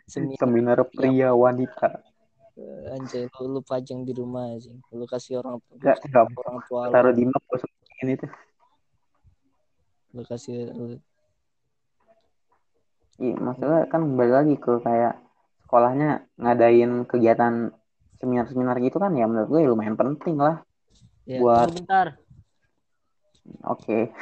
seminar 0.06 0.38
seminar 0.38 0.78
pria 0.88 1.34
wanita. 1.34 2.06
Eh, 2.54 2.86
anjay 2.94 3.26
lu, 3.26 3.58
lu 3.58 3.62
pajang 3.66 4.06
di 4.06 4.13
rumah 4.13 4.46
anjing 4.54 4.78
lu 4.94 5.10
kasih 5.10 5.42
orang 5.42 5.58
Enggak, 5.74 5.98
enggak 6.06 6.26
orang 6.38 6.58
tua 6.70 6.82
lu, 6.86 6.94
taruh 6.94 7.13
di 7.18 7.24
map 7.26 7.42
sebutin 7.50 8.08
itu. 8.13 8.28
lu 10.13 10.22
kasih 10.22 10.70
lu, 10.70 10.86
Iya, 13.18 13.38
masalah 13.38 13.86
kan 13.89 14.02
balik 14.18 14.34
lagi 14.38 14.56
ke 14.58 14.82
kayak 14.82 15.18
sekolahnya 15.66 16.26
ngadain 16.38 17.06
kegiatan 17.10 17.74
seminar-seminar 18.22 18.78
gitu 18.82 18.98
kan 19.02 19.13
ya 19.18 19.26
menurut 19.26 19.50
gue 19.50 19.62
lumayan 19.70 19.98
penting 19.98 20.38
lah. 20.38 20.62
ya 21.26 21.42
Buat- 21.42 21.74
bentar 21.74 22.08
Oke. 23.66 24.13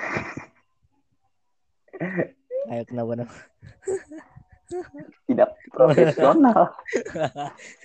ayo 2.72 2.84
kenapa 2.88 3.12
dong 3.22 3.32
Tidak 5.27 5.49
profesional. 5.71 6.71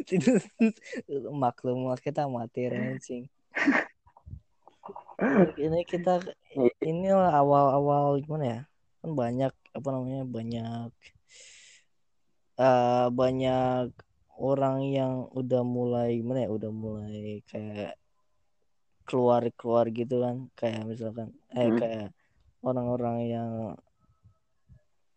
Itu 0.12 0.38
maklum 1.31 1.90
lah 1.90 1.99
kita 1.99 2.27
amatir 2.27 2.75
anjing. 2.75 3.27
Ini 5.57 5.81
kita 5.88 6.20
ini 6.85 7.09
awal-awal 7.12 8.20
gimana 8.20 8.44
ya? 8.44 8.61
Kan 9.01 9.11
banyak 9.16 9.53
apa 9.53 9.88
namanya? 9.92 10.22
Banyak 10.29 10.90
eh 12.57 13.07
banyak 13.12 13.92
orang 14.37 14.77
yang 14.88 15.29
udah 15.33 15.62
mulai 15.64 16.20
gimana 16.20 16.44
ya? 16.44 16.51
Udah 16.53 16.70
mulai 16.72 17.40
kayak 17.49 17.96
keluar-keluar 19.09 19.88
gitu 19.92 20.20
kan. 20.20 20.37
Kayak 20.59 20.83
misalkan 20.85 21.33
eh 21.55 21.68
Hmm. 21.70 21.79
kayak 21.81 22.09
orang-orang 22.61 23.16
yang 23.31 23.53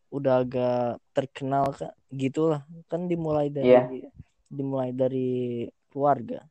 udah 0.09 0.41
agak 0.41 0.97
terkenal 1.13 1.69
kan 1.73 1.93
gitulah. 2.09 2.65
Kan 2.89 3.05
dimulai 3.05 3.53
dari 3.53 3.69
Iya. 3.69 4.09
dimulai 4.49 4.91
dari 4.93 5.65
keluarga. 5.93 6.41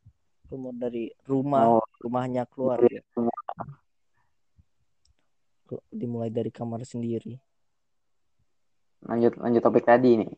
Keluar 0.49 0.75
dari 0.75 1.11
rumah 1.27 1.79
oh. 1.79 1.85
rumahnya 2.01 2.47
keluarga. 2.49 3.03
Rumah. 3.14 3.37
dimulai 5.92 6.33
dari 6.33 6.49
kamar 6.49 6.81
sendiri. 6.81 7.37
Lanjut 9.05 9.37
lanjut 9.37 9.61
topik 9.61 9.85
tadi 9.85 10.16
nih. 10.16 10.33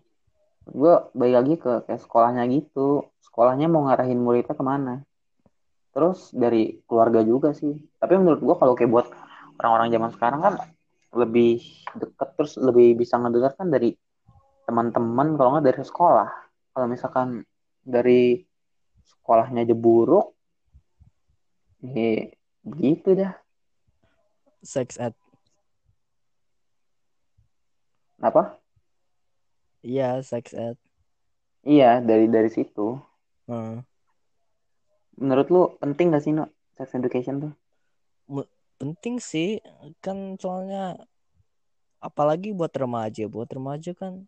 Gue 0.67 1.07
balik 1.15 1.35
lagi 1.39 1.55
ke 1.55 1.73
kayak 1.87 2.03
sekolahnya 2.03 2.51
gitu. 2.51 3.07
Sekolahnya 3.23 3.71
mau 3.71 3.87
ngarahin 3.87 4.19
muridnya 4.19 4.59
ke 4.59 4.65
mana? 4.67 5.07
Terus 5.95 6.35
dari 6.35 6.83
keluarga 6.83 7.23
juga 7.23 7.55
sih. 7.55 7.79
Tapi 8.03 8.19
menurut 8.19 8.43
gue 8.43 8.55
kalau 8.59 8.75
kayak 8.75 8.91
buat 8.91 9.07
orang-orang 9.63 9.89
zaman 9.95 10.11
sekarang 10.19 10.41
kan 10.43 10.55
lebih 11.11 11.63
deket 11.99 12.29
terus 12.39 12.55
lebih 12.55 12.95
bisa 12.95 13.19
ngedengar 13.19 13.59
kan 13.59 13.67
dari 13.67 13.95
teman-teman 14.67 15.35
kalau 15.35 15.59
nggak 15.59 15.67
dari 15.67 15.83
sekolah. 15.83 16.31
Kalau 16.71 16.87
misalkan 16.87 17.43
dari 17.83 18.47
sekolahnya 19.03 19.67
aja 19.67 19.75
buruk 19.75 20.37
ya 21.83 22.31
begitu 22.63 23.19
dah. 23.19 23.35
Sex 24.63 25.01
ed. 25.01 25.17
Apa? 28.21 28.61
Iya 29.81 30.21
sex 30.21 30.53
ed. 30.53 30.77
Iya 31.65 31.99
dari 32.05 32.29
dari 32.31 32.53
situ. 32.53 33.01
Hmm. 33.51 33.83
menurut 35.19 35.47
lu 35.51 35.63
penting 35.83 36.15
gak 36.15 36.23
sih 36.23 36.31
no 36.31 36.47
sex 36.79 36.95
education 36.95 37.43
tuh 37.43 37.53
penting 38.81 39.21
sih 39.21 39.61
kan 40.01 40.41
soalnya 40.41 40.97
apalagi 42.01 42.57
buat 42.57 42.73
remaja 42.73 43.29
buat 43.29 43.53
remaja 43.53 43.93
kan 43.93 44.25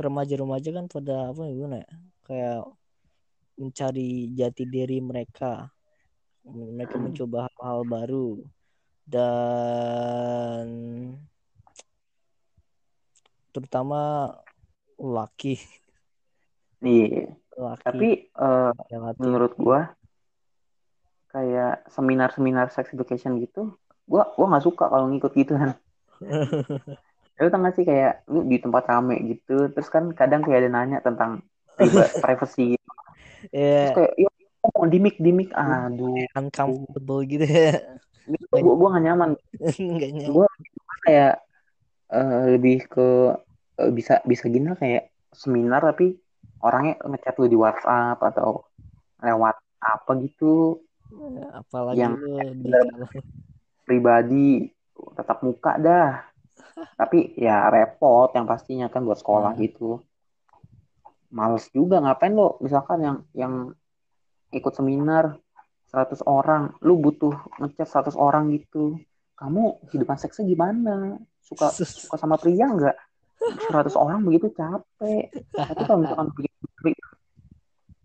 remaja-remaja 0.00 0.72
kan 0.72 0.88
pada 0.88 1.28
apa 1.28 1.44
ya 1.44 1.52
gimana 1.52 1.76
ya 1.84 1.92
kayak 2.24 2.62
mencari 3.60 4.32
jati 4.32 4.64
diri 4.64 5.04
mereka 5.04 5.68
mereka 6.46 6.96
mencoba 6.96 7.48
hal-hal 7.52 7.80
baru. 7.84 8.28
Dan 9.04 10.66
terutama 13.50 14.32
laki. 14.96 15.58
Iya. 16.80 17.34
Laki 17.60 17.82
tapi 17.84 18.30
laki. 18.32 19.20
menurut 19.20 19.52
gua 19.58 19.92
kayak 21.28 21.84
seminar-seminar 21.92 22.72
sex 22.72 22.94
education 22.94 23.36
gitu 23.42 23.76
gua 24.10 24.22
gua 24.34 24.46
nggak 24.50 24.64
suka 24.66 24.84
kalau 24.90 25.06
ngikut 25.10 25.32
gitu 25.38 25.52
kan 25.54 25.70
lu 27.40 27.48
tau 27.48 27.60
gak 27.64 27.72
sih 27.72 27.84
kayak 27.88 28.12
lu 28.28 28.44
di 28.44 28.60
tempat 28.60 28.84
rame 28.84 29.16
gitu 29.24 29.72
terus 29.72 29.88
kan 29.88 30.12
kadang 30.12 30.44
kayak 30.44 30.60
ada 30.66 30.70
nanya 30.76 30.98
tentang 31.00 31.40
priva- 31.72 32.12
privacy. 32.22 32.76
Gitu. 32.76 32.88
terus 33.56 33.90
ya 33.90 33.96
kayak 33.96 34.12
ya 34.20 34.30
oh, 34.68 34.84
dimik 34.84 35.16
dimik 35.16 35.48
aduh. 35.56 36.20
uncomfortable 36.36 37.24
gitu. 37.24 37.44
Ya 37.48 37.96
gue 38.52 38.74
gue 38.76 38.88
gak 38.92 39.04
nyaman. 39.08 39.30
Gue 40.36 40.46
kayak 41.08 41.32
eh, 42.12 42.42
lebih 42.56 42.76
ke 42.92 43.08
eh, 43.80 43.90
bisa 43.96 44.20
bisa 44.28 44.44
gini 44.52 44.68
kayak 44.76 45.08
seminar 45.32 45.80
tapi 45.80 46.20
orangnya 46.60 47.00
ngechat 47.08 47.34
lu 47.40 47.48
di 47.48 47.56
WhatsApp 47.56 48.20
atau 48.20 48.68
lewat 49.24 49.56
apa 49.80 50.10
gitu. 50.20 50.76
Apalagi 51.56 52.04
yang 52.04 52.14
pribadi 53.90 54.70
tetap 55.18 55.42
muka 55.42 55.74
dah. 55.74 56.22
Tapi 56.94 57.34
ya 57.34 57.66
repot 57.66 58.30
yang 58.30 58.46
pastinya 58.46 58.86
kan 58.86 59.02
buat 59.02 59.18
sekolah 59.18 59.58
Nah. 59.58 59.58
gitu. 59.58 59.98
Males 61.34 61.66
juga 61.74 61.98
ngapain 61.98 62.30
lo? 62.30 62.62
Misalkan 62.62 63.02
yang 63.02 63.16
yang 63.34 63.54
ikut 64.54 64.70
seminar 64.70 65.34
100 65.90 66.22
orang 66.22 66.70
lu 66.86 67.02
butuh 67.02 67.34
ngechat 67.58 67.90
100 67.90 68.14
orang 68.14 68.54
gitu. 68.54 68.94
Kamu 69.34 69.82
kehidupan 69.90 70.14
seksnya 70.22 70.46
gimana? 70.46 71.18
Suka 71.42 71.74
suka 71.74 72.14
sama 72.14 72.38
pria 72.38 72.70
nggak? 72.70 72.94
100 73.74 73.98
orang 73.98 74.22
begitu 74.22 74.54
capek. 74.54 75.34
Tapi 75.50 75.82
kalau 75.82 76.06
misalkan 76.06 76.30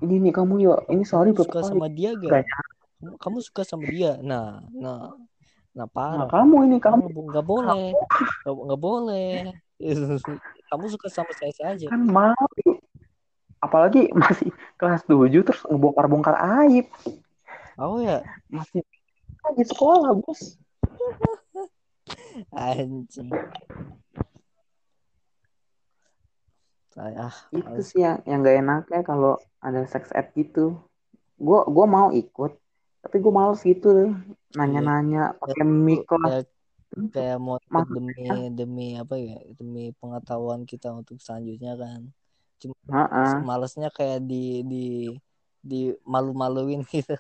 ini 0.05 0.15
nih 0.27 0.33
kamu 0.33 0.53
ya 0.59 0.73
ini 0.91 1.03
sorry 1.07 1.31
kamu 1.31 1.45
suka 1.47 1.59
sama 1.63 1.87
dia 1.87 2.11
gak 2.13 2.43
Gak 2.99 3.17
kamu 3.21 3.37
suka 3.41 3.61
sama 3.63 3.85
dia? 3.89 4.17
Nah 4.21 4.63
nah 4.75 5.13
nah 5.75 5.91
nah 5.91 6.27
kamu 6.31 6.71
ini 6.71 6.77
kamu 6.79 7.11
nggak 7.11 7.45
boleh. 7.45 7.91
Nggak 8.47 8.79
boleh. 8.79 9.51
Kamu 10.71 10.87
suka 10.87 11.11
sama 11.11 11.29
saya 11.35 11.51
saja. 11.51 11.91
Kan 11.91 12.07
mau. 12.07 12.33
Apalagi 13.59 14.07
masih 14.15 14.49
kelas 14.79 15.03
7 15.03 15.29
terus 15.43 15.61
ngebongkar-bongkar 15.67 16.35
aib. 16.63 16.87
Oh 17.75 17.99
ya? 17.99 18.23
Masih 18.47 18.81
di 19.55 19.63
sekolah 19.67 20.15
bos. 20.15 20.57
Anjing. 22.55 23.29
Saya 26.95 27.27
ah 27.27 27.35
itu 27.51 27.81
sih 27.83 27.99
yang 27.99 28.23
yang 28.23 28.39
gak 28.39 28.57
enaknya 28.63 29.01
kalau 29.03 29.35
ada 29.59 29.83
sex 29.85 30.07
ed 30.15 30.31
gitu. 30.31 30.79
Gue 31.35 31.59
gua 31.67 31.85
mau 31.85 32.07
ikut 32.15 32.55
tapi 33.05 33.21
gue 33.21 33.29
males 33.29 33.61
gitu 33.61 34.17
nanya-nanya 34.57 35.37
pakai 35.37 35.61
mic 35.61 36.09
lah 36.09 36.41
kayak 36.41 36.49
kayak 37.13 37.37
mau 37.37 37.61
demi 37.85 38.49
demi 38.49 38.87
apa 38.97 39.13
ya 39.13 39.37
demi 39.53 39.93
pengetahuan 40.01 40.65
kita 40.65 40.89
untuk 40.89 41.21
selanjutnya 41.21 41.77
kan 41.77 42.01
cuma 42.57 42.73
Heeh. 42.89 43.45
malesnya 43.45 43.93
kayak 43.93 44.25
di 44.25 44.65
di 44.65 44.85
di 45.61 45.93
malu-maluin 46.01 46.81
gitu 46.89 47.13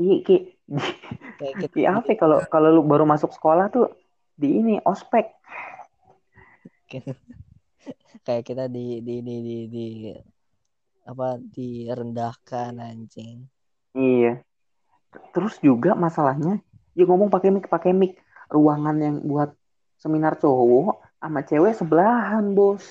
Iya, 0.00 0.16
Ki. 0.24 0.36
kayak 1.36 1.54
kita 1.60 1.72
Ki 1.76 1.84
apa 1.84 2.08
ya, 2.08 2.16
kalau 2.16 2.40
kalau 2.48 2.68
lu 2.72 2.80
baru 2.84 3.04
masuk 3.04 3.36
sekolah 3.36 3.68
tuh 3.68 3.92
di 4.32 4.56
ini 4.56 4.80
ospek. 4.80 5.28
kayak 8.26 8.44
kita 8.48 8.64
di 8.68 9.04
di 9.04 9.20
di 9.20 9.36
di, 9.44 9.56
di 9.68 9.86
apa 11.04 11.36
direndahkan 11.40 12.80
anjing 12.80 13.44
Iya. 13.96 14.40
Terus 15.34 15.58
juga 15.62 15.94
masalahnya 15.94 16.62
dia 16.94 17.06
ngomong 17.06 17.30
pakai 17.30 17.50
mic 17.54 17.66
pakai 17.70 17.92
mic. 17.94 18.18
Ruangan 18.50 18.98
yang 18.98 19.16
buat 19.22 19.54
seminar 19.94 20.34
cowok 20.34 20.98
sama 21.22 21.46
cewek 21.46 21.78
sebelahan, 21.78 22.50
Bos. 22.50 22.82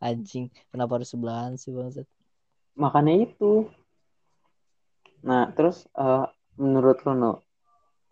anjing 0.00 0.48
kenapa 0.72 1.00
harus 1.00 1.10
sebelahan 1.12 1.54
sih 1.60 1.72
bangsat? 1.74 2.08
Makanya 2.74 3.28
itu. 3.28 3.68
Nah, 5.24 5.48
terus 5.52 5.88
eh, 5.96 6.26
menurut 6.60 7.00
lo 7.04 7.12
no, 7.16 7.32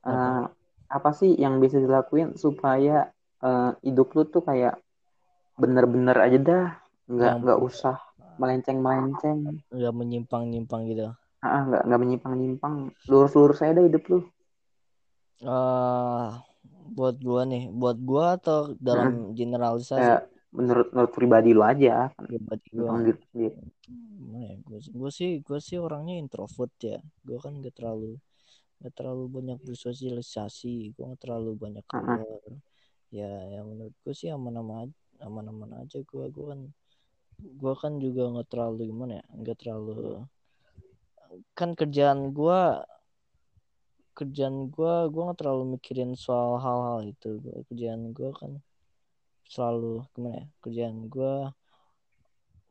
eh, 0.07 0.45
apa? 0.93 1.11
sih 1.17 1.37
yang 1.37 1.61
bisa 1.61 1.81
dilakuin 1.81 2.37
supaya 2.37 3.11
eh, 3.43 3.71
hidup 3.85 4.13
lu 4.17 4.23
tuh 4.29 4.45
kayak 4.45 4.81
bener-bener 5.57 6.17
aja 6.17 6.39
dah, 6.41 6.69
nggak 7.11 7.35
nggak 7.45 7.59
usah 7.61 8.01
melenceng-melenceng, 8.39 9.61
nggak 9.69 9.95
menyimpang 9.95 10.43
nyimpang 10.49 10.89
gitu. 10.89 11.13
Ah 11.43 11.67
nggak 11.67 11.83
nggak 11.91 12.01
menyimpang-nyimpang, 12.01 12.75
lurus-lurus 13.11 13.61
aja 13.61 13.77
dah 13.81 13.85
hidup 13.85 14.05
lu. 14.09 14.19
eh 15.43 16.29
buat 16.93 17.17
gua 17.19 17.43
nih. 17.49 17.73
Buat 17.75 17.99
gua 17.99 18.39
atau 18.39 18.79
dalam 18.79 19.35
generalisasi? 19.35 19.99
Kayak 19.99 20.23
menurut 20.53 20.89
menurut 20.95 21.13
pribadi 21.17 21.51
lu 21.51 21.65
aja, 21.67 22.13
pribadi 22.15 22.69
gua. 22.73 23.01
Ya? 24.33 24.53
Gue 24.63 24.79
gue 24.81 25.11
sih 25.13 25.43
gue 25.43 25.59
sih 25.59 25.77
orangnya 25.81 26.17
introvert 26.17 26.73
ya. 26.81 27.01
Gue 27.25 27.37
kan 27.43 27.59
gak 27.61 27.75
terlalu 27.77 28.17
gak 28.81 28.95
terlalu 28.95 29.25
banyak 29.29 29.59
bersosialisasi. 29.61 30.95
Gue 30.95 31.05
gak 31.13 31.23
terlalu 31.27 31.59
banyak 31.59 31.85
Uh-uh. 31.91 32.23
keluar. 32.23 32.53
Ya 33.13 33.29
yang 33.59 33.69
menurut 33.69 33.93
gue 34.05 34.15
sih 34.17 34.33
aman-aman 34.33 34.89
aja 34.89 34.97
aman-aman 35.23 35.87
aja 35.87 36.03
gue 36.03 36.25
gue 36.35 36.47
kan 36.49 36.61
gue 37.43 37.75
kan 37.75 37.99
juga 37.99 38.31
nggak 38.31 38.49
terlalu 38.49 38.91
gimana 38.95 39.13
ya 39.19 39.25
nggak 39.35 39.59
terlalu 39.59 40.25
kan 41.59 41.75
kerjaan 41.75 42.31
gue 42.31 42.61
kerjaan 44.13 44.69
gue 44.69 44.95
gue 45.09 45.23
nggak 45.25 45.41
terlalu 45.41 45.77
mikirin 45.77 46.13
soal 46.13 46.61
hal-hal 46.61 47.01
itu. 47.09 47.41
Gua- 47.41 47.65
kerjaan 47.69 48.13
gue 48.13 48.31
kan 48.37 48.53
selalu 49.49 50.05
gimana 50.17 50.37
ya 50.41 50.47
kerjaan 50.65 50.97
gue 51.09 51.35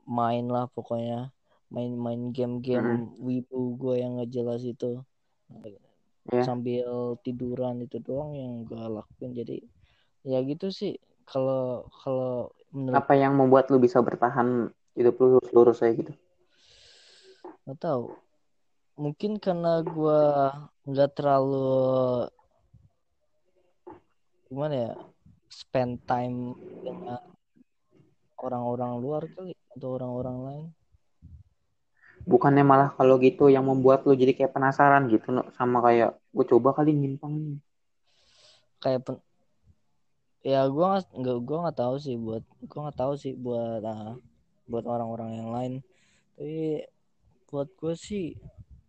main 0.06 0.46
lah 0.46 0.70
pokoknya. 0.72 1.34
Main-main 1.72 2.36
game-game 2.36 3.16
wibu 3.16 3.80
gue 3.80 4.04
yang 4.04 4.20
nggak 4.20 4.32
jelas 4.32 4.62
itu. 4.68 5.02
Ya. 6.32 6.46
sambil 6.46 7.18
tiduran 7.26 7.82
itu 7.84 7.98
doang 7.98 8.38
yang 8.38 8.68
gue 8.68 8.78
lakuin. 8.78 9.34
Jadi 9.34 9.58
ya 10.28 10.40
gitu 10.46 10.70
sih. 10.70 11.02
Kalau 11.26 11.90
kalau 12.04 12.54
menurut 12.72 12.96
Apa 12.96 13.14
yang 13.20 13.36
membuat 13.36 13.68
lu 13.70 13.78
bisa 13.78 14.00
bertahan 14.00 14.72
hidup 14.96 15.16
lu 15.20 15.38
lurus-lurus 15.38 15.84
aja 15.84 15.94
gitu? 15.96 16.14
nggak 17.68 17.78
tahu. 17.78 18.18
Mungkin 18.98 19.38
karena 19.38 19.80
gue 19.86 20.22
nggak 20.90 21.12
terlalu 21.16 22.28
gimana 24.52 24.76
ya 24.76 24.94
spend 25.48 26.04
time 26.04 26.58
dengan 26.84 27.24
orang-orang 28.42 28.92
luar 29.00 29.24
kali 29.32 29.56
atau 29.72 29.96
orang-orang 29.96 30.38
lain. 30.44 30.68
Bukannya 32.28 32.62
malah 32.66 32.90
kalau 32.94 33.18
gitu 33.18 33.50
yang 33.50 33.66
membuat 33.66 34.06
lu 34.06 34.14
jadi 34.14 34.36
kayak 34.36 34.54
penasaran 34.54 35.10
gitu 35.10 35.42
sama 35.56 35.82
kayak 35.82 36.18
gue 36.34 36.46
coba 36.50 36.76
kali 36.76 36.94
nyimpang 36.94 37.34
nih. 37.34 37.60
Kayak 38.82 39.00
pen... 39.06 39.16
ya 40.42 40.66
gue 40.66 40.88
nggak 41.22 41.38
gue 41.46 41.58
nggak 41.62 41.78
tahu 41.78 41.96
sih 42.02 42.18
buat 42.18 42.42
gue 42.66 42.80
nggak 42.82 42.98
tahu 42.98 43.14
sih 43.14 43.38
buat 43.38 43.82
uh, 43.86 44.18
buat 44.72 44.86
orang-orang 44.88 45.32
yang 45.38 45.50
lain. 45.52 45.74
Tapi 46.40 46.88
buat 47.52 47.68
gue 47.76 47.94
sih 48.00 48.40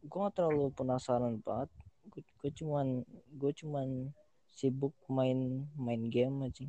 gue 0.06 0.18
gak 0.18 0.38
terlalu 0.38 0.70
penasaran 0.74 1.42
banget. 1.42 1.70
Gue, 2.10 2.22
gue 2.22 2.50
cuman 2.54 3.02
gue 3.34 3.52
cuman 3.54 4.14
sibuk 4.52 4.94
main 5.10 5.66
main 5.74 6.02
game 6.06 6.46
aja 6.46 6.66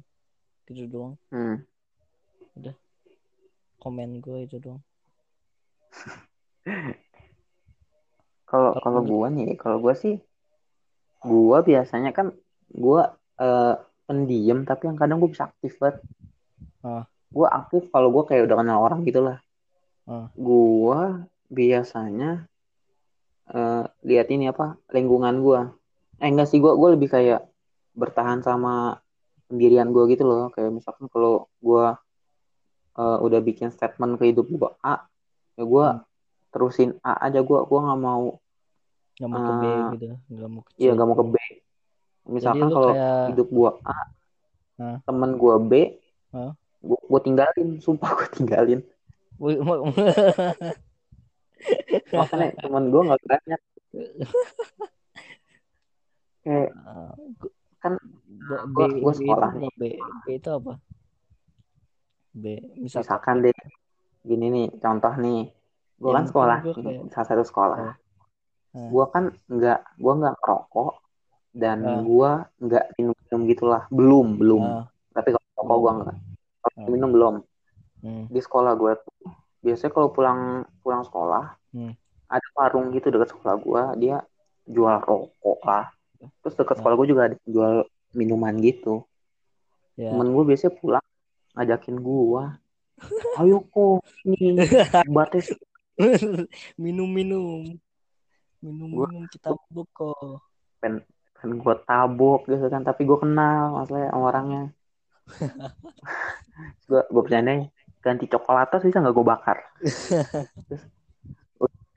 gitu 0.66 0.88
doang. 0.88 1.16
Hmm. 1.30 1.62
udah 2.54 2.76
komen 3.82 4.22
gue 4.24 4.48
itu 4.48 4.58
doang. 4.62 4.82
Kalau 8.54 8.78
kalau 8.86 9.02
gue 9.02 9.28
nih 9.34 9.58
kalau 9.58 9.82
gue 9.82 9.98
sih 9.98 10.22
gue 11.26 11.58
biasanya 11.66 12.14
kan 12.14 12.38
gue 12.70 13.02
uh, 13.42 13.76
pendiam 14.04 14.68
tapi 14.68 14.92
yang 14.92 14.98
kadang 15.00 15.18
gue 15.24 15.32
bisa 15.32 15.50
aktif 15.50 15.80
banget. 15.80 16.04
Ah. 16.84 17.08
gue 17.32 17.48
aktif 17.48 17.88
kalau 17.90 18.12
gue 18.12 18.24
kayak 18.28 18.44
udah 18.46 18.58
kenal 18.60 18.84
orang 18.84 19.08
gitu 19.08 19.24
lah 19.24 19.40
ah. 20.06 20.28
gue 20.36 21.02
biasanya 21.48 22.46
uh, 23.50 23.88
lihat 24.04 24.28
ini 24.30 24.52
apa 24.52 24.76
lingkungan 24.92 25.40
gue 25.40 25.62
eh 26.20 26.28
enggak 26.28 26.52
sih 26.52 26.60
gue 26.60 26.72
gue 26.76 26.90
lebih 27.00 27.10
kayak 27.10 27.48
bertahan 27.94 28.42
sama 28.44 29.04
pendirian 29.48 29.94
gue 29.94 30.04
gitu 30.10 30.26
loh. 30.26 30.50
Kayak 30.50 30.82
misalkan 30.82 31.06
kalau 31.12 31.46
gue 31.62 31.86
uh, 32.98 33.18
udah 33.22 33.40
bikin 33.42 33.70
statement 33.70 34.18
ke 34.18 34.34
hidup 34.34 34.50
gue 34.50 34.72
A 34.82 35.06
ya 35.54 35.64
gue 35.64 35.86
hmm. 35.86 36.02
terusin 36.50 36.98
A 37.06 37.30
aja 37.30 37.46
gue 37.46 37.60
gue 37.62 37.80
nggak 37.80 38.02
mau 38.02 38.42
nggak 39.14 39.30
mau 39.30 39.42
ke 39.46 39.54
B 39.54 39.64
uh, 39.64 39.86
gitu 39.94 40.06
nggak 40.34 40.50
mau 40.50 40.62
ke 40.66 40.72
C 40.74 40.78
iya 40.82 40.92
nggak 40.98 41.08
mau 41.08 41.18
ke 41.18 41.26
B 41.30 41.36
misalkan 42.28 42.70
kalau 42.72 42.92
kayak... 42.96 43.28
hidup 43.36 43.48
gue 43.52 43.72
A 43.84 44.00
huh? 44.80 44.98
temen 45.04 45.32
gue 45.36 45.56
B 45.68 45.74
huh? 46.32 46.52
gue, 46.84 47.00
gue 47.00 47.20
tinggalin 47.24 47.70
sumpah 47.84 48.12
gue 48.16 48.28
tinggalin 48.36 48.80
makanya 52.14 52.48
temen 52.60 52.84
gue 52.92 53.02
nggak 53.04 53.22
banyak 53.28 53.62
kayak 56.44 56.72
kan 57.84 57.94
B, 58.76 58.80
gue 59.00 59.14
sekolah 59.16 59.52
B, 59.60 59.64
B, 59.76 59.84
B 60.24 60.28
itu 60.40 60.50
apa 60.52 60.80
B 62.32 62.46
misalkan, 62.80 63.44
misalkan 63.44 63.44
deh 63.44 63.56
gini 64.24 64.48
nih 64.48 64.68
contoh 64.80 65.14
nih 65.20 65.52
gue 66.00 66.12
ya, 66.12 66.16
kan 66.20 66.26
sekolah 66.28 66.58
kayak... 66.64 67.12
salah 67.12 67.28
satu 67.28 67.44
sekolah. 67.48 67.78
Hmm. 68.74 68.90
gue 68.90 69.06
kan 69.14 69.24
nggak 69.48 69.80
gue 70.02 70.14
nggak 70.18 70.36
rokok 70.42 71.03
dan 71.54 71.86
uh. 71.86 72.02
gue 72.02 72.32
nggak 72.66 72.86
minum 72.98 73.16
minum 73.16 73.42
gitulah. 73.48 73.82
Belum 73.94 74.28
belum. 74.36 74.64
Uh. 74.66 74.84
tapi 75.14 75.30
kalau 75.32 75.48
rokok 75.62 75.78
gue 75.78 75.92
nggak. 76.02 76.18
Uh. 76.18 76.88
minum 76.90 77.10
belum. 77.14 77.36
Hmm. 78.04 78.28
di 78.28 78.44
sekolah 78.44 78.76
gue 78.76 79.00
tuh 79.00 79.32
biasanya 79.64 79.96
kalau 79.96 80.12
pulang 80.12 80.68
pulang 80.84 81.08
sekolah 81.08 81.56
hmm. 81.72 81.96
ada 82.28 82.48
warung 82.52 82.92
gitu 82.92 83.08
dekat 83.08 83.32
sekolah 83.32 83.56
gue 83.64 83.84
dia 84.04 84.18
jual 84.68 85.00
rokok 85.00 85.60
lah. 85.64 85.88
Terus 86.44 86.56
dekat 86.60 86.84
sekolah 86.84 86.96
gue 87.00 87.08
juga 87.08 87.32
ada 87.32 87.38
jual 87.48 87.88
minuman 88.12 88.60
gitu. 88.60 89.08
Yeah. 89.96 90.12
temen 90.12 90.34
gue 90.34 90.44
biasanya 90.44 90.74
pulang 90.82 91.06
ngajakin 91.54 91.98
gue 92.02 92.44
ayo 93.40 93.58
kok 93.72 94.04
ini. 94.28 94.52
Batas 95.08 95.54
minum-minum. 96.84 97.78
Minum-minum 98.60 99.32
kita 99.32 99.56
mabuk 99.56 99.88
kok. 99.96 100.44
Pen 100.84 101.00
pen 101.44 101.60
gue 101.60 101.76
tabuk 101.84 102.48
gitu 102.48 102.72
kan 102.72 102.88
tapi 102.88 103.04
gue 103.04 103.20
kenal 103.20 103.76
maksudnya 103.76 104.16
orangnya. 104.16 104.72
Gue 106.88 107.02
gue 107.12 107.24
bercanda 107.26 107.68
ganti 108.00 108.32
coklat 108.32 108.72
tuh 108.72 108.80
bisa 108.80 109.04
nggak 109.04 109.16
gue 109.16 109.26
bakar? 109.28 109.58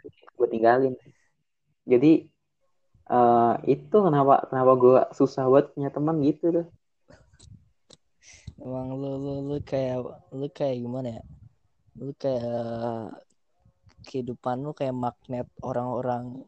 Terus 0.03 0.17
gue 0.35 0.49
tinggalin. 0.51 0.95
Jadi 1.87 2.27
uh, 3.07 3.55
itu 3.71 3.97
kenapa 4.03 4.51
kenapa 4.51 4.73
gue 4.75 4.99
susah 5.15 5.47
buat 5.47 5.71
punya 5.77 5.95
teman 5.95 6.19
gitu 6.27 6.51
tuh. 6.51 6.67
Emang 8.59 8.99
lu 8.99 9.15
lu 9.15 9.35
lu 9.47 9.57
kayak 9.63 10.03
lu 10.35 10.47
kayak 10.51 10.83
gimana 10.83 11.21
ya? 11.21 11.23
Lu 12.03 12.11
kayak 12.19 13.15
kehidupan 14.07 14.67
lu 14.67 14.75
kayak 14.75 14.95
magnet 14.95 15.47
orang-orang 15.63 16.43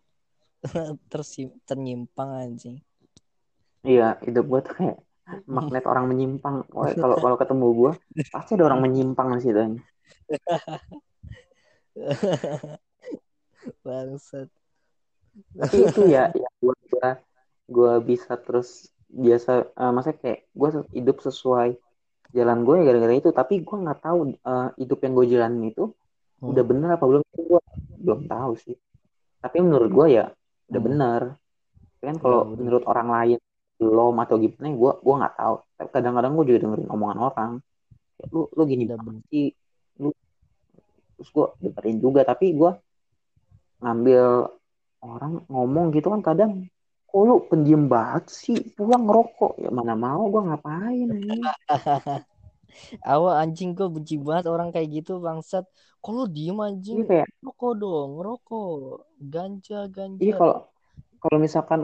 tersim 1.11 1.55
ternyimpang 1.67 2.31
anjing 2.35 2.79
iya 3.85 4.19
hidup 4.25 4.45
gue 4.47 4.61
tuh 4.65 4.75
kayak 4.75 4.99
magnet 5.45 5.85
orang 5.85 6.09
menyimpang. 6.09 6.65
Kalau 6.73 7.17
kalau 7.21 7.37
ketemu 7.37 7.67
gue 7.77 7.93
pasti 8.33 8.57
ada 8.57 8.65
orang 8.73 8.81
menyimpang 8.89 9.29
di 9.37 9.43
situ 9.45 9.59
bangsat. 13.85 14.49
Tapi 15.55 15.77
itu 15.85 16.01
ya 16.09 16.31
ya 16.33 16.49
gue 16.63 16.75
gue 16.89 17.09
gue 17.69 17.93
bisa 18.07 18.41
terus 18.41 18.89
biasa 19.09 19.73
uh, 19.77 19.93
maksudnya 19.93 20.19
kayak 20.21 20.41
gue 20.53 20.69
hidup 20.97 21.21
sesuai 21.21 21.77
jalan 22.33 22.65
gue 22.65 22.75
ya 22.81 22.85
gara-gara 22.89 23.15
itu. 23.19 23.31
Tapi 23.35 23.61
gue 23.61 23.77
nggak 23.77 24.01
tahu 24.01 24.19
uh, 24.47 24.73
hidup 24.81 24.99
yang 25.05 25.13
gue 25.19 25.27
jalanin 25.29 25.65
itu 25.69 25.85
hmm. 26.41 26.51
udah 26.55 26.65
bener 26.65 26.89
apa 26.97 27.05
belum 27.05 27.23
gue 27.37 27.61
belum 28.01 28.21
tahu 28.31 28.53
sih. 28.57 28.77
Tapi 29.39 29.57
menurut 29.61 29.91
gue 29.93 30.07
ya 30.23 30.33
udah 30.73 30.81
hmm. 30.81 30.89
bener. 30.89 31.23
Kan 31.99 32.15
kalau 32.23 32.47
ya, 32.47 32.63
menurut 32.63 32.87
orang 32.87 33.11
lain 33.11 33.39
belum 33.79 34.15
atau 34.19 34.37
gimana 34.43 34.75
gue 34.75 34.93
gue 35.01 35.15
nggak 35.23 35.35
tahu. 35.39 35.55
Tapi 35.79 35.89
kadang-kadang 35.95 36.33
gue 36.35 36.45
juga 36.51 36.59
dengerin 36.67 36.91
omongan 36.91 37.19
orang. 37.19 37.53
Lu 38.35 38.51
lu 38.51 38.63
gini 38.67 38.85
banget 38.85 39.25
sih 39.31 39.49
lu 40.03 40.11
terus 41.17 41.29
gue 41.31 41.47
dengerin 41.63 41.99
juga. 42.03 42.21
Tapi 42.27 42.47
gue 42.59 42.71
ngambil 43.79 44.25
orang 44.99 45.33
ngomong 45.47 45.95
gitu 45.95 46.11
kan 46.11 46.23
kadang 46.27 46.67
kok 47.09 47.23
lu 47.25 47.41
pendiam 47.47 47.87
banget 47.87 48.29
sih? 48.29 48.59
Pulang 48.75 49.07
ngerokok. 49.07 49.63
Ya 49.63 49.71
mana 49.71 49.95
mau 49.95 50.27
gue 50.27 50.43
ngapain 50.43 51.09
ini 51.09 51.39
awal 53.05 53.35
anjing 53.41 53.73
gue 53.79 53.89
benci 53.89 54.17
banget 54.21 54.47
orang 54.51 54.69
kayak 54.71 55.03
gitu 55.03 55.19
bangsat. 55.23 55.65
Kok 55.99 56.13
lu 56.15 56.25
diem 56.31 56.59
anjing? 56.63 57.03
Iya, 57.03 57.27
rokok 57.43 57.73
dong 57.75 58.09
ngerokok 58.23 58.71
ganja 59.19 59.91
ganja. 59.91 60.21
Iya 60.23 60.35
kalau 60.39 60.57
kalau 61.19 61.39
misalkan 61.43 61.81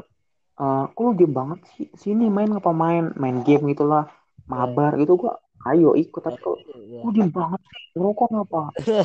uh, 0.60 0.84
kok 0.90 1.02
lu 1.02 1.12
diem 1.16 1.32
banget 1.32 1.60
sih? 1.74 1.86
Sini 1.94 2.26
main 2.30 2.50
apa 2.54 2.70
main. 2.70 3.14
Main 3.18 3.42
game 3.46 3.70
gitulah. 3.72 4.06
Mabar 4.44 5.00
gitu 5.00 5.16
gua 5.16 5.40
ayo 5.64 5.96
ikut 5.96 6.20
tapi 6.20 6.36
kok 6.36 6.60
yeah. 6.76 7.00
lu 7.00 7.10
diem 7.12 7.30
banget 7.32 7.60
sih? 7.64 7.82
Ngerokok 7.96 8.26
ngapa 8.36 8.62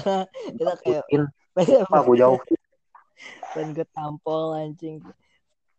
kita 0.59 0.73
kayak 0.83 1.03
apa 1.87 1.97
gue 2.03 2.15
jauh? 2.19 2.39
Pengen 3.55 3.75
gue 3.75 3.87
tampol 3.95 4.59
anjing. 4.59 4.99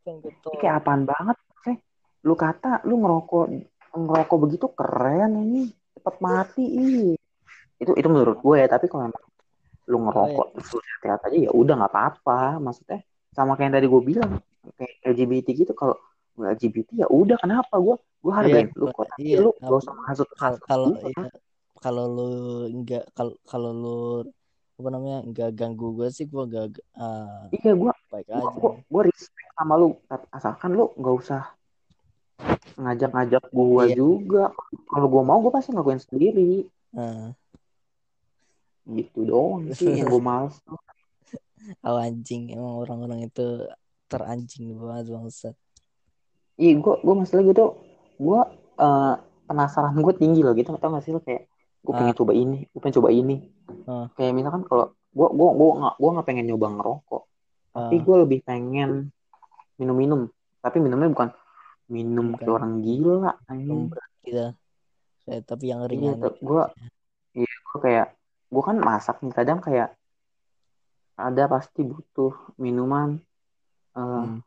Pengen 0.05 0.19
gue 0.25 0.57
kayak 0.57 0.81
apaan 0.81 1.05
banget 1.05 1.37
sih? 1.65 1.77
Lu 2.25 2.35
kata 2.37 2.85
lu 2.89 3.01
ngerokok 3.01 3.47
ngerokok 3.93 4.39
begitu 4.41 4.67
keren 4.73 5.37
ini. 5.37 5.69
Cepat 5.97 6.17
mati 6.23 6.65
ih. 6.65 7.13
itu 7.81 7.97
itu 7.97 8.09
menurut 8.13 8.45
gue 8.45 8.61
ya 8.61 8.69
tapi 8.69 8.93
kalau 8.93 9.09
emang 9.09 9.25
lu 9.89 10.05
ngerokok 10.05 10.37
oh, 10.37 10.53
iya. 10.53 10.61
terus 10.61 10.85
sehat 11.01 11.21
aja 11.25 11.39
ya 11.49 11.51
udah 11.53 11.75
nggak 11.81 11.93
apa-apa. 11.93 12.61
Maksudnya 12.61 13.01
sama 13.33 13.57
kayak 13.57 13.67
yang 13.69 13.75
tadi 13.81 13.87
gue 13.89 14.03
bilang 14.05 14.33
kayak 14.77 14.95
LGBT 15.05 15.47
gitu 15.57 15.73
kalau 15.73 15.97
LGBT 16.41 17.05
ya 17.05 17.07
udah 17.09 17.37
kenapa? 17.41 17.75
Gue 17.77 17.97
gue 18.21 18.33
hargain 18.33 18.69
iya, 18.69 18.77
lu 18.77 18.87
kok. 18.93 19.05
tapi 19.09 19.23
iya, 19.25 19.39
lu 19.41 19.51
gak 19.57 19.79
usah 19.81 19.95
masuk 20.05 20.29
kalau 20.69 20.93
iya, 21.01 21.25
kalau 21.81 22.05
lu 22.05 22.31
enggak 22.69 23.05
kalau 23.17 23.35
kalau 23.49 23.71
lu 23.73 24.01
apa 24.81 24.89
namanya 24.93 25.19
enggak 25.25 25.51
ganggu 25.57 25.93
gue 25.97 26.09
sih 26.09 26.25
gue 26.29 26.45
gak 26.49 26.81
uh, 26.97 27.49
iya 27.53 27.73
gue 27.73 27.93
baik 28.13 28.29
aja. 28.33 28.41
gue, 28.45 28.73
gue 28.85 29.03
respect 29.09 29.51
sama 29.57 29.75
lu. 29.77 29.97
Asalkan 30.33 30.77
lu 30.77 30.93
nggak 30.97 31.17
usah 31.17 31.43
ngajak-ngajak 32.81 33.45
gue 33.53 33.85
iya. 33.89 33.97
juga. 33.97 34.45
Kalau 34.89 35.07
gue 35.09 35.23
mau 35.25 35.39
gue 35.45 35.53
pasti 35.53 35.73
ngakuin 35.73 36.01
sendiri. 36.01 36.69
Uh. 36.91 37.31
gitu 38.91 39.23
doang 39.23 39.71
sih 39.71 39.87
yang 40.03 40.11
gue 40.11 40.23
males. 40.23 40.59
Oh 41.85 42.01
anjing 42.01 42.51
emang 42.51 42.83
orang-orang 42.83 43.31
itu 43.31 43.69
teranjing 44.11 44.75
banget 44.75 45.15
bangsat. 45.15 45.55
Iya 46.59 46.83
gue 46.83 46.95
gue 47.01 47.15
masalah 47.15 47.45
gitu 47.47 47.65
gue 48.21 48.41
uh, 48.83 49.15
penasaran 49.47 49.95
gue 49.97 50.15
tinggi 50.19 50.43
loh 50.43 50.53
gitu 50.53 50.75
tau 50.77 50.93
gak 50.93 51.05
sih 51.07 51.15
lo 51.15 51.23
kayak 51.23 51.49
gue 51.81 51.93
pengen 51.97 52.13
uh. 52.13 52.19
coba 52.19 52.33
ini 52.35 52.67
gue 52.67 52.81
pengen 52.83 52.97
coba 52.99 53.09
ini. 53.15 53.37
Uh. 53.87 54.07
kayak 54.19 54.35
misalkan 54.35 54.67
kalau 54.67 54.93
gue 55.15 55.29
gue 55.31 55.49
gue 55.55 55.69
nggak 55.81 55.95
gue 55.97 56.11
nggak 56.11 56.27
pengen 56.27 56.45
nyoba 56.51 56.67
ngerokok 56.75 57.23
uh. 57.23 57.89
tapi 57.89 57.97
gue 58.03 58.17
lebih 58.27 58.39
pengen 58.43 58.91
minum-minum. 59.79 60.27
Tapi 60.61 60.77
minumnya 60.83 61.09
bukan 61.09 61.29
minum 61.89 62.35
kayak 62.37 62.53
orang 62.53 62.83
gila 62.85 63.33
anjing. 63.49 63.89
Gitu 64.27 64.53
kayak 65.31 65.47
tapi 65.47 65.71
yang 65.71 65.87
ringan 65.87 66.19
iya, 66.19 66.31
gue 66.43 66.63
iya 67.39 67.55
gue 67.55 67.79
kayak 67.79 68.09
gue 68.51 68.63
kan 68.67 68.77
masak 68.83 69.23
nih 69.23 69.31
kadang 69.31 69.63
kayak 69.63 69.95
ada 71.15 71.45
pasti 71.47 71.87
butuh 71.87 72.35
minuman 72.59 73.23
uh, 73.97 74.25
hmm. 74.27 74.39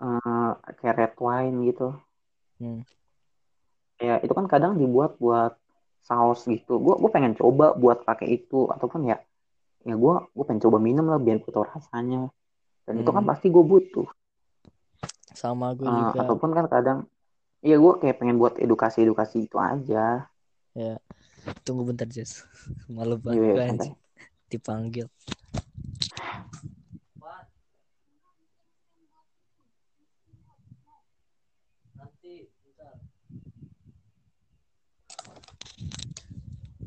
uh, 0.00 0.52
kayak 0.78 0.96
red 0.96 1.14
wine 1.18 1.56
gitu. 1.68 1.96
Hmm. 2.56 2.80
ya 3.96 4.20
itu 4.20 4.32
kan 4.32 4.44
kadang 4.44 4.76
dibuat 4.76 5.16
buat 5.16 5.56
saus 6.04 6.44
gitu. 6.44 6.76
Gue 6.80 6.94
gue 7.00 7.10
pengen 7.10 7.32
coba 7.32 7.72
buat 7.72 8.04
pakai 8.04 8.28
itu. 8.36 8.68
Ataupun 8.68 9.08
ya 9.08 9.16
ya 9.82 9.94
gue 9.96 10.14
gue 10.32 10.44
pengen 10.44 10.62
coba 10.62 10.76
minum 10.76 11.08
lah 11.08 11.16
biar 11.16 11.40
gue 11.40 11.52
tahu 11.52 11.64
rasanya. 11.64 12.28
Dan 12.84 13.02
itu 13.02 13.10
kan 13.10 13.24
Hmm. 13.24 13.30
pasti 13.32 13.48
gue 13.48 13.64
butuh. 13.64 14.06
Sama 15.32 15.72
gue 15.72 15.84
Uh, 15.84 16.12
juga. 16.12 16.24
ataupun 16.24 16.50
kan 16.52 16.66
kadang 16.68 16.98
iya 17.60 17.76
gue 17.76 17.92
kayak 17.98 18.20
pengen 18.20 18.36
buat 18.36 18.56
edukasi 18.60 19.04
edukasi 19.04 19.48
itu 19.48 19.56
aja. 19.56 20.28
Ya 20.76 21.00
tunggu 21.64 21.88
bentar 21.88 22.04
Jess. 22.04 22.44
Malu 22.92 23.16
Iya, 23.16 23.24
banget 23.24 23.36
iya, 23.40 23.52
santai. 23.52 23.68
anjing. 23.72 23.94
Dipanggil 24.46 25.06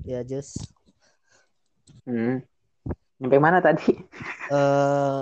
ya 0.10 0.26
Jess. 0.26 0.58
Hmm. 2.10 2.42
sampai 3.22 3.38
mana 3.38 3.62
tadi? 3.62 3.94
Eh 4.50 5.22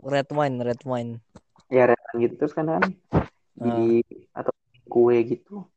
red 0.00 0.28
wine 0.32 0.56
red 0.64 0.80
wine. 0.88 1.20
Ya 1.68 1.84
red 1.90 2.00
wine 2.00 2.18
gitu. 2.24 2.34
Terus 2.40 2.54
kan 2.56 2.66
kan 2.72 2.84
di 3.56 4.00
atau 4.32 4.52
kue 4.88 5.20
gitu 5.28 5.68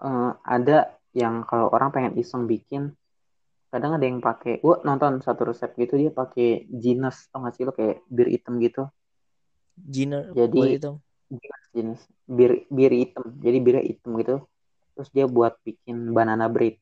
eh, 0.00 0.30
ada 0.40 0.96
yang 1.12 1.44
kalau 1.44 1.68
orang 1.68 1.92
pengen 1.92 2.14
iseng 2.16 2.48
bikin 2.48 2.92
kadang 3.68 3.98
ada 3.98 4.06
yang 4.06 4.22
pakai 4.22 4.62
gua 4.62 4.78
nonton 4.86 5.18
satu 5.18 5.50
resep 5.50 5.74
gitu 5.74 5.98
dia 5.98 6.14
pakai 6.14 6.70
jeans 6.70 7.26
tau 7.28 7.42
gak 7.44 7.58
sih 7.58 7.66
lo? 7.66 7.74
Kayak 7.74 8.00
bir 8.08 8.28
hitam 8.30 8.56
gitu. 8.62 8.88
Giner 9.76 10.30
Jadi- 10.32 10.78
itu 10.78 10.92
jeans 11.28 11.64
jeans 11.74 12.00
bir 12.24 12.64
bir 12.70 12.92
hitam. 12.94 13.34
Jadi 13.42 13.58
birnya 13.60 13.82
hitam 13.82 14.14
gitu. 14.22 14.46
Terus 14.94 15.10
dia 15.10 15.26
buat 15.26 15.58
bikin 15.66 16.14
banana 16.14 16.46
bread 16.46 16.78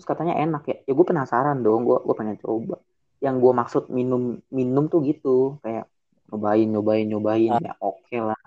terus 0.00 0.08
katanya 0.08 0.32
enak 0.40 0.64
ya. 0.64 0.76
Ya 0.88 0.92
gue 0.96 1.04
penasaran 1.04 1.60
dong 1.60 1.84
gue 1.84 2.00
gue 2.00 2.14
pengen 2.16 2.40
coba. 2.40 2.80
Yang 3.20 3.36
gue 3.44 3.52
maksud 3.52 3.84
minum 3.92 4.40
minum 4.48 4.88
tuh 4.88 5.04
gitu. 5.04 5.60
Kayak 5.60 5.92
nyobain 6.32 6.64
nyobain 6.64 7.04
nyobain. 7.04 7.60
Ya 7.60 7.76
oke 7.84 8.16
lah. 8.16 8.40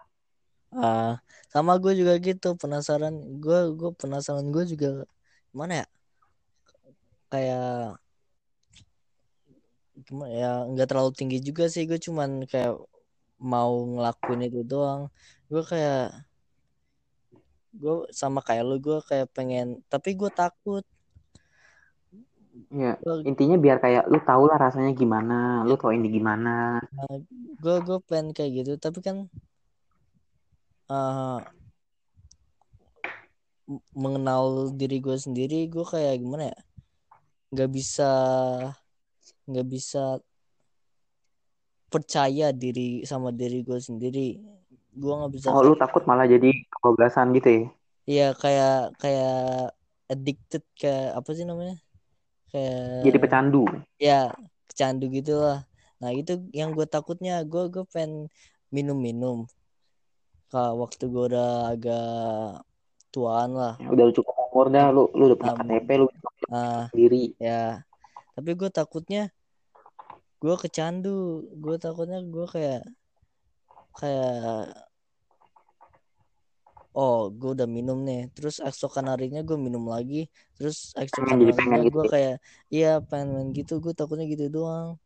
Ah, 0.74 1.22
sama 1.54 1.78
gue 1.78 1.94
juga 1.94 2.18
gitu 2.18 2.58
penasaran. 2.58 3.14
Gue 3.38 3.70
gue 3.78 3.94
penasaran 3.94 4.50
gue 4.50 4.66
juga 4.66 5.06
gimana 5.54 5.86
ya? 5.86 5.88
Kayak 7.30 8.02
gimana 10.10 10.34
ya 10.34 10.52
nggak 10.74 10.90
terlalu 10.90 11.14
tinggi 11.14 11.38
juga 11.38 11.70
sih. 11.70 11.86
Gue 11.86 12.02
cuman 12.02 12.50
kayak 12.50 12.82
mau 13.38 13.78
ngelakuin 13.94 14.50
itu 14.50 14.66
doang. 14.66 15.14
Gue 15.54 15.62
kayak 15.62 16.18
gue 17.78 18.10
sama 18.10 18.42
kayak 18.42 18.66
lu 18.66 18.78
gue 18.78 18.98
kayak 19.06 19.30
pengen 19.34 19.82
tapi 19.90 20.14
gue 20.14 20.30
takut 20.34 20.86
ya 22.70 22.94
gue 23.02 23.16
intinya 23.30 23.56
biar 23.58 23.78
kayak 23.84 24.04
lu 24.12 24.20
tau 24.30 24.44
lah 24.50 24.58
rasanya 24.66 24.92
gimana 25.02 25.34
lu 25.68 25.74
tau 25.82 25.92
ini 25.98 26.08
gimana. 26.18 26.78
Gue 27.64 27.76
gue 27.88 27.98
pengen 28.10 28.30
kayak 28.38 28.52
gitu 28.62 28.72
tapi 28.78 29.00
kan 29.02 29.18
m- 33.70 33.84
mengenal 33.96 34.70
diri 34.80 34.98
gue 35.06 35.18
sendiri 35.26 35.66
gue 35.74 35.86
kayak 35.88 36.20
gimana 36.22 36.44
ya 36.52 36.58
nggak 37.54 37.70
bisa 37.78 38.10
nggak 39.50 39.68
bisa 39.74 40.02
percaya 41.94 42.50
diri 42.50 43.06
sama 43.06 43.30
diri 43.30 43.62
gue 43.62 43.78
sendiri. 43.78 44.42
Gue 44.94 45.14
nggak 45.14 45.32
bisa 45.34 45.48
oh 45.54 45.62
lu 45.62 45.74
takut 45.78 46.04
malah 46.10 46.26
jadi 46.26 46.50
kebablasan 46.74 47.34
gitu 47.38 47.50
ya? 47.50 47.64
Iya 48.04 48.28
kayak 48.36 48.78
kayak 49.00 49.38
addicted 50.12 50.64
kayak 50.76 51.16
apa 51.16 51.30
sih 51.38 51.46
namanya 51.48 51.78
kayak 52.54 53.02
jadi 53.10 53.18
pecandu. 53.18 53.66
Ya 53.98 54.30
kecandu 54.70 55.10
gitu 55.10 55.42
lah. 55.42 55.66
Nah 55.98 56.14
itu 56.14 56.38
yang 56.54 56.78
gue 56.78 56.86
takutnya. 56.86 57.42
Gue 57.42 57.74
gue 57.74 57.82
pengen 57.90 58.30
minum-minum. 58.70 59.50
Kalau 60.54 60.86
waktu 60.86 61.10
gue 61.10 61.24
udah 61.34 61.74
agak 61.74 62.62
tuaan 63.10 63.58
lah. 63.58 63.74
Ya, 63.82 63.90
udah 63.90 64.06
cukup 64.14 64.36
umur 64.54 64.70
dah. 64.70 64.94
Lu 64.94 65.10
lu 65.18 65.34
udah 65.34 65.38
punya 65.42 65.54
Um, 65.58 65.60
KTP 65.66 65.90
lu 65.98 66.08
ah 66.54 66.86
sendiri. 66.94 67.34
ya. 67.42 67.82
Tapi 68.38 68.52
gue 68.54 68.70
takutnya 68.70 69.34
gue 70.38 70.56
kecandu. 70.62 71.50
Gue 71.58 71.82
takutnya 71.82 72.22
gue 72.22 72.46
kayak 72.46 72.86
kayak 73.98 74.74
oh 76.94 77.30
gue 77.30 77.58
udah 77.58 77.68
minum 77.68 78.00
nih. 78.02 78.30
Terus 78.32 78.62
esokan 78.62 79.10
harinya 79.10 79.42
gue 79.42 79.58
minum 79.58 79.86
lagi. 79.86 80.30
Terus 80.56 80.94
esokan 80.96 81.38
gitu 81.44 81.62
gue 81.90 82.06
ya. 82.06 82.10
kayak 82.10 82.36
iya 82.70 82.92
pengen 83.02 83.28
main 83.34 83.48
gitu. 83.52 83.82
Gue 83.82 83.94
takutnya 83.94 84.26
gitu 84.26 84.50
doang. 84.50 84.98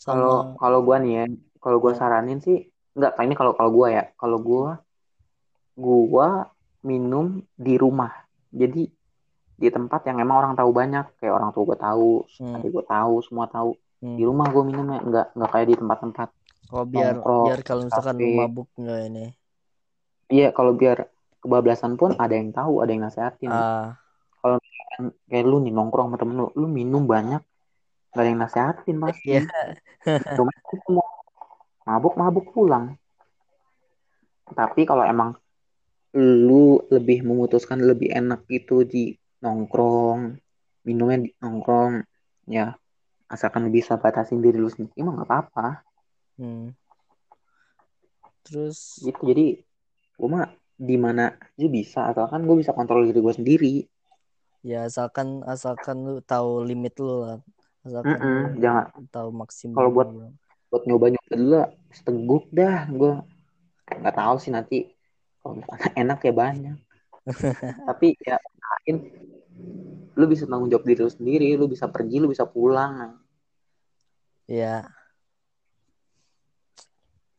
Kalau 0.00 0.56
sama 0.56 0.56
kalau 0.56 0.80
gua 0.80 0.96
nih 0.96 1.12
ya 1.12 1.24
kalau 1.60 1.76
gua 1.76 1.92
Ah. 1.92 1.98
saranin 1.98 2.40
sih 2.40 2.56
enggak 2.96 3.20
ini 3.20 3.36
kalau 3.36 3.52
kalau 3.52 3.68
gua 3.68 3.86
ya. 3.92 4.04
Kalau 4.16 4.40
gua 4.40 4.80
gua 5.76 6.48
minum 6.80 7.44
di 7.52 7.76
rumah. 7.76 8.08
Jadi 8.48 8.88
di 9.60 9.68
tempat 9.68 10.08
yang 10.08 10.24
emang 10.24 10.40
orang 10.40 10.54
tahu 10.56 10.72
banyak. 10.72 11.20
Kayak 11.20 11.36
orang 11.36 11.50
tua 11.52 11.64
gua 11.68 11.78
tahu 11.78 12.24
Hmm. 12.40 12.56
adik 12.56 12.70
gua 12.72 12.84
tahu 12.88 13.14
semua 13.20 13.46
tahu. 13.46 13.76
Hmm, 14.00 14.16
di 14.16 14.24
rumah 14.24 14.48
gua 14.48 14.64
minumnya 14.64 14.98
enggak 15.04 15.26
enggak 15.36 15.50
kayak 15.52 15.66
di 15.68 15.76
tempat-tempat 15.76 16.28
oh 16.72 16.84
biar 16.88 17.20
nongkrong, 17.20 17.46
biar 17.52 17.60
kalau 17.60 17.82
misalkan 17.84 18.16
kafe. 18.16 18.32
mabuk 18.32 18.68
nggak 18.78 19.00
ini 19.12 19.26
iya 20.30 20.54
kalau 20.54 20.72
biar 20.78 21.10
kebablasan 21.42 21.98
pun 21.98 22.14
ada 22.16 22.32
yang 22.36 22.54
tahu 22.54 22.80
ada 22.80 22.90
yang 22.94 23.04
nasehatin. 23.04 23.50
Ah. 23.50 23.98
Kan 24.40 25.12
kayak 25.28 25.44
lu 25.44 25.60
nih 25.64 25.72
nongkrong 25.74 26.12
sama 26.12 26.16
temen 26.20 26.36
lu 26.38 26.46
lu 26.56 26.66
minum 26.70 27.04
banyak 27.04 27.42
gak 28.10 28.20
ada 28.20 28.28
yang 28.30 28.40
nasehatin 28.40 28.96
pasti. 29.02 29.28
Iya. 29.36 29.42
Aja 30.30 30.76
semua. 30.86 31.06
Mabuk 31.84 32.14
mabuk 32.16 32.46
pulang. 32.54 32.94
Tapi 34.50 34.82
kalau 34.86 35.06
emang 35.06 35.34
lu 36.16 36.82
lebih 36.90 37.22
memutuskan 37.22 37.78
lebih 37.86 38.10
enak 38.10 38.42
gitu 38.50 38.82
di 38.82 39.14
nongkrong 39.40 40.34
minumnya 40.82 41.22
di 41.22 41.30
nongkrong 41.38 42.02
ya 42.50 42.74
asalkan 43.30 43.70
bisa 43.70 43.94
batasin 43.94 44.42
diri 44.42 44.58
lu 44.58 44.66
sendiri 44.66 44.98
emang 44.98 45.22
nggak 45.22 45.28
apa-apa. 45.30 45.68
Hmm. 46.40 46.72
terus 48.40 48.96
gitu 49.04 49.20
jadi 49.28 49.60
gue 50.20 50.28
mah 50.28 50.46
di 50.76 50.96
mana 50.96 51.32
aja 51.32 51.68
bisa 51.68 52.00
asalkan 52.08 52.44
gue 52.44 52.56
bisa 52.56 52.72
kontrol 52.72 53.08
diri 53.08 53.20
gue 53.20 53.34
sendiri. 53.34 53.74
Ya 54.60 54.84
asalkan 54.84 55.40
asalkan 55.44 56.04
lu 56.04 56.20
tahu 56.20 56.62
limit 56.62 56.92
lu 57.00 57.24
lah. 57.24 57.38
Asalkan 57.80 58.20
Mm-mm, 58.20 58.40
lu 58.52 58.60
jangan. 58.60 58.84
tahu 59.08 59.28
maksimum 59.32 59.76
Kalau 59.76 59.90
buat- 59.90 60.12
lu. 60.12 60.28
buat 60.68 60.82
nyoba 60.84 61.06
nyoba 61.10 61.32
dulu 61.32 61.50
lah, 61.56 61.68
seteguk 61.90 62.44
dah 62.52 62.84
gue 62.86 63.12
nggak 63.90 64.14
tahu 64.14 64.36
sih 64.38 64.52
nanti 64.52 64.78
kalau 65.40 65.58
misalnya 65.58 65.88
enak 66.04 66.18
ya 66.20 66.32
banyak. 66.36 66.76
Tapi 67.88 68.06
ya 68.20 68.36
lain 68.38 68.96
lu 70.14 70.24
bisa 70.28 70.44
tanggung 70.44 70.68
jawab 70.68 70.84
diri 70.84 71.00
lu 71.00 71.08
sendiri 71.08 71.48
lu 71.56 71.64
bisa 71.66 71.88
pergi 71.88 72.20
lu 72.20 72.28
bisa 72.28 72.44
pulang. 72.44 73.16
Ya. 74.44 74.84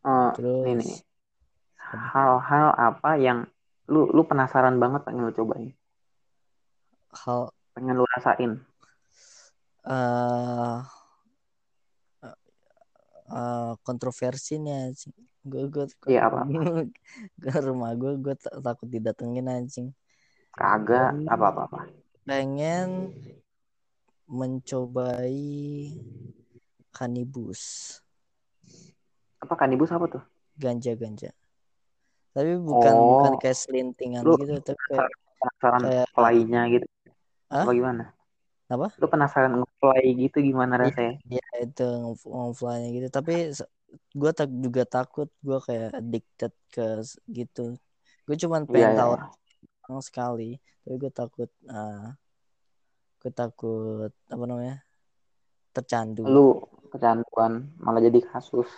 Eh, 0.01 0.31
terus? 0.33 0.65
ini 0.65 0.89
hal-hal 1.91 2.67
apa 2.77 3.19
yang 3.19 3.47
lu 3.91 4.07
lu 4.11 4.23
penasaran 4.23 4.79
banget 4.79 5.03
pengen 5.03 5.27
lu 5.27 5.33
cobain? 5.35 5.75
Hal 7.11 7.51
pengen 7.75 7.99
lu 7.99 8.05
rasain? 8.07 8.51
Eh 9.87 10.77
eh, 13.31 13.71
kontroversinya 13.83 14.91
gue 15.41 15.63
gue 15.67 15.85
Iya, 16.05 16.29
apa? 16.29 16.45
ke 17.43 17.51
rumah 17.65 17.91
gue 17.97 18.15
gue 18.21 18.35
takut 18.39 18.87
didatengin 18.87 19.49
anjing. 19.49 19.87
Kagak 20.55 21.15
apa 21.31 21.45
apa 21.49 21.61
apa 21.67 21.79
pengen 22.21 23.11
mencobai 24.29 25.91
kanibus. 26.93 27.97
Apa 29.41 29.57
kanibus 29.57 29.89
apa 29.89 30.05
tuh? 30.07 30.23
Ganja 30.55 30.93
ganja 30.93 31.33
tapi 32.31 32.55
bukan 32.57 32.93
Oh. 32.93 33.07
bukan 33.19 33.33
kayak 33.37 33.57
selintingan 33.57 34.23
Lu- 34.23 34.35
gitu 34.37 34.55
tapi 34.61 34.79
kayak 34.87 35.09
penasaran 35.37 35.81
Kayak- 35.83 36.09
fly-nya 36.11 36.61
gitu? 36.69 36.85
Hah? 37.47 37.63
apa 37.63 37.71
gimana? 37.71 38.03
Apa? 38.65 38.87
lu 38.95 39.05
penasaran 39.05 39.51
nge-fly 39.53 40.03
gitu 40.17 40.37
gimana 40.39 40.79
rasanya? 40.79 41.19
ya 41.27 41.43
itu 41.59 41.87
ngefly 42.23 42.81
gitu. 42.93 43.07
Tapi 43.09 43.51
gue 44.15 44.31
tak 44.31 44.47
juga 44.47 44.83
takut 44.85 45.27
gue 45.37 45.59
kayak 45.59 45.91
addicted 45.93 46.53
ke 46.69 47.03
gitu. 47.27 47.75
Gue 48.23 48.35
cuman 48.37 48.63
Iya, 48.63 48.71
pengen 48.71 48.87
iya, 48.87 48.97
tahu 48.97 49.11
iya. 49.11 49.23
doang 49.83 49.99
sekali. 49.99 50.49
Tapi 50.81 50.95
gue 50.97 51.11
takut 51.11 51.49
ah 51.67 52.15
gue 53.19 53.31
takut 53.31 54.11
apa 54.25 54.43
namanya 54.47 54.79
tercandu. 55.71 56.23
Lu 56.23 56.63
kecanduan 56.87 57.75
malah 57.75 57.99
jadi 57.99 58.23
kasus. 58.23 58.71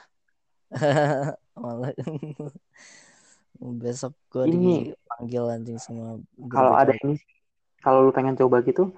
Malah 1.54 1.94
besok 3.72 4.14
gue 4.34 4.44
ini 4.52 4.92
dipanggil 4.92 5.44
anjing 5.48 5.80
sama 5.80 6.20
guru 6.36 6.52
kalau 6.52 6.74
ada 6.76 6.94
ini 7.06 7.16
kalau 7.80 8.04
lu 8.04 8.12
pengen 8.12 8.36
coba 8.36 8.60
gitu 8.64 8.92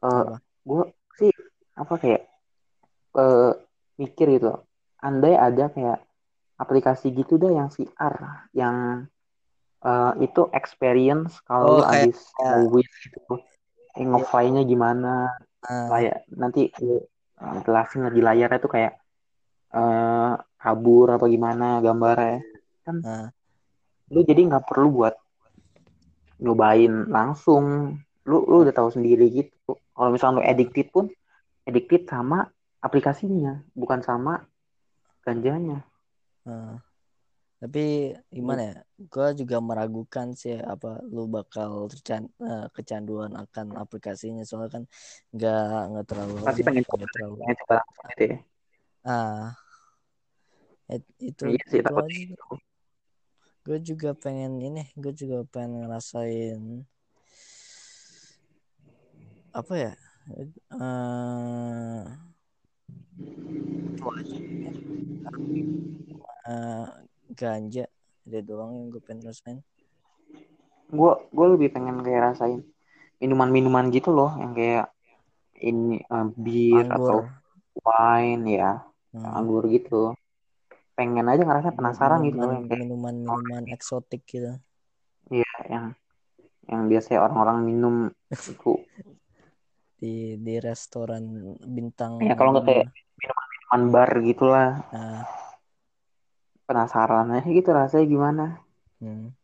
eh 0.00 0.08
Apa? 0.08 0.36
gue 0.40 0.82
sih 1.20 1.32
apa 1.76 1.94
kayak 2.00 2.22
eh 3.16 3.52
mikir 3.96 4.26
gitu. 4.36 4.52
Loh. 4.52 4.60
andai 5.00 5.36
ada 5.36 5.68
kayak 5.72 6.04
aplikasi 6.56 7.12
gitu 7.12 7.36
dah 7.36 7.52
yang 7.52 7.68
VR 7.68 8.14
yang 8.56 8.76
eh, 9.84 10.12
itu 10.24 10.48
experience 10.56 11.40
kalau 11.44 11.68
Oh, 11.68 11.76
lu 11.80 11.84
abis 11.84 12.16
ngewin 12.40 12.88
gitu. 13.04 13.34
Eh, 13.96 14.04
ngefly-nya 14.04 14.62
gimana? 14.64 15.32
Ah, 15.64 15.88
kayak 15.92 16.16
nanti 16.32 16.68
eh, 16.72 17.02
jelasin 17.64 18.08
di 18.12 18.20
layarnya 18.24 18.60
tuh 18.60 18.72
kayak 18.72 18.92
eh 19.76 20.32
kabur 20.56 21.16
apa 21.16 21.24
gimana 21.28 21.80
gambarnya. 21.84 22.40
Kan 22.84 22.96
ah, 23.04 23.26
lu 24.12 24.20
jadi 24.22 24.40
nggak 24.46 24.66
perlu 24.70 24.88
buat 24.92 25.14
nyobain 26.38 27.10
langsung. 27.10 27.96
Lu 28.26 28.42
lu 28.46 28.66
udah 28.66 28.74
tahu 28.74 28.90
sendiri 28.90 29.30
gitu. 29.30 29.78
Kalau 29.78 30.10
misalnya 30.12 30.42
lu 30.42 30.44
addicted 30.44 30.90
pun 30.90 31.06
addicted 31.66 32.06
sama 32.06 32.46
aplikasinya 32.82 33.62
bukan 33.74 34.02
sama 34.02 34.46
ganjanya. 35.26 35.82
Ah. 36.46 36.78
Tapi 37.56 38.14
gimana 38.28 38.62
ya? 38.62 38.76
Gue 39.08 39.32
juga 39.32 39.58
meragukan 39.64 40.36
sih 40.36 40.54
apa 40.60 41.00
lu 41.08 41.24
bakal 41.26 41.88
tercan 41.88 42.28
eh, 42.38 42.68
kecanduan 42.70 43.32
akan 43.34 43.80
aplikasinya. 43.80 44.44
Soalnya 44.44 44.70
kan 44.70 44.82
nggak 45.32 45.80
nggak 45.90 46.06
terlalu 46.06 46.34
pasti 46.44 46.62
pengen 46.62 46.84
coba 46.84 47.06
terlalu 47.10 47.34
pengen 47.42 47.58
coba 47.64 47.74
langsung 47.80 48.06
gitu 48.12 48.22
ya. 48.22 48.36
Ah. 49.06 49.44
It- 50.86 51.18
itu 51.18 51.42
iya 51.50 51.62
sih 51.66 51.82
itu 51.82 51.94
gue 53.66 53.78
juga 53.82 54.14
pengen 54.14 54.62
ini 54.62 54.86
gue 54.94 55.10
juga 55.10 55.42
pengen 55.50 55.82
ngerasain 55.82 56.86
apa 59.50 59.74
ya? 59.74 59.92
Eh 60.30 60.46
aja 64.06 64.38
Eh, 66.46 66.86
ganja 67.34 67.84
ada 68.26 68.38
doang 68.46 68.70
yang 68.78 68.86
gue 68.94 69.02
pengen 69.02 69.26
rasain. 69.26 69.58
Gue 70.86 71.12
gue 71.34 71.46
lebih 71.58 71.74
pengen 71.74 71.98
kayak 72.06 72.22
rasain 72.30 72.62
minuman-minuman 73.18 73.90
gitu 73.90 74.14
loh 74.14 74.30
yang 74.38 74.54
kayak 74.54 74.86
ini 75.58 76.04
eh, 76.06 76.26
bir 76.38 76.86
atau 76.86 77.26
wine 77.82 78.44
ya 78.46 78.86
Hmm. 79.16 79.32
anggur 79.32 79.64
gitu 79.72 80.12
pengen 80.96 81.28
aja 81.28 81.44
ngerasa 81.44 81.76
penasaran 81.76 82.24
gitu 82.24 82.40
minuman 82.40 82.64
kayak 82.64 82.80
minuman 82.80 83.14
minuman 83.20 83.64
eksotik 83.68 84.24
gitu. 84.24 84.56
Iya 85.28 85.52
yang 85.68 85.86
yang 86.66 86.82
biasanya 86.88 87.28
orang-orang 87.28 87.58
minum 87.68 87.94
itu. 88.32 88.80
Di 90.00 90.40
di 90.40 90.54
restoran 90.56 91.56
bintang 91.60 92.16
ya 92.24 92.32
kalau 92.32 92.56
nggak 92.56 92.64
kayak 92.64 92.88
lima. 92.88 93.42
minuman 93.60 93.82
bar 93.92 94.10
gitulah. 94.24 94.70
Nah, 94.88 95.28
penasaran 96.64 97.28
aja 97.36 97.48
gitu 97.48 97.70
rasanya 97.70 98.06
gimana. 98.08 98.44
Hmm. 98.96 99.36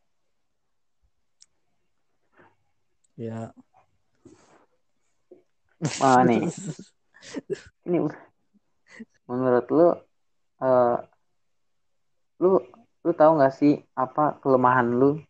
ya. 3.21 3.53
Wah 6.01 6.25
nih. 6.25 6.49
Ini 7.87 7.99
menurut 9.29 9.67
lu 9.71 9.89
eh, 10.63 10.97
lu 12.43 12.59
lu 13.07 13.13
tahu 13.15 13.39
nggak 13.39 13.55
sih 13.55 13.79
apa 13.95 14.43
kelemahan 14.43 14.91
lu 14.91 15.23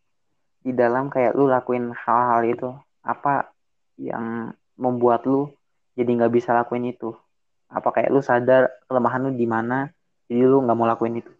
di 0.64 0.72
dalam 0.72 1.12
kayak 1.12 1.36
lu 1.36 1.44
lakuin 1.44 1.92
hal-hal 1.92 2.40
itu? 2.48 2.70
Apa 3.04 3.52
yang 4.00 4.56
membuat 4.80 5.28
lu 5.28 5.52
jadi 5.92 6.08
nggak 6.08 6.32
bisa 6.32 6.56
lakuin 6.56 6.88
itu? 6.88 7.12
Apa 7.68 7.92
kayak 7.92 8.08
lu 8.08 8.24
sadar 8.24 8.72
kelemahan 8.88 9.28
lu 9.28 9.30
di 9.36 9.44
mana 9.44 9.92
jadi 10.32 10.48
lu 10.48 10.64
nggak 10.64 10.76
mau 10.76 10.88
lakuin 10.88 11.20
itu? 11.20 11.32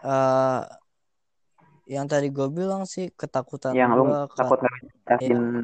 Eh 0.00 0.62
yang 1.84 2.08
tadi 2.08 2.32
gue 2.32 2.48
bilang 2.48 2.88
sih 2.88 3.12
ketakutan 3.12 3.76
yang 3.76 3.92
lu 3.92 4.08
takut 4.32 4.56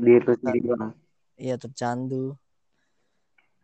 diri 0.05 0.21
lu 0.21 0.33
sendiri 0.37 0.61
doang. 0.69 0.93
iya 1.41 1.57
tercandu. 1.57 2.37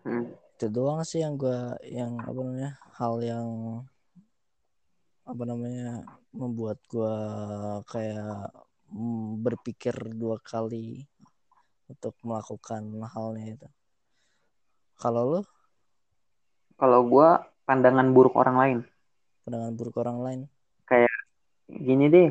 Hmm. 0.06 0.32
itu 0.56 0.72
doang 0.72 1.04
sih 1.04 1.20
yang 1.20 1.36
gue 1.36 1.76
yang 1.84 2.16
apa 2.22 2.38
namanya 2.40 2.72
hal 2.96 3.20
yang 3.20 3.48
apa 5.26 5.42
namanya 5.42 6.06
membuat 6.30 6.78
gue 6.86 7.16
kayak 7.90 8.54
mm, 8.94 9.42
berpikir 9.42 9.94
dua 10.14 10.38
kali 10.38 11.02
untuk 11.90 12.14
melakukan 12.22 12.82
halnya 13.10 13.58
itu. 13.58 13.68
Kalau 14.96 15.22
lu? 15.26 15.40
Kalau 16.76 17.00
gua 17.08 17.42
pandangan 17.66 18.06
buruk 18.14 18.38
orang 18.38 18.56
lain. 18.56 18.78
Pandangan 19.42 19.72
buruk 19.74 19.96
orang 19.98 20.18
lain? 20.22 20.40
Gini 21.66 22.06
deh 22.06 22.30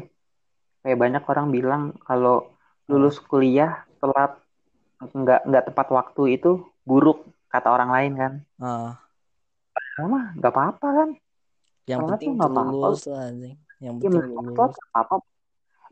kayak 0.86 1.02
banyak 1.02 1.24
orang 1.26 1.48
bilang 1.50 1.84
kalau 2.06 2.56
lulus 2.86 3.18
kuliah 3.20 3.84
telat 4.00 4.38
nggak 5.02 5.50
nggak 5.50 5.66
tepat 5.72 5.88
waktu 5.92 6.38
itu 6.40 6.64
buruk 6.88 7.26
kata 7.52 7.68
orang 7.68 7.92
lain 7.92 8.14
kan. 8.16 8.34
Ah. 8.64 8.92
Sama 9.96 10.32
nggak 10.40 10.54
apa-apa 10.56 10.88
kan 10.92 11.10
yang 11.86 12.00
Telat 12.06 12.20
penting 12.20 12.32
tuh 12.38 12.50
lulus 12.50 13.02
lah 13.08 13.22
anjing. 13.30 13.58
Yang 13.82 13.96
ya 13.96 14.10
penting 14.10 14.10
menurut 14.12 14.46
lulus 14.58 14.76
apa-apa. 14.92 15.16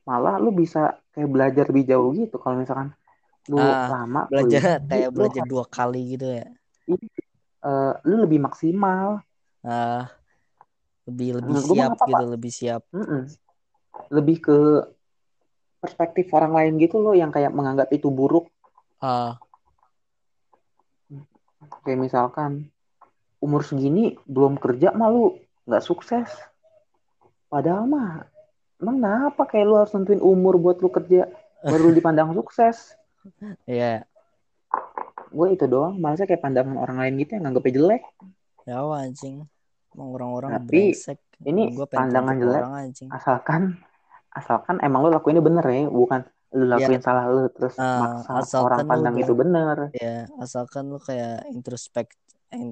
Malah 0.04 0.36
lu 0.42 0.52
bisa 0.52 1.00
kayak 1.16 1.30
belajar 1.32 1.66
lebih 1.72 1.86
jauh 1.88 2.10
gitu 2.12 2.36
kalau 2.42 2.60
misalkan 2.60 2.92
lu 3.48 3.60
Ah, 3.60 3.88
lama 3.92 4.22
belajar 4.28 4.60
kuliah, 4.60 4.78
kayak 4.92 5.10
lu, 5.12 5.16
belajar 5.16 5.44
dua 5.48 5.64
kali 5.68 6.02
gitu 6.16 6.28
ya? 6.28 6.48
Eh, 7.64 7.94
lu 8.04 8.16
lebih 8.24 8.40
maksimal. 8.44 9.24
Ah 9.64 10.12
lebih 11.04 11.30
lebih 11.40 11.52
mah 11.52 11.64
siap 11.68 11.90
apa-apa. 11.92 12.08
gitu 12.08 12.26
lebih 12.32 12.52
siap. 12.52 12.82
Mm-mm. 12.96 13.24
lebih 14.10 14.38
ke 14.42 14.58
perspektif 15.84 16.32
orang 16.32 16.56
lain 16.56 16.74
gitu 16.80 16.98
loh 16.98 17.12
yang 17.14 17.30
kayak 17.30 17.52
menganggap 17.52 17.92
itu 17.92 18.08
buruk. 18.08 18.48
Ah. 19.04 19.36
Kayak 21.84 22.00
misalkan 22.00 22.72
umur 23.44 23.68
segini 23.68 24.16
belum 24.24 24.56
kerja 24.56 24.96
mah 24.96 25.12
lu 25.12 25.36
nggak 25.64 25.84
sukses. 25.84 26.30
Padahal 27.48 27.86
mah 27.86 28.26
emang 28.78 28.98
kenapa 28.98 29.42
kayak 29.46 29.66
lu 29.66 29.76
harus 29.78 29.94
nentuin 29.94 30.20
umur 30.20 30.58
buat 30.58 30.80
lu 30.80 30.90
kerja 30.90 31.30
baru 31.62 31.92
dipandang 31.92 32.34
sukses? 32.38 32.98
Ya 33.64 34.04
gue 35.34 35.48
itu 35.50 35.66
doang 35.66 35.98
malasnya 35.98 36.30
kayak 36.30 36.46
pandangan 36.46 36.78
orang 36.78 36.98
lain 37.02 37.14
gitu 37.18 37.36
yang 37.36 37.50
nganggapnya 37.50 37.74
jelek. 37.74 38.04
Ya 38.64 38.86
anjing. 38.86 39.50
Emang 39.94 40.10
orang-orang 40.14 40.50
Tapi, 40.62 40.94
brengsek. 40.94 41.20
ini 41.44 41.74
Gua 41.74 41.86
pandangan 41.86 42.38
jelek. 42.38 42.62
orang 42.62 42.76
anjing. 42.80 43.10
Asalkan 43.10 43.62
asalkan 44.30 44.82
emang 44.82 45.06
lu 45.06 45.10
lakuinnya 45.10 45.42
bener 45.42 45.62
ya 45.66 45.86
bukan 45.86 46.26
lu 46.54 46.66
lakuin 46.66 47.02
salah 47.02 47.26
lu 47.26 47.50
terus 47.50 47.78
Ah, 47.78 48.22
maksa 48.26 48.62
orang 48.62 48.86
pandang 48.86 49.18
itu 49.18 49.34
bener. 49.34 49.90
Ya 49.94 50.30
asalkan 50.38 50.90
lu 50.90 51.02
kayak 51.02 51.50
introspek 51.50 52.14
in- 52.14 52.22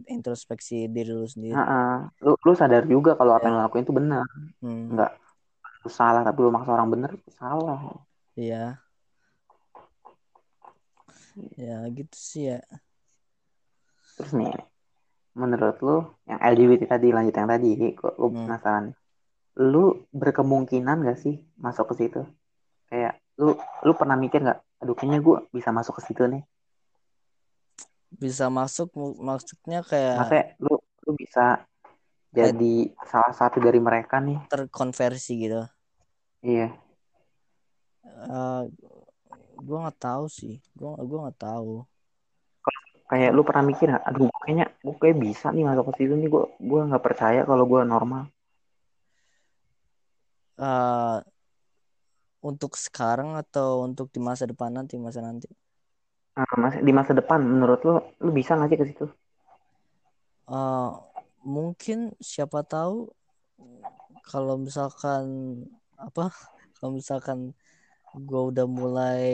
introspeksi 0.07 0.87
diri 0.87 1.11
lu 1.11 1.25
sendiri 1.25 1.57
Heeh. 1.57 1.93
lu 2.21 2.31
lu 2.37 2.53
sadar 2.53 2.83
juga 2.85 3.17
kalau 3.17 3.33
apa 3.35 3.45
Ya. 3.45 3.47
yang 3.49 3.55
lu 3.57 3.61
lakuin 3.65 3.83
itu 3.85 3.93
benar 3.95 4.25
hmm, 4.61 4.93
nggak 4.93 5.11
lu 5.81 5.89
salah 5.89 6.21
tapi 6.21 6.37
lu 6.45 6.49
maksa 6.53 6.71
orang 6.73 6.89
bener 6.93 7.11
itu 7.17 7.31
salah 7.33 7.81
iya 8.37 8.79
ya 11.57 11.77
gitu 11.91 12.17
sih 12.17 12.43
ya 12.55 12.59
Terus 14.11 14.37
nih, 14.37 14.53
menurut 15.33 15.81
lu 15.81 15.97
yang 16.29 16.37
LGBT 16.37 16.85
tadi 16.85 17.09
lanjut 17.09 17.33
yang 17.33 17.49
tadi, 17.49 17.73
kok 17.97 18.13
lu 18.21 18.29
Hmm. 18.29 18.45
penasaran? 18.45 18.85
Lu 19.57 20.05
berkemungkinan 20.13 21.01
gak 21.07 21.17
sih 21.17 21.41
masuk 21.57 21.89
ke 21.95 22.05
situ? 22.05 22.21
Kayak 22.91 23.17
lu 23.41 23.55
lu 23.57 23.93
pernah 23.97 24.19
mikir 24.19 24.43
nggak? 24.45 24.59
Aduh 24.83 24.93
kayaknya 24.93 25.25
gue 25.25 25.37
bisa 25.55 25.73
masuk 25.73 25.97
ke 25.97 26.01
situ 26.05 26.21
nih. 26.27 26.43
Bisa 28.21 28.45
masuk 28.53 28.93
maksudnya 29.17 29.81
kayak 29.81 30.21
Maksudnya 30.21 30.45
lu 30.61 30.77
lu 30.77 31.11
bisa 31.17 31.65
jadi 32.31 32.73
salah 33.09 33.33
satu 33.33 33.57
dari 33.57 33.81
mereka 33.81 34.21
nih. 34.21 34.37
terkonversi 34.47 35.33
gitu 35.41 35.65
Iya. 36.45 36.73
Eh 38.05 38.63
gue 39.61 39.77
nggak 39.77 39.99
tahu 40.01 40.25
sih 40.29 40.57
gue 40.77 40.89
gue 41.09 41.17
nggak 41.21 41.39
tahu 41.41 41.85
Kayak 43.11 43.35
lu 43.35 43.43
pernah 43.43 43.67
mikir 43.67 43.91
nggak? 43.91 44.07
Aduh 44.07 44.31
kayaknya 44.39 44.65
gue 44.79 44.95
kayak 44.95 45.17
bisa 45.19 45.51
nih 45.51 45.67
masuk 45.67 45.91
ke 45.91 45.93
situ 45.99 46.15
nih. 46.15 46.31
Gue 46.31 46.47
gue 46.63 46.79
nggak 46.87 47.03
percaya 47.03 47.43
kalau 47.43 47.67
gue 47.67 47.81
normal. 47.83 48.23
eh 50.61 51.17
untuk 52.41 52.73
sekarang 52.73 53.37
atau 53.37 53.85
untuk 53.85 54.09
di 54.09 54.17
masa 54.23 54.49
depan 54.49 54.71
nanti 54.73 54.97
masa 54.97 55.21
nanti 55.21 55.45
mas, 56.35 56.79
di 56.79 56.91
masa 56.95 57.11
depan 57.11 57.43
menurut 57.43 57.79
lu 57.83 57.99
lu 58.23 58.31
bisa 58.31 58.55
nggak 58.55 58.69
sih 58.71 58.79
ke 58.79 58.85
situ? 58.87 59.05
uh, 60.51 60.91
mungkin 61.41 62.13
siapa 62.21 62.61
tahu 62.67 63.09
kalau 64.27 64.55
misalkan 64.59 65.25
apa 65.97 66.29
kalau 66.77 66.97
misalkan 66.97 67.53
gue 68.11 68.41
udah 68.51 68.67
mulai 68.67 69.31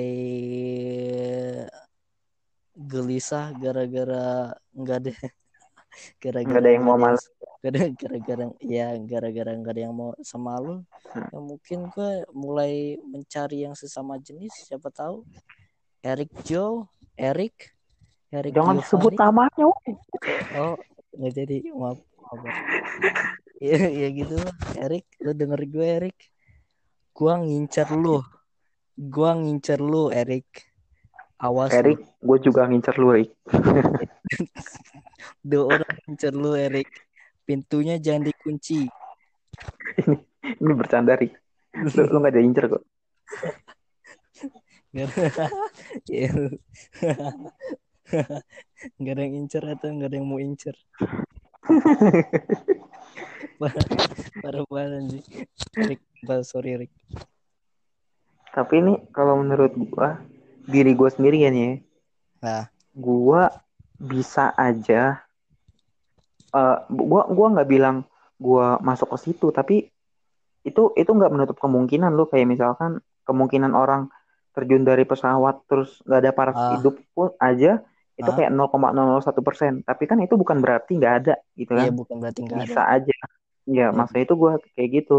gelisah 2.77 3.57
gara-gara 3.57 4.53
nggak 4.77 4.97
ada 5.01 5.13
gara-gara 6.21 6.61
ada 6.61 6.69
yang 6.69 6.85
mau 6.85 6.99
malas 6.99 7.25
gara-gara 7.63 8.45
ya 8.61 8.93
gara-gara 9.01 9.51
nggak 9.57 9.73
ada 9.73 9.81
yang 9.89 9.95
mau 9.97 10.13
sama 10.21 10.61
lu 10.61 10.85
hmm. 11.13 11.33
ya 11.33 11.39
mungkin 11.41 11.79
gue 11.89 12.11
mulai 12.37 13.01
mencari 13.01 13.65
yang 13.65 13.73
sesama 13.73 14.21
jenis 14.21 14.53
siapa 14.69 14.93
tahu 14.93 15.25
Eric 16.07 16.31
Joe 16.47 16.87
Eric 17.19 17.75
Eric 18.31 18.55
jangan 18.55 18.79
Giovanni. 18.79 18.87
sebut 18.87 19.13
namanya 19.19 19.67
oh 20.55 20.75
nggak 21.17 21.33
jadi. 21.33 21.57
Maaf 21.73 21.99
maaf 21.99 22.39
ya, 23.59 23.79
ya 23.89 24.07
gitu. 24.13 24.37
Eric 24.77 25.05
lu 25.19 25.31
denger 25.35 25.61
gue 25.67 25.87
Eric. 25.87 26.17
Gua 27.11 27.41
ngincer 27.41 27.89
lu. 27.97 28.21
Gua 28.95 29.33
ngincer 29.35 29.81
lu 29.81 30.13
Eric. 30.13 30.45
Awas 31.41 31.73
Eric 31.73 31.99
gue 32.21 32.37
juga 32.39 32.69
ngincer 32.69 32.95
lu 32.95 33.07
Eric. 33.17 33.31
Dua 35.49 35.63
orang 35.75 35.95
ngincer 36.05 36.33
lu 36.33 36.53
Eric. 36.55 36.89
Pintunya 37.43 37.99
jangan 37.99 38.27
dikunci. 38.29 38.85
Ini 39.97 40.15
ini 40.61 40.73
bercanda 40.73 41.17
Rick 41.19 41.35
lu, 41.75 41.89
lu 42.07 42.17
gak 42.23 42.33
ada 42.33 42.41
incer 42.41 42.65
kok 42.71 42.83
Gak 49.03 49.13
ada 49.13 49.21
yang 49.21 49.35
incer 49.43 49.63
atau 49.67 49.91
gak 49.99 50.09
ada 50.09 50.17
yang 50.17 50.27
mau 50.27 50.39
incer. 50.39 50.75
Parah 54.41 54.63
banget 54.69 55.19
sih 55.19 55.23
Rick 55.75 56.01
sorry 56.45 56.77
Rick. 56.79 56.93
Tapi 58.53 58.73
ini 58.79 58.93
kalau 59.11 59.41
menurut 59.41 59.73
gua 59.75 60.21
diri 60.69 60.93
gua 60.95 61.09
sendiri 61.11 61.43
ya 61.43 61.51
nih. 61.51 61.81
Nah. 62.37 62.69
gua 62.97 63.49
bisa 63.97 64.53
aja 64.53 65.25
uh, 66.53 66.85
gua 66.89 67.25
gua 67.29 67.47
nggak 67.57 67.69
bilang 67.69 68.05
gua 68.37 68.77
masuk 68.81 69.09
ke 69.13 69.17
situ 69.29 69.49
tapi 69.49 69.89
itu 70.61 70.93
itu 70.93 71.09
nggak 71.09 71.33
menutup 71.33 71.57
kemungkinan 71.57 72.13
lo 72.13 72.29
kayak 72.29 72.45
misalkan 72.45 73.01
kemungkinan 73.25 73.73
orang 73.73 74.09
terjun 74.57 74.81
dari 74.81 75.05
pesawat 75.05 75.61
terus 75.69 76.01
nggak 76.01 76.19
ada 76.25 76.31
paras 76.33 76.57
uh. 76.57 76.81
hidup 76.81 76.97
pun 77.13 77.29
aja 77.37 77.85
itu 78.17 78.31
kayak 78.33 78.49
0,001 78.49 79.45
persen 79.45 79.73
tapi 79.85 80.09
kan 80.09 80.17
itu 80.17 80.33
bukan 80.33 80.57
berarti 80.57 80.97
nggak 80.97 81.15
ada 81.21 81.35
gitu 81.53 81.77
kan 81.77 81.85
iya, 81.85 81.93
bukan 81.93 82.17
berarti 82.17 82.39
nggak 82.49 82.65
bisa 82.65 82.81
ada. 82.81 82.97
aja 82.97 83.13
ya, 83.13 83.29
ya. 83.69 83.87
maksudnya 83.93 84.23
itu 84.25 84.33
gue 84.33 84.51
kayak 84.73 84.89
gitu 84.89 85.17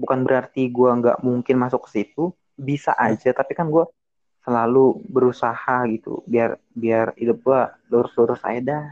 bukan 0.00 0.18
berarti 0.24 0.62
gue 0.72 0.90
nggak 1.04 1.20
mungkin 1.20 1.56
masuk 1.60 1.84
ke 1.84 2.00
situ 2.00 2.32
bisa 2.56 2.96
ya. 2.96 3.12
aja 3.12 3.36
tapi 3.36 3.52
kan 3.52 3.68
gue 3.68 3.84
selalu 4.40 5.04
berusaha 5.04 5.84
gitu 5.92 6.24
biar 6.24 6.56
biar 6.72 7.12
hidup 7.20 7.44
gue 7.44 7.60
lurus-lurus 7.92 8.40
aja 8.40 8.60
dah 8.64 8.88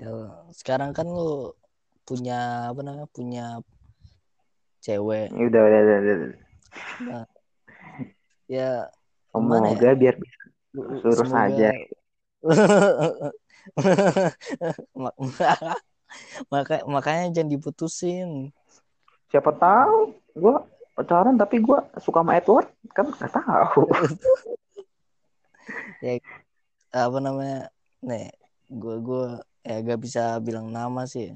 ya, 0.00 0.08
sekarang 0.56 0.96
kan 0.96 1.04
lu 1.04 1.52
punya 2.08 2.72
apa 2.72 2.80
namanya 2.80 3.08
punya 3.12 3.60
cewek 4.80 5.28
ya 5.28 5.44
udah 5.44 5.60
udah 5.60 5.80
udah, 5.84 5.98
udah. 6.00 6.16
Nah, 7.04 7.24
ya 8.50 8.90
semoga 9.32 9.90
ya? 9.90 9.96
biar 9.96 10.14
bisa 10.18 10.44
Suruh 10.74 11.22
Semoga... 11.22 11.30
saja. 11.30 11.70
Maka, 16.52 16.86
makanya 16.86 17.34
jangan 17.34 17.50
diputusin. 17.50 18.54
Siapa 19.30 19.50
tahu 19.54 20.14
gue 20.34 20.56
pacaran 20.94 21.34
tapi 21.34 21.58
gue 21.58 21.78
suka 21.98 22.22
sama 22.22 22.38
Edward 22.38 22.70
kan 22.94 23.10
nggak 23.10 23.32
tahu. 23.34 23.82
ya 26.04 26.20
apa 26.94 27.18
namanya 27.18 27.66
nih 28.04 28.30
gue 28.70 28.96
gue 29.02 29.24
ya 29.66 29.76
gak 29.82 30.00
bisa 30.02 30.38
bilang 30.38 30.70
nama 30.70 31.02
sih. 31.08 31.34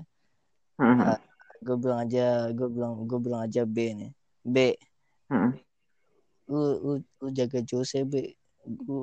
Hmm. 0.78 1.02
Uh, 1.02 1.18
gue 1.58 1.74
bilang 1.74 2.06
aja 2.06 2.54
gue 2.54 2.68
bilang 2.70 3.02
gue 3.02 3.18
bilang 3.18 3.42
aja 3.42 3.66
B 3.66 3.98
nih 3.98 4.10
B. 4.46 4.78
Hmm. 5.26 5.58
Lu, 6.78 7.02
lu 7.20 7.28
jaga 7.34 7.60
Jose 7.62 8.06
B 8.06 8.38
gue 8.68 9.02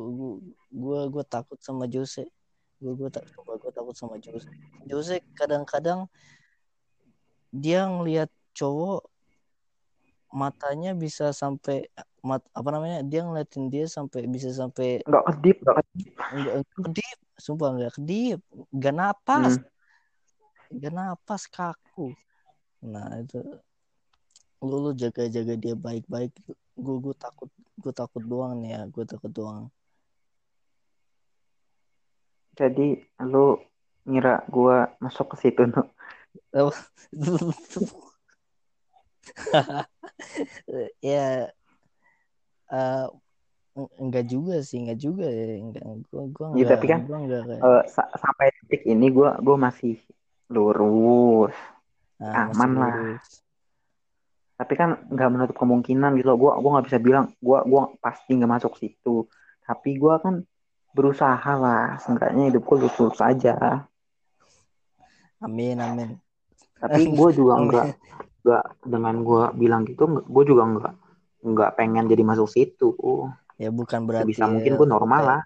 gue 0.70 1.00
gue 1.10 1.24
takut 1.26 1.58
sama 1.62 1.90
Jose. 1.90 2.26
Gue 2.78 2.94
gue 2.94 3.10
tak 3.10 3.26
gue 3.34 3.72
takut 3.74 3.96
sama 3.98 4.22
Jose. 4.22 4.50
Jose 4.86 5.24
kadang-kadang 5.34 6.06
dia 7.50 7.88
ngelihat 7.88 8.30
cowok 8.54 9.08
matanya 10.36 10.92
bisa 10.92 11.32
sampai 11.32 11.88
mat 12.20 12.44
apa 12.52 12.70
namanya 12.74 13.00
dia 13.06 13.24
ngeliatin 13.24 13.72
dia 13.72 13.88
sampai 13.88 14.28
bisa 14.28 14.52
sampai 14.52 15.00
nggak 15.08 15.26
kedip 15.32 15.58
nggak 15.64 15.78
kedip. 15.80 16.14
Nggak 16.36 16.56
kedip. 16.76 17.18
Sumpah 17.40 17.70
nggak 17.80 17.94
kedip. 17.96 18.40
Nggak 18.76 18.94
napas. 18.94 19.54
Hmm. 19.56 19.66
nggak 20.76 20.94
napas 20.94 21.42
kaku. 21.48 22.12
Nah 22.84 23.24
itu 23.24 23.40
lu 24.66 24.82
lu 24.82 24.92
jaga 24.98 25.30
jaga 25.30 25.54
dia 25.54 25.78
baik 25.78 26.10
baik 26.10 26.34
gue 26.76 26.96
gue 27.00 27.16
takut 27.16 27.48
gue 27.86 27.94
takut 27.94 28.26
doang 28.26 28.66
nih 28.66 28.74
ya 28.74 28.82
gue 28.90 29.06
takut 29.06 29.30
doang. 29.30 29.70
Jadi 32.58 33.06
lu 33.22 33.62
ngira 34.10 34.42
gue 34.50 34.90
masuk 34.98 35.38
ke 35.38 35.46
situ 35.46 35.70
no 35.70 35.86
ya 41.02 41.50
uh, 42.70 43.10
enggak 44.00 44.30
juga 44.30 44.62
sih 44.62 44.86
enggak 44.86 45.02
juga 45.02 45.26
ya 45.28 45.58
enggak 45.58 45.84
gua 46.08 46.24
gua 46.32 46.48
enggak, 46.54 46.62
ya, 46.62 46.70
tapi 46.70 46.86
kan 46.88 47.02
gua 47.04 47.20
enggak, 47.26 47.44
kayak... 47.50 47.62
uh, 47.66 47.82
sa 47.90 48.06
sampai 48.14 48.54
titik 48.62 48.86
ini 48.88 49.12
gue 49.12 49.30
gue 49.42 49.58
masih 49.58 49.98
lurus. 50.54 51.58
Nah, 52.22 52.54
aman 52.54 52.54
masih 52.54 52.70
lurus. 52.70 52.80
lah 52.80 52.94
tapi 54.56 54.74
kan 54.80 55.04
nggak 55.12 55.30
menutup 55.32 55.56
kemungkinan 55.60 56.16
gitu 56.20 56.32
loh. 56.32 56.40
Gue 56.40 56.52
gua 56.60 56.70
nggak 56.80 56.88
bisa 56.88 57.00
bilang 57.04 57.26
gue 57.40 57.60
gua 57.68 57.92
pasti 58.00 58.40
nggak 58.40 58.52
masuk 58.52 58.74
situ. 58.80 59.28
Tapi 59.68 60.00
gue 60.00 60.16
kan 60.24 60.42
berusaha 60.96 61.52
lah. 61.60 62.00
Seenggaknya 62.00 62.50
hidupku 62.52 62.80
lulus 62.80 62.96
lulus 63.00 63.20
saja 63.20 63.86
amin 65.46 65.78
amin. 65.78 66.10
Tapi 66.82 67.12
gue 67.14 67.30
juga 67.36 67.54
nggak 67.66 67.86
nggak 68.46 68.66
dengan 68.86 69.16
gue 69.26 69.44
bilang 69.58 69.82
gitu 69.90 70.06
gue 70.06 70.44
juga 70.46 70.64
nggak 70.70 70.94
nggak 71.46 71.72
pengen 71.78 72.06
jadi 72.10 72.24
masuk 72.26 72.50
situ. 72.50 72.94
Ya 73.62 73.72
bukan 73.72 74.10
berarti 74.10 74.28
bisa 74.34 74.50
mungkin 74.50 74.76
gue 74.76 74.88
normal 74.90 75.24
lah. 75.24 75.42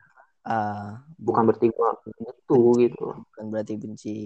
Uh, 0.50 0.96
bukan 1.20 1.46
berarti 1.46 1.68
gue 1.70 1.90
itu 2.32 2.60
gitu. 2.80 3.06
bukan 3.12 3.46
berarti 3.52 3.74
benci 3.76 4.18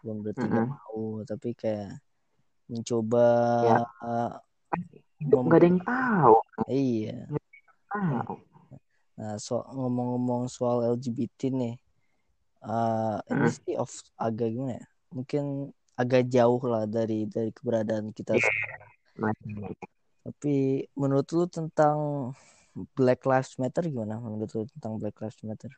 bukan 0.00 0.16
berarti 0.24 0.40
mm 0.40 0.48
-hmm. 0.48 0.56
gak 0.56 0.68
mau. 0.72 1.00
Tapi 1.28 1.48
kayak 1.54 2.00
mencoba 2.70 3.26
ya. 3.66 3.78
uh, 4.06 4.32
nggak 5.20 5.58
ada 5.60 5.66
yang 5.66 5.80
tahu. 5.82 6.36
Iya. 6.70 7.18
Tahu. 7.90 8.34
Nah 9.20 9.34
so 9.36 9.60
ngomong-ngomong 9.68 10.48
soal 10.48 10.86
LGBT 10.96 11.52
nih 11.52 11.74
uh, 12.64 13.18
hmm. 13.20 13.30
ini 13.36 13.48
sih 13.50 13.74
of 13.76 13.90
agak 14.16 14.54
gimana 14.54 14.80
ya? 14.80 14.86
Mungkin 15.10 15.74
agak 15.98 16.30
jauh 16.30 16.62
lah 16.64 16.88
dari 16.88 17.28
dari 17.28 17.52
keberadaan 17.52 18.14
kita 18.16 18.32
yeah. 18.32 19.36
tapi 20.24 20.88
menurut 20.96 21.28
lu 21.36 21.44
tentang 21.44 22.30
Black 22.96 23.26
Lives 23.28 23.60
Matter 23.60 23.84
gimana? 23.90 24.16
Menurut 24.16 24.48
lu 24.56 24.64
tentang 24.70 24.96
Black 24.96 25.18
Lives 25.20 25.42
Matter 25.44 25.68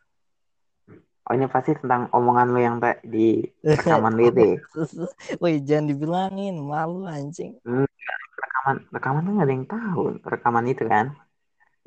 Oh 1.23 1.39
ini 1.39 1.47
pasti 1.47 1.79
tentang 1.79 2.11
omongan 2.11 2.51
lu 2.51 2.59
yang 2.59 2.77
tak 2.83 2.99
di 3.07 3.47
rekaman 3.62 4.18
lu 4.18 4.27
itu. 4.27 4.43
Ya? 4.43 4.59
Woi 5.41 5.62
jangan 5.62 5.87
dibilangin 5.87 6.59
malu 6.59 7.07
anjing. 7.07 7.55
Hmm, 7.62 7.87
rekaman 8.35 8.77
rekaman 8.91 9.20
tuh 9.23 9.33
gak 9.39 9.47
ada 9.47 9.55
yang 9.55 9.66
tahu 9.70 10.03
rekaman 10.18 10.66
itu 10.66 10.85
kan. 10.91 11.14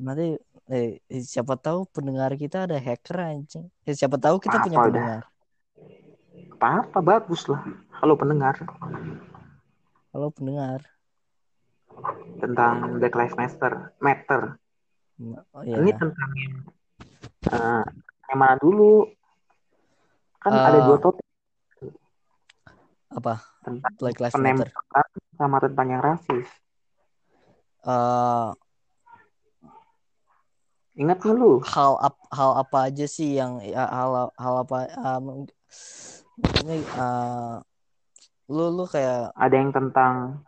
Nanti 0.00 0.40
eh, 0.72 1.04
siapa 1.20 1.60
tahu 1.60 1.84
pendengar 1.92 2.32
kita 2.40 2.64
ada 2.64 2.80
hacker 2.80 3.16
anjing. 3.20 3.68
Eh, 3.84 3.92
siapa 3.92 4.16
tahu 4.16 4.40
kita 4.40 4.56
apa 4.56 4.64
punya 4.64 4.78
pendengar. 4.80 5.22
Apa 6.56 6.68
apa 6.88 6.98
bagus 7.04 7.44
lah. 7.44 7.60
Halo 8.00 8.16
pendengar. 8.16 8.56
Halo 10.16 10.32
pendengar. 10.32 10.80
Tentang 12.40 12.96
Black 12.96 13.12
Lives 13.12 13.36
Matter. 13.36 13.92
Matter. 14.00 14.56
Oh, 15.52 15.60
iya. 15.60 15.76
Ini 15.80 15.92
tentang 15.96 16.30
uh, 17.52 17.84
yang 18.32 18.38
mana 18.40 18.56
dulu? 18.60 19.15
Kan 20.46 20.54
uh, 20.54 20.62
ada 20.70 20.78
dua 20.86 20.98
topik. 21.02 21.26
Apa? 23.10 23.42
Tentang 23.66 23.94
Black 23.98 24.22
Lives 24.22 24.38
Matter. 24.38 24.70
Sama 25.34 25.58
tentang 25.58 25.86
yang 25.90 26.02
rasis. 26.06 26.46
Uh, 27.82 28.54
Ingat 30.96 31.18
nggak 31.20 31.36
lu? 31.36 31.60
Hal 31.66 31.98
ap, 31.98 32.16
hal 32.30 32.50
apa 32.62 32.88
aja 32.88 33.04
sih 33.04 33.36
yang 33.36 33.60
ya, 33.60 33.84
hal 33.84 34.32
hal 34.32 34.54
apa 34.64 34.88
um, 34.96 35.44
maksudnya 36.40 36.76
uh, 36.96 37.60
lu 38.48 38.72
lu 38.72 38.84
kayak 38.88 39.28
ada 39.36 39.54
yang 39.60 39.76
tentang 39.76 40.40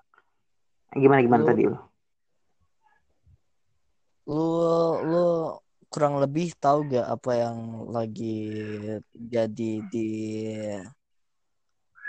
gimana 0.96 1.20
gimana 1.20 1.42
lu, 1.44 1.49
tadi 1.53 1.62
lo 1.68 1.80
lu 4.24 4.49
lu 5.05 5.26
kurang 5.89 6.20
lebih 6.20 6.53
tahu 6.61 6.89
gak 6.93 7.09
apa 7.09 7.30
yang 7.36 7.59
lagi 7.89 8.39
jadi 9.16 9.72
di 9.89 10.09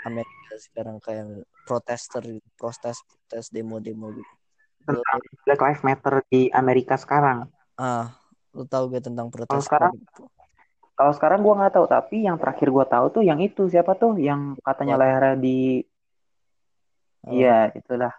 Amerika 0.04 0.52
sekarang 0.56 0.96
kayak 1.00 1.44
protester 1.64 2.24
protes 2.56 3.00
protes 3.04 3.48
demo 3.52 3.80
demo 3.80 4.12
gitu? 4.12 4.34
Tentang 4.84 5.20
Black 5.44 5.60
Lives 5.60 5.82
Matter 5.84 6.14
di 6.28 6.48
Amerika 6.52 6.96
sekarang? 6.96 7.48
Ah 7.76 8.12
lu 8.52 8.64
tahu 8.68 8.92
gak 8.92 9.08
tentang 9.08 9.28
protes 9.32 9.48
kalau 9.48 9.64
sekarang 9.64 9.92
kalau 10.98 11.12
sekarang 11.16 11.40
gue 11.40 11.54
nggak 11.56 11.74
tahu 11.80 11.86
tapi 11.88 12.16
yang 12.28 12.36
terakhir 12.36 12.68
gue 12.68 12.84
tahu 12.84 13.06
tuh 13.08 13.22
yang 13.24 13.40
itu 13.40 13.64
siapa 13.72 13.96
tuh? 13.96 14.20
Yang 14.20 14.60
katanya 14.60 15.00
lehernya 15.00 15.36
di 15.40 15.80
Oh, 17.28 17.36
iya 17.36 17.68
itulah. 17.76 18.12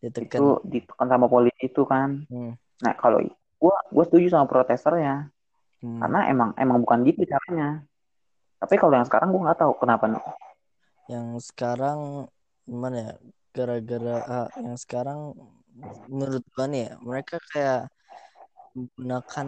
Ditekan. 0.00 0.38
Itu 0.40 0.46
ditekan 0.64 1.08
sama 1.10 1.26
polisi 1.28 1.68
itu 1.68 1.84
kan. 1.84 2.24
Hmm. 2.32 2.56
nah 2.78 2.94
kalau 2.94 3.18
gue 3.58 3.76
gue 3.92 4.04
setuju 4.06 4.26
sama 4.34 4.46
protesternya. 4.46 5.30
Hmm. 5.78 6.02
karena 6.02 6.26
emang 6.26 6.50
emang 6.58 6.82
bukan 6.82 7.06
gitu 7.06 7.22
caranya. 7.22 7.86
Tapi 8.58 8.74
kalau 8.74 8.98
yang 8.98 9.06
sekarang 9.06 9.30
gue 9.30 9.46
nggak 9.46 9.62
tahu 9.62 9.72
kenapa 9.78 10.10
nih. 10.10 10.22
Yang 11.06 11.54
sekarang 11.54 12.26
gimana 12.66 12.96
ya? 12.98 13.12
Gara-gara 13.54 14.16
ah, 14.26 14.48
yang 14.58 14.74
sekarang 14.74 15.38
menurut 16.10 16.42
gua 16.54 16.66
nih 16.66 16.90
ya 16.90 16.92
mereka 16.98 17.36
kayak 17.54 17.82
menggunakan 18.74 19.46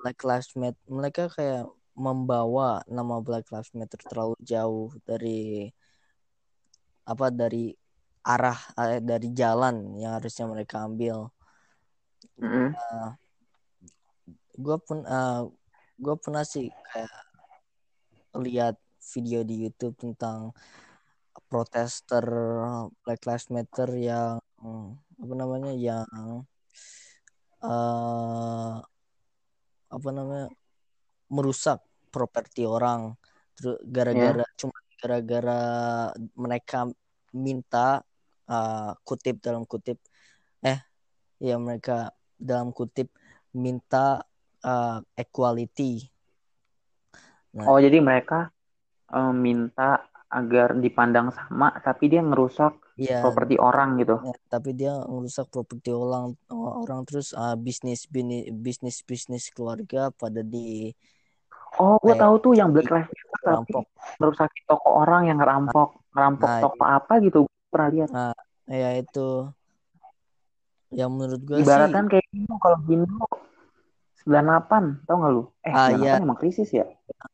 Black 0.00 0.18
Lives 0.26 0.50
Matter 0.58 0.82
mereka 0.90 1.22
kayak 1.30 1.64
membawa 1.94 2.82
nama 2.90 3.22
Black 3.22 3.46
Lives 3.54 3.72
Matter 3.76 4.00
terlalu 4.02 4.36
jauh 4.42 4.90
dari 5.06 5.70
apa 7.06 7.26
dari 7.30 7.74
arah 8.20 8.58
eh, 8.76 9.00
dari 9.02 9.28
jalan 9.32 9.96
yang 9.96 10.18
harusnya 10.20 10.46
mereka 10.46 10.84
ambil. 10.84 11.32
Mm-mm. 12.36 12.76
Gue 14.60 14.76
pun 14.84 15.02
uh, 15.08 15.48
gue 15.96 16.14
pernah 16.20 16.44
sih 16.44 16.68
kayak 16.92 17.12
lihat 18.36 18.76
video 19.16 19.40
di 19.42 19.66
YouTube 19.66 19.96
tentang 19.96 20.52
protester 21.48 22.22
Black 23.02 23.24
Lives 23.26 23.48
Matter 23.50 23.88
yang 23.96 24.38
apa 25.20 25.34
namanya 25.34 25.72
yang 25.74 26.06
uh, 27.64 28.76
apa 29.90 30.08
namanya 30.12 30.46
merusak 31.32 31.80
properti 32.12 32.68
orang. 32.68 33.16
Gara-gara 33.84 34.44
cuma 34.56 34.76
gara-gara 35.00 35.60
mereka 36.36 36.88
minta 37.32 38.04
uh, 38.48 38.92
kutip 39.04 39.40
dalam 39.40 39.64
kutip 39.64 39.96
eh 40.60 40.80
ya 41.40 41.56
mereka 41.56 42.12
dalam 42.36 42.72
kutip 42.72 43.08
minta 43.56 44.24
uh, 44.64 44.98
equality. 45.16 46.08
Nah, 47.56 47.66
oh 47.66 47.78
jadi 47.82 47.98
mereka 47.98 48.54
um, 49.10 49.34
minta 49.34 50.06
agar 50.30 50.78
dipandang 50.78 51.34
sama, 51.34 51.74
tapi 51.82 52.06
dia 52.06 52.22
ngerusak 52.22 52.78
ya, 52.94 53.18
properti 53.18 53.58
orang 53.58 53.98
gitu. 53.98 54.22
Ya, 54.22 54.34
tapi 54.46 54.70
dia 54.78 54.94
ngerusak 55.02 55.50
properti 55.50 55.90
orang 55.90 56.38
orang 56.50 57.02
terus 57.02 57.34
uh, 57.34 57.58
bisnis 57.58 58.06
bisnis 58.54 59.02
bisnis 59.02 59.50
keluarga 59.50 60.14
pada 60.14 60.46
di 60.46 60.94
Oh, 61.78 61.94
gue 62.02 62.18
tahu 62.18 62.34
tuh 62.42 62.52
yang 62.58 62.74
Black 62.74 62.90
Lives 62.90 63.14
Matter 63.14 63.62
tapi 63.62 63.72
merusak 64.18 64.50
toko 64.66 65.06
orang 65.06 65.30
yang 65.30 65.38
ngerampok, 65.38 66.02
ngerampok 66.10 66.50
nah, 66.50 66.60
toko 66.66 66.82
apa 66.82 67.12
gitu. 67.22 67.38
Pernah 67.70 67.88
lihat. 67.94 68.08
Nah, 68.10 68.34
ya 68.66 68.90
itu 68.98 69.46
yang 70.90 71.14
menurut 71.14 71.38
gue 71.46 71.62
Ibaratkan 71.62 72.10
sih 72.10 72.18
kayak 72.18 72.26
gitu 72.34 72.54
kalau 72.58 72.78
gini 72.82 73.06
98 74.26 75.08
tau 75.08 75.16
gak 75.20 75.32
lu? 75.32 75.42
Eh 75.64 75.72
ah, 75.72 75.88
98 75.96 76.04
ya. 76.04 76.12
emang 76.20 76.38
krisis 76.38 76.68
ya? 76.68 76.84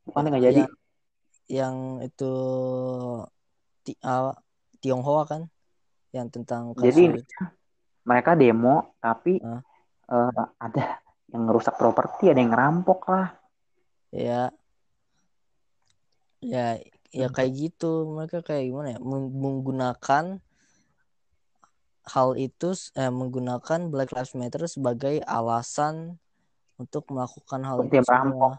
Bukan 0.06 0.30
nggak 0.30 0.44
jadi. 0.44 0.62
Yang, 0.62 0.72
yang 1.50 1.76
itu 2.02 2.34
ti, 3.82 3.92
uh, 4.02 4.34
Tionghoa 4.78 5.22
kan? 5.26 5.42
Yang 6.14 6.26
tentang 6.40 6.74
kasus 6.74 6.94
Jadi 6.94 7.04
mereka 8.06 8.38
demo 8.38 8.94
tapi 9.02 9.42
uh. 9.42 9.58
Uh, 10.06 10.46
ada 10.62 11.02
yang 11.34 11.50
ngerusak 11.50 11.74
properti, 11.74 12.30
ada 12.30 12.38
yang 12.38 12.54
ngerampok 12.54 13.10
lah. 13.10 13.34
Ya. 14.14 14.54
Ya, 16.38 16.78
ya 17.10 17.26
kayak 17.34 17.52
gitu. 17.58 18.06
Mereka 18.14 18.46
kayak 18.46 18.70
gimana 18.70 18.94
ya? 18.94 18.98
Menggunakan 19.02 20.38
hal 22.06 22.28
itu 22.38 22.70
eh, 22.94 23.10
menggunakan 23.10 23.90
Black 23.90 24.14
Lives 24.14 24.38
Matter 24.38 24.62
sebagai 24.70 25.18
alasan 25.26 26.22
untuk 26.76 27.08
melakukan 27.12 27.60
hal 27.64 27.76
Seperti 27.82 28.04
itu 28.04 28.08
semua. 28.08 28.50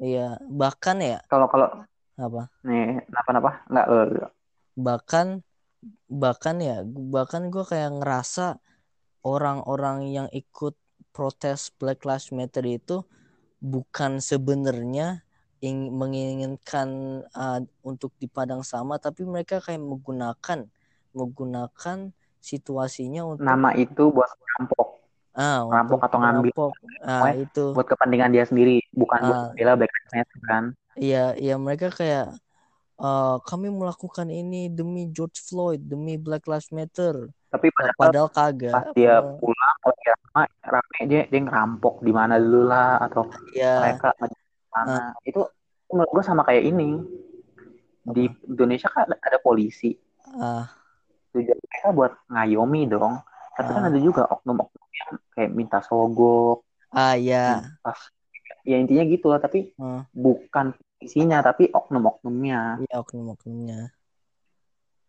Iya, 0.00 0.28
bahkan 0.48 0.96
ya. 1.00 1.18
Kalau 1.28 1.48
kalau 1.48 1.68
apa? 2.16 2.42
Nih, 2.64 3.00
kenapa-napa? 3.08 3.50
Enggak. 3.68 4.32
Bahkan 4.76 5.26
bahkan 6.08 6.56
ya, 6.62 6.84
bahkan 6.86 7.48
gue 7.48 7.64
kayak 7.66 8.02
ngerasa 8.02 8.60
orang-orang 9.26 10.10
yang 10.10 10.28
ikut 10.30 10.76
protes 11.10 11.74
Black 11.76 12.06
Lives 12.06 12.30
Matter 12.30 12.64
itu 12.66 13.04
bukan 13.62 14.18
sebenarnya 14.18 15.22
ing 15.62 15.94
menginginkan 15.94 17.22
uh, 17.30 17.60
untuk 17.86 18.10
dipandang 18.18 18.66
sama, 18.66 18.98
tapi 18.98 19.22
mereka 19.22 19.62
kayak 19.62 19.78
menggunakan 19.78 20.66
menggunakan 21.14 22.10
situasinya 22.42 23.22
untuk 23.22 23.46
nama 23.46 23.70
itu 23.78 24.10
buat 24.10 24.26
rampok 24.58 25.01
ah, 25.36 25.64
rampok 25.68 26.00
atau 26.04 26.18
ngambil 26.20 26.52
ah, 27.04 27.32
itu. 27.32 27.72
buat 27.72 27.88
kepentingan 27.88 28.32
dia 28.32 28.44
sendiri 28.44 28.84
bukan 28.92 29.18
ah, 29.20 29.26
buat 29.26 29.40
bela 29.56 29.72
Black 29.78 29.92
Lives 30.12 30.34
kan? 30.44 30.64
Iya 30.92 31.32
iya 31.40 31.54
mereka 31.56 31.88
kayak 31.88 32.36
uh, 33.00 33.36
kami 33.42 33.72
melakukan 33.72 34.28
ini 34.28 34.68
demi 34.68 35.08
George 35.08 35.40
Floyd 35.40 35.80
demi 35.82 36.20
Black 36.20 36.44
Lives 36.44 36.68
Matter. 36.70 37.32
Tapi 37.52 37.68
padahal, 37.72 37.96
padahal 37.96 38.28
kagak. 38.32 38.72
pas 38.72 38.86
dia 38.96 39.20
uh, 39.20 39.36
pulang 39.36 39.76
lagi 39.84 40.06
rame, 40.08 40.46
rame 40.64 40.98
dia 41.08 41.22
dia 41.28 41.40
ngerampok 41.44 42.00
di 42.00 42.12
mana 42.12 42.40
dulu 42.40 42.68
lah 42.68 43.00
atau 43.04 43.28
iya. 43.52 43.80
mereka 43.80 44.12
mana. 44.72 44.96
Uh, 44.96 45.12
itu 45.28 45.40
menurut 45.92 46.10
gue 46.12 46.24
sama 46.24 46.42
kayak 46.44 46.64
ini. 46.64 47.00
Di? 48.02 48.26
Indonesia 48.50 48.90
kan 48.90 49.06
ada 49.06 49.38
polisi. 49.38 49.94
Ah. 50.34 50.66
Tujuan 51.32 51.54
mereka 51.54 51.88
buat 51.94 52.12
ngayomi 52.28 52.90
dong 52.90 53.20
tapi 53.56 53.70
uh. 53.70 53.74
kan 53.76 53.84
ada 53.88 53.98
juga 54.00 54.22
oknum-oknum 54.28 54.88
yang 54.92 55.12
kayak 55.36 55.50
minta 55.52 55.78
sogok. 55.84 56.64
Ah 56.92 57.16
ya 57.16 57.72
pas 57.84 57.98
ya 58.62 58.78
intinya 58.78 59.04
gitu 59.08 59.26
lah 59.32 59.40
tapi 59.42 59.72
uh. 59.80 60.04
bukan 60.12 60.76
isinya 61.02 61.42
tapi 61.42 61.68
oknum-oknumnya. 61.72 62.84
Iya 62.86 62.96
oknum-oknumnya. 63.02 63.92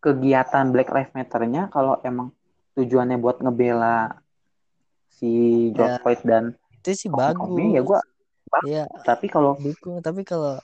Kegiatan 0.04 0.66
Black 0.76 0.91
Lives 0.91 1.16
Matter-nya 1.16 1.72
kalau 1.72 2.00
emang 2.04 2.36
tujuannya 2.76 3.22
buat 3.22 3.39
ngebela 3.39 4.20
si 5.14 5.32
George 5.72 5.96
ya, 5.96 6.02
Floyd 6.02 6.22
dan 6.26 6.44
itu 6.82 7.08
sih 7.08 7.10
bagus. 7.14 7.48
ya 7.72 7.82
gue 7.86 8.00
ya 8.68 8.84
tapi 9.08 9.32
kalau 9.32 9.56
dukung 9.56 10.04
tapi 10.04 10.28
kalau 10.28 10.60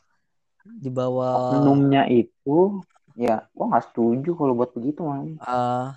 di 0.65 0.91
bawah 0.91 1.55
oknumnya 1.55 2.09
itu 2.11 2.83
ya 3.15 3.47
gue 3.53 3.65
nggak 3.65 3.85
setuju 3.91 4.35
kalau 4.35 4.53
buat 4.57 4.71
begitu 4.75 5.05
man. 5.05 5.39
Uh, 5.39 5.95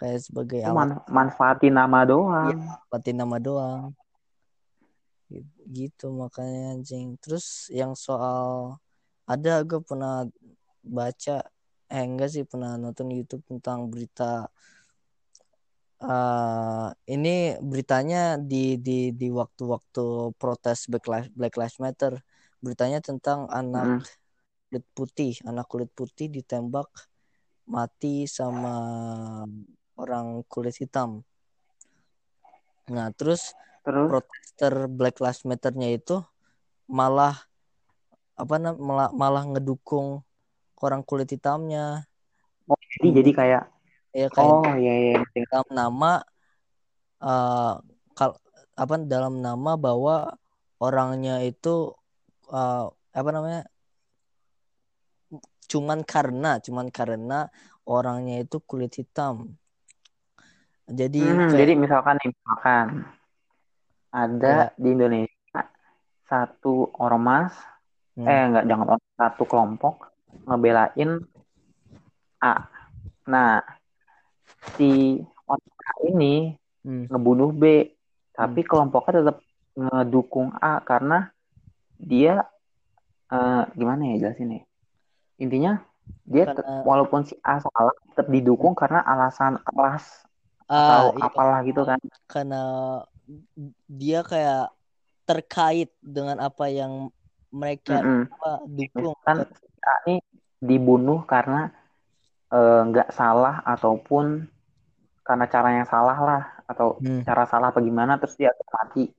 kayak 0.00 0.24
sebagai 0.24 0.64
Man 0.72 0.96
manfaatin 1.12 1.76
nama 1.76 2.08
doang. 2.08 2.56
Ya, 2.56 2.56
manfaatin 2.56 3.16
nama 3.20 3.36
doang. 3.36 3.92
Gitu 5.68 6.08
makanya 6.16 6.80
anjing. 6.80 7.20
Terus 7.20 7.68
yang 7.68 7.92
soal 7.92 8.80
ada 9.28 9.60
gue 9.60 9.84
pernah 9.84 10.24
baca 10.80 11.44
eh 11.90 12.02
enggak 12.06 12.32
sih 12.32 12.44
pernah 12.48 12.80
nonton 12.80 13.12
YouTube 13.12 13.44
tentang 13.44 13.90
berita 13.92 14.48
uh, 16.00 16.88
ini 17.04 17.60
beritanya 17.60 18.40
di 18.40 18.80
di 18.80 19.12
di 19.12 19.28
waktu-waktu 19.28 20.32
protes 20.40 20.88
Black 20.88 21.06
Lives, 21.06 21.30
Black 21.36 21.54
Lives 21.60 21.78
Matter. 21.78 22.12
Beritanya 22.64 23.04
tentang 23.04 23.48
anak 23.52 24.00
hmm. 24.00 24.08
kulit 24.72 24.84
putih. 24.96 25.34
Anak 25.44 25.66
kulit 25.68 25.90
putih 25.92 26.32
ditembak 26.32 26.88
mati 27.70 28.26
sama 28.26 28.74
orang 30.00 30.40
kulit 30.48 30.80
hitam 30.80 31.20
nah 32.88 33.12
terus, 33.12 33.52
terus? 33.84 34.08
protester 34.08 34.88
Black 34.88 35.20
Lives 35.20 35.44
Matter-nya 35.44 35.92
itu 35.94 36.24
malah 36.90 37.38
apa 38.34 38.56
malah 38.74 39.12
malah 39.12 39.44
ngedukung 39.46 40.24
orang 40.80 41.04
kulit 41.04 41.28
hitamnya 41.28 42.08
oh 42.66 42.80
jadi 42.96 43.08
hmm. 43.12 43.16
jadi 43.20 43.30
kayak 43.36 43.64
ya 44.10 44.26
kayak 44.32 44.48
oh 44.50 44.64
iya 44.80 44.94
iya 45.14 45.44
dalam 45.52 45.70
nama 45.70 46.12
uh, 47.22 47.74
kal 48.16 48.34
apa 48.74 48.94
dalam 49.04 49.38
nama 49.44 49.76
bahwa 49.76 50.34
orangnya 50.80 51.44
itu 51.44 51.92
uh, 52.48 52.88
apa 53.12 53.30
namanya 53.30 53.62
cuman 55.70 56.02
karena 56.02 56.58
cuman 56.58 56.90
karena 56.90 57.46
orangnya 57.86 58.42
itu 58.42 58.58
kulit 58.64 58.96
hitam 58.98 59.59
jadi 60.90 61.22
Hmm, 61.22 61.48
kayak 61.50 61.58
jadi 61.62 61.72
misalkan 61.78 62.14
nih, 62.18 62.30
misalkan 62.34 62.86
ada 64.10 64.50
ya 64.50 64.66
di 64.74 64.88
Indonesia 64.90 65.60
satu 66.26 66.90
ormas, 66.98 67.54
hmm, 68.18 68.26
eh 68.26 68.42
enggak 68.50 68.66
jangan 68.66 68.86
ormas, 68.98 69.14
satu 69.18 69.42
kelompok 69.46 69.94
ngebelain 70.46 71.10
A. 72.42 72.54
Nah, 73.26 73.62
si 74.74 75.18
orang 75.46 75.74
A 75.78 75.92
ini 76.06 76.54
hmm, 76.86 77.10
ngebunuh 77.10 77.50
B, 77.54 77.94
tapi 78.34 78.60
hmm. 78.62 78.68
kelompoknya 78.70 79.12
tetap 79.22 79.36
ngedukung 79.74 80.54
A 80.58 80.82
karena 80.82 81.30
dia 81.98 82.46
eh, 83.30 83.62
gimana 83.78 84.14
ya 84.14 84.26
jelasin 84.26 84.58
ya? 84.58 84.62
Intinya 85.38 85.72
dia 86.26 86.50
karena 86.50 86.82
walaupun 86.82 87.22
si 87.22 87.38
A 87.46 87.62
salah 87.62 87.94
tetap 88.10 88.26
didukung 88.30 88.74
karena 88.74 89.02
alasan 89.02 89.62
ah 89.62 89.98
atau 90.70 91.18
iya 91.18 91.26
apalah 91.26 91.58
gitu 91.66 91.82
kan. 91.82 91.98
karena 92.30 92.62
dia 93.90 94.22
kayak 94.22 94.70
terkait 95.26 95.90
dengan 95.98 96.38
apa 96.38 96.70
yang 96.70 97.10
mereka 97.50 98.02
Mm-mm. 98.02 98.30
apa, 98.30 98.50
dukung 98.70 99.14
A 99.26 99.34
ini 100.06 100.22
dibunuh 100.62 101.26
karena 101.26 101.72
eh, 102.52 102.80
nggak 102.86 103.10
salah 103.10 103.62
ataupun 103.66 104.46
karena 105.26 105.46
cara 105.46 105.68
yang 105.74 105.88
salah 105.88 106.18
lah 106.18 106.42
atau 106.66 106.98
hmm, 106.98 107.26
cara 107.26 107.46
salah 107.46 107.74
apa 107.74 107.82
gimana 107.82 108.18
terus 108.18 108.38
dia 108.38 108.54
mati 108.70 109.10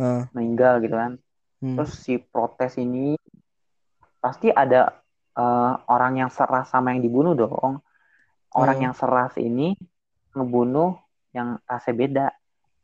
ah, 0.00 0.28
meninggal 0.36 0.80
gitu 0.84 0.96
kan. 0.96 1.12
hmm, 1.64 1.76
Terus 1.76 1.92
si 2.02 2.20
protes 2.20 2.76
ini 2.76 3.16
pasti 4.20 4.52
ada 4.52 4.92
eh, 5.36 5.72
orang 5.88 6.24
yang 6.24 6.30
seras 6.32 6.68
sama 6.68 6.92
yang 6.92 7.00
dibunuh 7.04 7.32
dong. 7.32 7.80
Orang 8.52 8.80
hmm, 8.80 8.84
yang 8.90 8.94
seras 8.96 9.36
ini 9.36 9.76
ngebunuh 10.38 10.90
yang 11.36 11.48
rasnya 11.70 11.94
beda, 12.02 12.26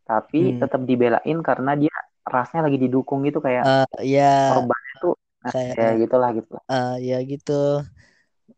tapi 0.09 0.39
hmm. 0.53 0.61
tetap 0.61 0.81
dibelain 0.85 1.39
karena 1.49 1.73
dia 1.79 1.95
rasnya 2.25 2.61
lagi 2.67 2.79
didukung 2.81 3.21
gitu 3.29 3.39
kayak 3.45 3.65
Ah, 3.65 3.89
ya 4.01 4.53
korbannya 4.53 4.95
tuh 5.03 5.15
nah, 5.45 5.53
kayak 5.53 5.75
ya 5.77 5.89
gitulah 6.03 6.31
gitu. 6.37 6.53
ah, 6.73 6.95
ya 7.01 7.17
gitu 7.25 7.53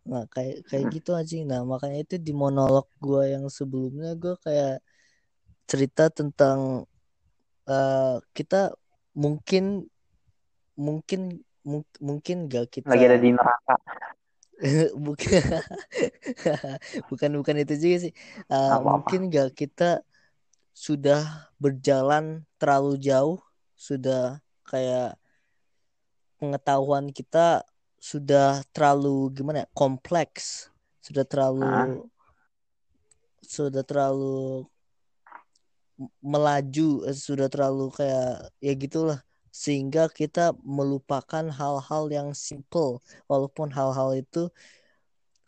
nah 0.06 0.22
kayak 0.30 0.66
kayak 0.70 0.84
Mm. 0.86 0.92
gitu 0.98 1.10
anjing 1.18 1.42
nah 1.50 1.60
makanya 1.66 1.98
itu 2.02 2.14
di 2.18 2.32
monolog 2.34 2.86
gue 3.02 3.22
yang 3.34 3.44
sebelumnya 3.50 4.14
gue 4.18 4.34
kayak 4.42 4.82
cerita 5.66 6.10
tentang 6.10 6.86
eh, 7.66 8.14
kita 8.34 8.74
mungkin 9.18 9.86
mungkin 10.78 11.20
mung- 11.66 11.98
mungkin 11.98 12.36
gak 12.46 12.70
kita 12.70 12.90
Lagi 12.94 13.04
ada 13.10 13.18
di 13.18 13.30
neraka. 13.34 13.74
bukan. 15.06 15.42
Bukan 17.12 17.30
bukan 17.40 17.56
itu 17.60 17.74
juga 17.76 17.96
sih. 18.08 18.12
Apa-apa. 18.48 18.88
mungkin 18.88 19.20
gak 19.28 19.52
kita 19.56 20.00
sudah 20.76 21.48
berjalan 21.56 22.44
terlalu 22.60 23.00
jauh 23.00 23.40
sudah 23.76 24.40
kayak 24.68 25.16
pengetahuan 26.36 27.08
kita 27.12 27.64
sudah 27.96 28.60
terlalu 28.76 29.32
gimana 29.32 29.64
ya, 29.64 29.68
kompleks 29.72 30.68
sudah 31.00 31.24
Ah, 31.24 31.28
terlalu 31.30 32.04
sudah 33.40 33.82
terlalu 33.86 34.68
melaju 36.20 37.08
eh, 37.08 37.16
sudah 37.16 37.48
terlalu 37.48 37.88
kayak 37.96 38.52
ya 38.60 38.72
gitulah 38.76 39.25
sehingga 39.62 40.02
kita 40.18 40.52
melupakan 40.76 41.44
hal-hal 41.58 42.04
yang 42.12 42.28
simple 42.36 43.00
walaupun 43.30 43.68
hal-hal 43.72 44.10
itu 44.22 44.52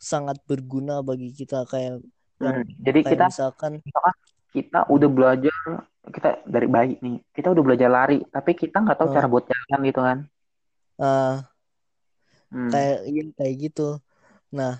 sangat 0.09 0.37
berguna 0.49 0.93
bagi 1.09 1.29
kita 1.39 1.67
kayak 1.69 2.01
yang 2.41 2.57
hmm. 2.63 2.63
Jadi 2.81 2.99
kayak 3.03 3.13
kita 3.13 3.25
misalkan 3.29 3.73
kita 4.55 4.79
udah 4.89 5.09
belajar 5.17 5.61
kita 6.09 6.29
dari 6.49 6.65
bayi 6.65 6.93
nih 7.05 7.15
kita 7.35 7.47
udah 7.53 7.63
belajar 7.67 7.89
lari 7.91 8.17
tapi 8.33 8.51
kita 8.57 8.81
nggak 8.81 8.97
tahu 8.97 9.09
eh, 9.09 9.13
cara 9.13 9.27
buat 9.29 9.45
jalan 9.45 9.79
gitu 9.85 10.01
kan. 10.01 10.17
eh, 10.99 11.43
Hmm. 12.49 12.69
kayak 12.71 12.97
iya, 13.09 13.21
kayak 13.37 13.55
gitu 13.63 13.81
nah 14.57 14.73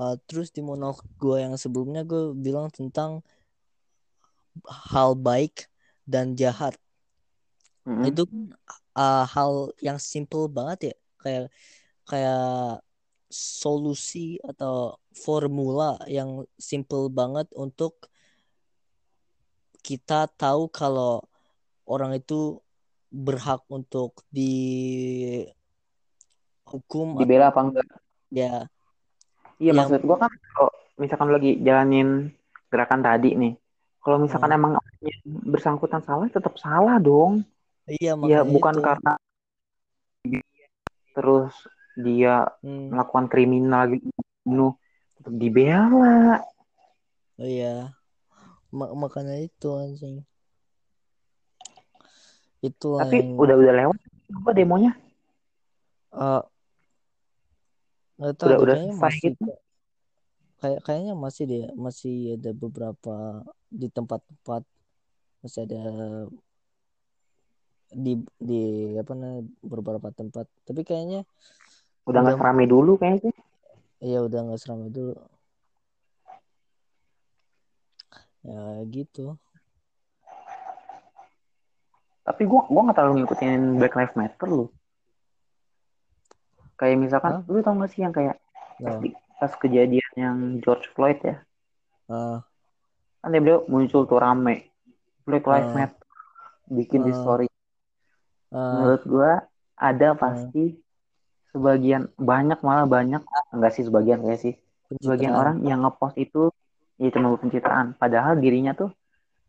eh, 0.00 0.14
terus 0.28 0.48
di 0.56 0.60
monolog 0.68 0.98
gue 1.22 1.36
yang 1.44 1.54
sebelumnya 1.62 2.02
gue 2.10 2.22
bilang 2.44 2.66
tentang 2.78 3.10
hal 4.92 5.10
baik 5.26 5.54
dan 6.12 6.34
jahat 6.40 6.74
Mm-mm. 7.82 8.06
itu 8.06 8.22
uh, 8.94 9.24
hal 9.26 9.74
yang 9.82 9.98
simple 9.98 10.46
banget 10.46 10.92
ya 10.92 10.96
kayak 11.22 11.50
kayak 12.06 12.82
solusi 13.32 14.36
atau 14.44 14.98
formula 15.10 15.96
yang 16.06 16.44
simple 16.60 17.08
banget 17.08 17.48
untuk 17.56 18.10
kita 19.82 20.30
tahu 20.38 20.70
kalau 20.70 21.26
orang 21.88 22.14
itu 22.14 22.62
berhak 23.10 23.60
untuk 23.66 24.22
dihukum 24.30 25.52
atau 27.18 27.22
Dibela 27.26 27.50
apa 27.50 27.60
enggak? 27.66 27.86
ya 28.32 28.70
Iya 29.62 29.70
yang 29.70 29.86
maksud 29.86 30.02
gua 30.02 30.18
kan 30.26 30.32
kalau 30.54 30.74
misalkan 30.98 31.30
lagi 31.30 31.50
jalanin 31.62 32.34
gerakan 32.66 33.00
tadi 33.06 33.38
nih, 33.38 33.54
kalau 34.02 34.18
misalkan 34.18 34.50
uh, 34.50 34.58
emang 34.58 34.72
bersangkutan 35.22 36.02
salah 36.02 36.26
tetap 36.26 36.58
salah 36.58 36.98
dong. 36.98 37.46
Iya 37.94 38.12
Ya 38.30 38.40
bukan 38.46 38.76
itu 38.76 38.80
karena 38.86 39.12
terus 41.12 41.52
dia 42.04 42.48
hmm, 42.62 42.92
melakukan 42.92 43.26
kriminal 43.32 43.82
gitu 43.92 44.08
bunuh 44.48 44.72
tetap 45.20 45.34
dibela. 45.36 46.40
oh 47.40 47.46
iya 47.54 47.66
Ma- 48.78 48.94
makanya 49.02 49.34
itu 49.46 49.66
anjing 49.82 50.16
itulah 52.68 53.08
Tapi 53.08 53.16
yang 53.18 53.32
udah 53.42 53.54
udah 53.58 53.74
lewat 53.84 53.98
apa 54.38 54.50
demonya? 54.56 54.90
uh, 56.12 56.42
nggak 58.18 58.34
tahu 58.40 58.52
Udah 58.52 58.58
udah 58.64 58.76
masih 59.02 59.28
gitu. 59.32 59.44
kayak 60.60 60.80
kayaknya 60.86 61.12
masih 61.24 61.44
deh 61.50 61.64
masih 61.86 62.14
ada 62.36 62.50
beberapa 62.62 63.10
di 63.80 63.86
tempat-tempat 63.96 64.62
masih 65.42 65.60
ada 65.66 65.80
di 67.92 68.18
di 68.40 68.62
apa 68.96 69.12
namanya 69.12 69.44
beberapa 69.60 70.08
tempat. 70.10 70.48
Tapi 70.64 70.80
kayaknya 70.82 71.22
Udah 72.08 72.24
nggak 72.26 72.40
seramai 72.40 72.66
dulu 72.66 72.98
kayaknya. 72.98 73.30
ya 74.02 74.18
udah 74.26 74.40
nggak 74.42 74.58
seramai 74.58 74.90
dulu. 74.90 75.14
Ya 78.42 78.82
gitu. 78.90 79.38
Tapi 82.26 82.42
gua 82.46 82.66
gua 82.66 82.82
nggak 82.90 82.96
terlalu 82.98 83.14
ngikutin 83.22 83.60
Black 83.78 83.94
Lives 83.94 84.16
Matter 84.18 84.48
loh. 84.50 84.70
Kayak 86.74 86.98
misalkan 86.98 87.32
Hah? 87.38 87.46
lu 87.46 87.62
tau 87.62 87.78
gak 87.78 87.94
sih 87.94 88.02
yang 88.02 88.10
kayak 88.10 88.42
pas, 88.82 88.98
Nah, 88.98 89.14
pas 89.38 89.52
kejadian 89.54 90.12
yang 90.18 90.36
George 90.58 90.90
Floyd 90.90 91.22
ya? 91.22 91.38
Ah, 92.10 92.42
kan 93.22 93.30
dia 93.30 93.38
beliau 93.38 93.62
muncul 93.70 94.02
tuh 94.02 94.18
rame. 94.18 94.66
Black 95.22 95.46
Lives 95.46 95.70
ah, 95.70 95.74
Matter. 95.78 96.02
Bikin 96.66 97.06
di 97.06 97.14
ah, 97.14 97.18
story 97.22 97.51
ah, 98.52 98.72
menurut 98.76 99.02
gua 99.08 99.32
ada 99.74 100.08
ah, 100.12 100.16
pasti 100.16 100.78
sebagian 101.52 102.08
banyak 102.16 102.60
malah 102.64 102.88
banyak 102.88 103.20
enggak 103.52 103.72
sih 103.74 103.84
sebagian 103.84 104.20
kayak 104.24 104.40
sih. 104.40 104.54
Sebagian 105.00 105.32
orang 105.32 105.64
yang 105.64 105.82
ngepost 105.82 106.16
itu 106.20 106.52
ya 107.00 107.08
cuma 107.12 107.34
pencitraan. 107.40 107.96
Padahal 107.96 108.36
dirinya 108.36 108.76
tuh 108.76 108.92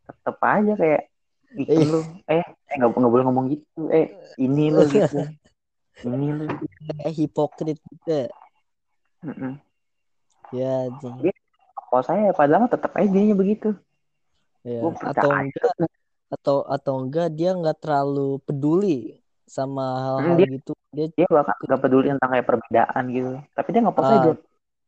tetep 0.08 0.38
aja 0.40 0.74
kayak 0.76 1.02
eh 1.54 1.64
ikut 1.64 1.86
lu 1.86 2.00
eh 2.28 2.42
eh 2.42 2.76
nggak 2.76 2.90
nggak 2.98 3.12
boleh 3.14 3.24
ngomong 3.30 3.46
gitu 3.54 3.88
eh 3.94 4.10
ini 4.42 4.74
lu 4.74 4.84
gitu 4.96 5.22
ini 6.04 6.28
lu 6.34 6.44
kayak 7.00 7.14
hipokrit 7.14 7.78
gitu 7.78 8.10
ya. 8.10 8.28
Ya 10.52 10.76
dia 11.22 11.32
kalau 11.90 12.04
saya 12.04 12.34
padahal 12.36 12.68
tetap 12.68 12.92
aja 12.98 13.08
dirinya 13.08 13.36
begitu. 13.38 13.78
Ya 14.66 14.80
gua 14.82 14.96
atau 15.14 15.30
enggak 15.30 15.93
atau 16.34 16.66
atau 16.66 16.94
enggak 16.98 17.30
dia 17.38 17.54
nggak 17.54 17.78
terlalu 17.84 18.42
peduli 18.42 19.22
sama 19.46 19.86
Mm, 19.86 20.02
hal-hal 20.02 20.36
dia 20.40 20.48
gitu. 20.58 20.72
Dia 20.94 21.08
dia 21.14 21.28
bahkan 21.30 21.56
nggak 21.62 21.82
peduli 21.82 22.06
tentang 22.10 22.30
kayak 22.34 22.48
perbedaan 22.50 23.04
gitu. 23.14 23.32
Tapi 23.54 23.68
dia 23.70 23.82
ngepost 23.86 24.10
ah. 24.10 24.18
Aja 24.18 24.34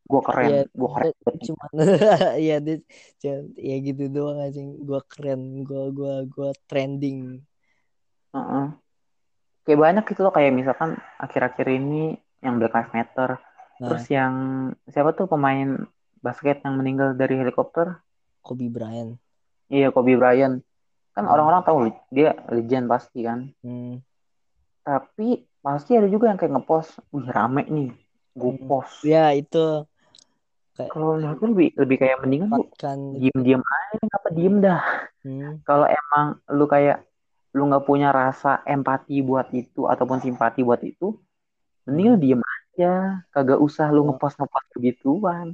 gue 0.06 0.22
keren 0.22 0.50
ya 0.54 0.62
gue 0.70 0.90
keren. 0.94 1.14
cuma 1.50 1.64
ya 2.54 2.56
dia 2.62 2.78
cuman- 3.26 3.58
ya 3.58 3.76
gitu 3.82 4.04
doang 4.14 4.38
anjing 4.38 4.78
gua 4.86 5.02
keren 5.02 5.66
gua 5.66 5.90
gua 5.90 6.16
gua 6.30 6.50
trending. 6.70 7.42
Heeh. 8.30 8.66
kayak 9.66 9.80
banyak 9.82 10.04
gitu 10.06 10.22
loh 10.22 10.30
kayak 10.30 10.54
misalkan 10.54 10.94
akhir-akhir 11.18 11.66
ini 11.74 12.14
yang 12.46 12.62
Black 12.62 12.78
Lives 12.78 12.94
Matter 12.94 13.42
nah. 13.82 13.90
terus 13.90 14.06
yang 14.14 14.34
siapa 14.86 15.18
tuh 15.18 15.26
pemain 15.26 15.90
basket 16.22 16.62
yang 16.62 16.78
meninggal 16.78 17.18
dari 17.18 17.42
helikopter? 17.42 17.98
Kobe 18.46 18.70
Bryant. 18.70 19.18
Iya 19.74 19.90
Kobe 19.90 20.14
Bryant 20.22 20.62
kan 21.16 21.24
hmm. 21.24 21.32
orang-orang 21.32 21.62
tahu 21.64 21.78
dia 22.12 22.36
legend 22.52 22.86
pasti 22.86 23.20
kan 23.24 23.40
Hmm. 23.64 24.04
tapi 24.82 25.28
pasti 25.60 25.98
ada 25.98 26.06
juga 26.06 26.30
yang 26.30 26.38
kayak 26.38 26.54
ngepost 26.54 27.00
wih 27.10 27.26
rame 27.26 27.64
nih 27.66 27.90
gue 28.36 28.52
Hmm. 28.54 28.68
post 28.68 29.02
ya 29.02 29.32
itu 29.32 29.88
kayak 30.76 30.92
kalau 30.92 31.16
menurut 31.16 31.40
gue 31.40 31.50
lebih 31.50 31.70
lebih 31.80 31.98
kayak 31.98 32.18
mendingan 32.20 32.52
lu 32.52 32.62
dapatkan 32.62 32.98
diem 33.16 33.40
diem 33.42 33.64
aja 33.64 33.96
apa 34.12 34.30
diem 34.30 34.56
dah 34.60 34.84
hmm, 35.24 35.64
kalau 35.64 35.88
emang 35.88 36.26
lu 36.52 36.68
kayak 36.68 37.00
lu 37.56 37.64
nggak 37.66 37.88
punya 37.88 38.12
rasa 38.12 38.60
empati 38.68 39.24
buat 39.24 39.48
itu 39.56 39.88
ataupun 39.88 40.20
simpati 40.20 40.60
buat 40.62 40.84
itu 40.84 41.16
mending 41.88 42.08
lu 42.12 42.18
hmm. 42.20 42.24
diem 42.28 42.42
aja 42.44 42.94
kagak 43.32 43.64
usah 43.64 43.88
lu 43.88 44.04
Ya. 44.04 44.08
ngepost 44.12 44.36
ngepost 44.36 44.68
begituan 44.76 45.48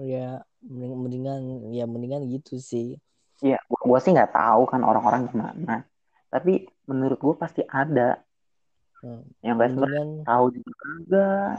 ya 0.00 0.40
mending- 0.64 0.96
mendingan 0.96 1.40
ya 1.68 1.84
mendingan 1.84 2.24
gitu 2.26 2.56
sih 2.56 2.96
ya 3.40 3.58
gua, 3.66 3.80
gua 3.86 3.98
sih 3.98 4.10
nggak 4.10 4.32
tahu 4.32 4.62
kan 4.66 4.82
orang-orang 4.82 5.28
gimana 5.28 5.86
tapi 6.28 6.66
menurut 6.84 7.18
gua 7.18 7.34
pasti 7.38 7.62
ada 7.64 8.18
Hmm. 8.98 9.22
yang 9.46 9.54
sebenarnya 9.62 9.78
mendingan 9.78 10.26
tahu 10.26 10.44
juga 10.58 10.72
kagak 10.74 11.50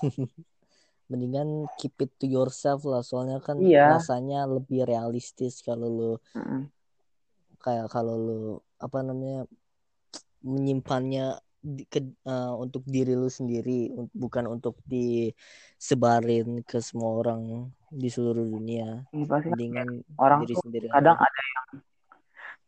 mendingan 1.12 1.48
keep 1.76 1.92
it 2.00 2.08
to 2.16 2.24
yourself 2.24 2.88
lah 2.88 3.04
soalnya 3.04 3.36
kan 3.36 3.60
Iya. 3.60 4.00
rasanya 4.00 4.48
lebih 4.48 4.88
realistis 4.88 5.60
kalau 5.60 5.92
lu 5.92 6.12
Mm-mm. 6.32 6.72
kayak 7.60 7.92
kalau 7.92 8.16
lu 8.16 8.40
apa 8.80 9.04
namanya 9.04 9.44
menyimpannya 10.40 11.36
di- 11.60 11.84
ke, 11.84 12.00
eh, 12.02 12.52
untuk 12.56 12.82
diri 12.88 13.12
lu 13.12 13.28
sendiri 13.28 13.92
bukan 14.10 14.48
untuk 14.48 14.80
disebarin 14.84 16.64
ke 16.64 16.80
semua 16.80 17.20
orang 17.20 17.68
di 17.92 18.08
seluruh 18.08 18.42
dunia. 18.42 19.04
Iya, 19.12 19.24
pasti 19.28 19.48
mendingan 19.52 19.88
orang 20.16 20.40
diri 20.44 20.54
sendiri 20.56 20.86
kadang 20.88 21.16
aja. 21.20 21.28
ada 21.28 21.40
yang 21.44 21.66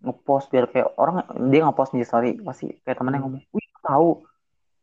ngepost 0.02 0.50
biar 0.50 0.66
kayak 0.68 0.88
orang 0.98 1.22
dia 1.48 1.62
ngepost 1.64 1.94
di 1.94 2.02
story 2.02 2.30
pasti 2.42 2.74
kayak 2.82 2.98
temennya 2.98 3.22
Hmm. 3.22 3.38
ngomong 3.38 3.44
wih 3.54 3.68
tahu. 3.80 4.10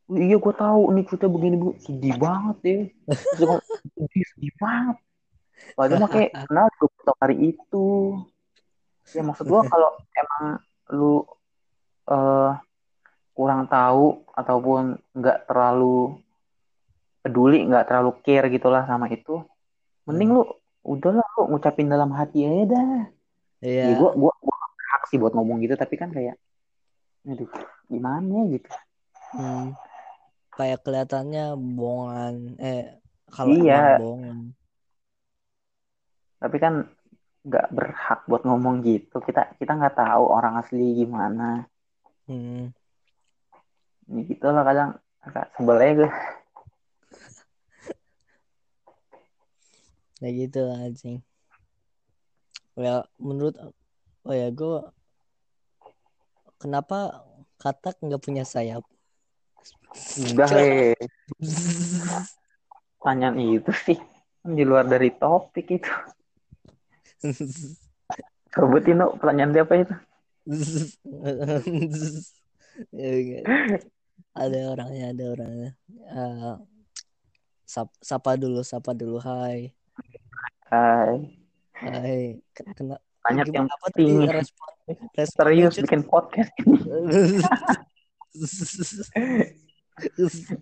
Wih 0.09 0.25
iya 0.25 0.37
gue 0.41 0.53
tahu 0.57 0.81
ini 0.89 1.01
cerita 1.05 1.27
begini 1.29 1.55
bu. 1.59 1.69
Sedih 1.77 2.15
banget 2.17 2.57
deh 2.65 2.81
ngomong 3.37 3.61
sedih 3.93 4.25
sedih 4.33 4.53
banget. 4.57 4.97
Padahal 5.75 5.99
mah 6.01 6.09
kayak 6.09 6.31
kenal 6.49 6.67
gue 6.71 7.15
hari 7.19 7.35
itu. 7.53 7.87
Ya 9.09 9.25
maksud 9.25 9.49
gua 9.49 9.65
kalau 9.65 9.89
emang 10.13 10.43
lu 10.93 11.25
eh 12.09 12.51
kurang 13.39 13.71
tahu 13.71 14.19
ataupun 14.35 14.99
nggak 15.15 15.47
terlalu 15.47 16.19
peduli 17.19 17.63
nggak 17.63 17.87
terlalu 17.87 18.11
care 18.19 18.51
gitulah 18.51 18.83
sama 18.83 19.07
itu 19.07 19.39
mending 20.03 20.35
lu 20.35 20.43
udahlah 20.83 21.23
lu 21.37 21.47
ngucapin 21.47 21.87
dalam 21.87 22.11
hati 22.11 22.43
aja 22.43 22.65
dah 22.67 22.91
Iya. 23.59 23.83
ya 23.85 23.95
gua 23.95 24.11
gua 24.11 24.33
gua 24.39 24.55
hak 24.91 25.07
sih 25.07 25.15
buat 25.15 25.31
ngomong 25.31 25.59
gitu 25.59 25.75
tapi 25.75 25.95
kan 25.95 26.11
kayak 26.11 26.35
aduh 27.23 27.47
gimana 27.87 28.43
gitu 28.49 28.67
Hmm. 29.29 29.77
Kayak 30.49 30.81
kelihatannya 30.81 31.53
bohongan 31.53 32.35
eh 32.57 32.97
kalau 33.29 33.53
Iya. 33.53 34.01
bohongan. 34.01 34.57
tapi 36.39 36.57
kan 36.57 36.73
nggak 37.39 37.67
berhak 37.69 38.19
buat 38.25 38.43
ngomong 38.43 38.81
gitu 38.81 39.21
kita 39.21 39.53
kita 39.55 39.71
nggak 39.75 39.95
tahu 39.95 40.23
orang 40.27 40.57
asli 40.57 40.97
gimana 40.97 41.67
Hmm. 42.25 42.73
Ini 44.09 44.25
gitu 44.25 44.49
lah 44.49 44.65
kadang 44.65 44.89
agak 45.23 45.45
sebel 45.55 45.77
aja 45.77 45.93
gue 46.03 46.11
Ya 50.19 50.29
gitu 50.35 50.67
lah 50.67 50.83
anjing. 50.83 51.23
Ya 52.75 53.07
menurut 53.15 53.55
oh 54.27 54.35
ya 54.35 54.51
gue 54.51 54.83
kenapa 56.59 57.23
katak 57.55 57.95
nggak 58.03 58.19
punya 58.19 58.43
sayap? 58.43 58.83
udah 60.19 60.47
heh 60.53 60.93
pertanyaan 62.99 63.39
itu 63.39 63.71
sih 63.73 63.97
kan 64.43 64.51
di 64.55 64.63
luar 64.63 64.85
dari 64.85 65.09
topik 65.15 65.67
itu 65.71 65.91
sebutin 68.53 68.99
no 68.99 69.15
pertanyaan 69.17 69.51
dia 69.55 69.63
apa 69.65 69.73
itu 69.79 69.95
Ya. 72.95 73.43
Ada 74.39 74.59
orangnya 74.71 75.11
ada 75.11 75.25
orangnya. 75.35 75.69
Eh, 75.91 76.55
sap- 77.67 77.99
sapa 77.99 78.39
dulu 78.39 78.63
sapa 78.63 78.95
dulu. 78.95 79.19
Hai. 79.19 79.75
Hai. 80.71 81.35
Hai. 81.75 82.39
Ken- 82.55 82.71
kena 82.75 82.95
banyak 83.19 83.51
yang 83.51 83.67
apa 83.67 83.91
penting 83.91 84.31
respon 84.31 84.71
respon 85.11 85.43
serius 85.43 85.75
bikin 85.75 86.07
podcast 86.07 86.49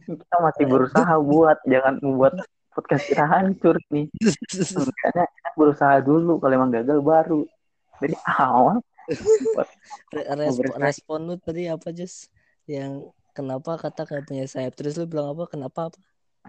kita 0.10 0.36
masih 0.42 0.66
berusaha 0.66 1.14
buat 1.22 1.62
jangan 1.70 2.02
membuat 2.02 2.34
podcast 2.74 3.06
kita 3.06 3.26
hancur 3.30 3.78
nih. 3.94 4.10
Kita 4.50 5.54
berusaha 5.54 6.02
dulu 6.02 6.42
kalau 6.42 6.54
emang 6.54 6.74
gagal 6.74 6.98
baru. 7.06 7.46
Dari 8.02 8.18
awal. 8.26 8.82
Re- 10.14 10.28
respon, 10.38 10.78
respon 10.82 11.20
lu 11.30 11.36
tadi 11.38 11.70
apa 11.70 11.90
Jess? 11.94 12.30
Yang 12.66 13.14
kenapa 13.38 13.78
kata 13.78 14.10
gak 14.10 14.26
punya 14.26 14.50
sayap? 14.50 14.74
Terus 14.74 14.98
lu 14.98 15.06
bilang 15.06 15.38
apa? 15.38 15.46
Kenapa 15.46 15.94
apa? 15.94 16.02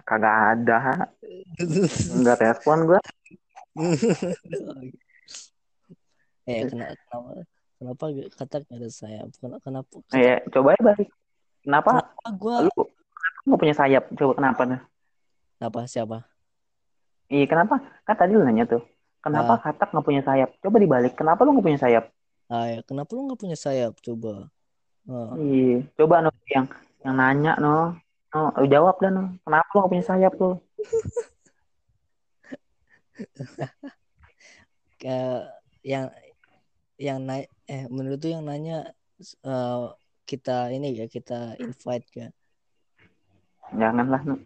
Kagak 0.06 0.36
ada 0.54 1.10
nggak 2.22 2.38
respon 2.38 2.86
gue 2.86 3.00
eh 6.48 6.64
kenapa 6.66 6.94
kenapa 7.04 7.30
kenapa 7.78 8.04
kata 8.34 8.56
gak 8.64 8.78
ada 8.78 8.88
sayap? 8.90 9.28
Kenapa 9.38 9.62
kenapa? 9.62 9.94
Eh 10.16 10.40
coba 10.50 10.74
ya 10.74 10.80
balik. 10.82 11.08
Kenapa? 11.62 11.90
Kenapa 12.00 12.28
gue 12.34 12.54
lu 12.66 12.72
kenapa 13.12 13.38
nggak 13.46 13.60
punya 13.60 13.74
sayap? 13.76 14.04
Coba 14.16 14.32
kenapa 14.38 14.62
nih? 14.66 14.80
Apa 15.62 15.80
siapa? 15.86 16.24
Iya 17.28 17.44
kenapa? 17.46 17.78
Kan 18.08 18.16
tadi 18.16 18.32
lu 18.34 18.42
nanya 18.42 18.64
tuh. 18.66 18.82
Kenapa 19.20 19.60
katak 19.60 19.92
nggak 19.92 20.06
punya 20.06 20.22
sayap? 20.24 20.48
Coba 20.62 20.76
dibalik. 20.80 21.12
Kenapa 21.14 21.44
lu 21.44 21.52
nggak 21.54 21.66
punya 21.66 21.78
sayap? 21.78 22.04
Ah 22.48 22.66
ya 22.72 22.80
kenapa 22.82 23.12
lu 23.14 23.28
nggak 23.28 23.40
punya 23.44 23.58
sayap? 23.58 23.94
Coba 24.00 24.48
Ah, 25.08 25.32
iya 25.40 25.88
coba 25.96 26.20
no 26.20 26.28
yang 26.52 26.68
yang 27.00 27.16
nanya 27.16 27.56
no. 27.56 27.96
No 28.36 28.52
lu 28.60 28.68
jawab 28.68 29.00
dah 29.00 29.08
no. 29.08 29.40
Kenapa 29.40 29.68
lu 29.72 29.76
nggak 29.80 29.90
punya 29.90 30.04
sayap 30.04 30.36
lu 30.36 30.60
kayak 35.02 35.48
yang 35.82 36.06
yang 37.00 37.18
naik 37.24 37.48
eh 37.66 37.88
menurut 37.90 38.20
tuh 38.20 38.30
yang 38.36 38.44
nanya 38.44 38.94
eh, 39.42 39.84
kita 40.28 40.68
ini 40.76 40.92
ya 40.92 41.08
kita 41.08 41.56
invite 41.56 42.08
ya 42.12 42.28
janganlah 43.72 44.20
no. 44.28 44.36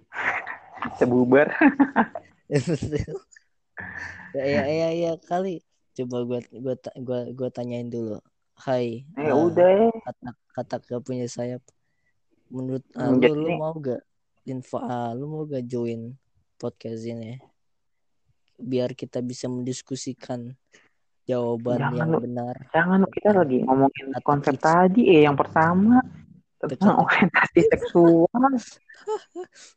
Kita 0.94 1.04
bubar. 1.10 1.50
Ya 4.32 4.48
ya 4.48 4.64
ya, 4.64 4.88
ya 4.96 5.12
kali. 5.28 5.60
Coba 5.92 6.24
gua 6.24 6.40
gua 6.56 6.74
gua 7.04 7.20
gua 7.36 7.48
tanyain 7.52 7.92
dulu 7.92 8.16
Hai 8.54 9.02
eh 9.16 9.26
eh, 9.26 9.34
udah. 9.34 9.68
eh. 9.88 9.92
kata 10.04 10.28
kata 10.52 10.74
gak 10.84 11.02
punya 11.02 11.24
sayap. 11.26 11.62
Menurut 12.52 12.84
Hmm, 12.92 13.16
lu 13.16 13.32
lu 13.34 13.48
mau 13.56 13.72
gak 13.74 14.02
info 14.44 14.76
ah, 14.78 15.16
lu 15.16 15.24
mau 15.26 15.42
gak 15.48 15.64
join 15.64 16.12
podcast 16.60 17.08
ini? 17.08 17.40
Biar 18.60 18.92
kita 18.92 19.24
bisa 19.24 19.48
mendiskusikan 19.48 20.52
jawaban 21.24 21.78
Jangan, 21.80 21.96
yang 21.96 22.10
lu. 22.12 22.18
benar. 22.20 22.56
jangan 22.70 22.98
no 23.00 23.08
kita 23.08 23.30
lagi 23.30 23.62
ngomongin 23.62 24.10
Atau 24.10 24.26
konsep 24.26 24.54
tadi 24.58 25.06
eh 25.08 25.22
yang 25.24 25.34
pertama. 25.34 26.02
Tentang 26.62 27.02
orientasi 27.02 27.58
seksual. 27.74 28.28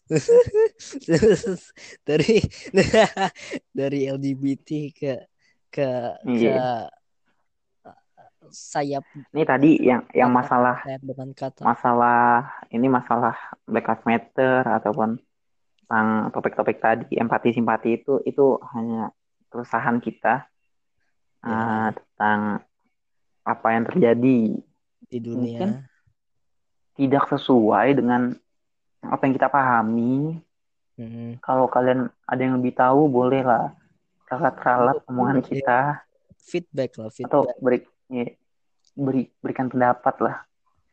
Dari 2.05 2.37
dari 3.77 3.99
LGBT 4.05 4.69
ke 4.93 5.13
ke 5.73 5.87
ke 6.21 6.29
Iya. 6.29 6.85
Sayap 8.51 9.03
ini 9.33 9.43
tadi 9.45 9.69
yang 9.81 10.05
yang 10.13 10.29
masalah 10.33 10.81
dengan 11.01 11.31
kata. 11.33 11.63
masalah 11.63 12.49
ini 12.69 12.87
masalah 12.89 13.33
Black 13.65 13.87
Lives 13.87 14.05
Matter 14.05 14.61
ataupun 14.65 15.17
tentang 15.85 16.33
topik-topik 16.33 16.81
tadi 16.81 17.13
empati 17.15 17.53
simpati 17.53 18.01
itu 18.01 18.17
itu 18.25 18.57
hanya 18.73 19.13
keresahan 19.49 20.01
kita 20.01 20.49
Ya. 21.45 21.53
ah, 21.53 21.89
tentang 21.93 22.39
apa 23.45 23.67
yang 23.69 23.85
terjadi. 23.85 24.39
Di 25.05 25.19
dunia. 25.21 25.61
Mungkin 25.61 25.69
tidak 26.97 27.29
sesuai 27.29 27.93
dengan 27.93 28.33
apa 29.05 29.21
yang 29.29 29.33
kita 29.37 29.53
pahami. 29.53 30.41
Mm. 30.95 31.43
kalau 31.43 31.67
kalian 31.67 32.07
ada 32.23 32.39
yang 32.39 32.55
lebih 32.55 32.71
tahu 32.71 33.11
boleh 33.11 33.43
lah 33.43 33.75
ralat-ralat 34.31 35.03
omongan 35.11 35.43
kita. 35.43 35.99
feedback 36.39 36.95
lah 36.95 37.11
atau 37.11 37.43
feedback. 37.43 37.59
beri 37.59 37.79
ya, 38.09 38.25
beri 38.95 39.29
berikan 39.41 39.67
pendapat 39.67 40.15
lah. 40.21 40.35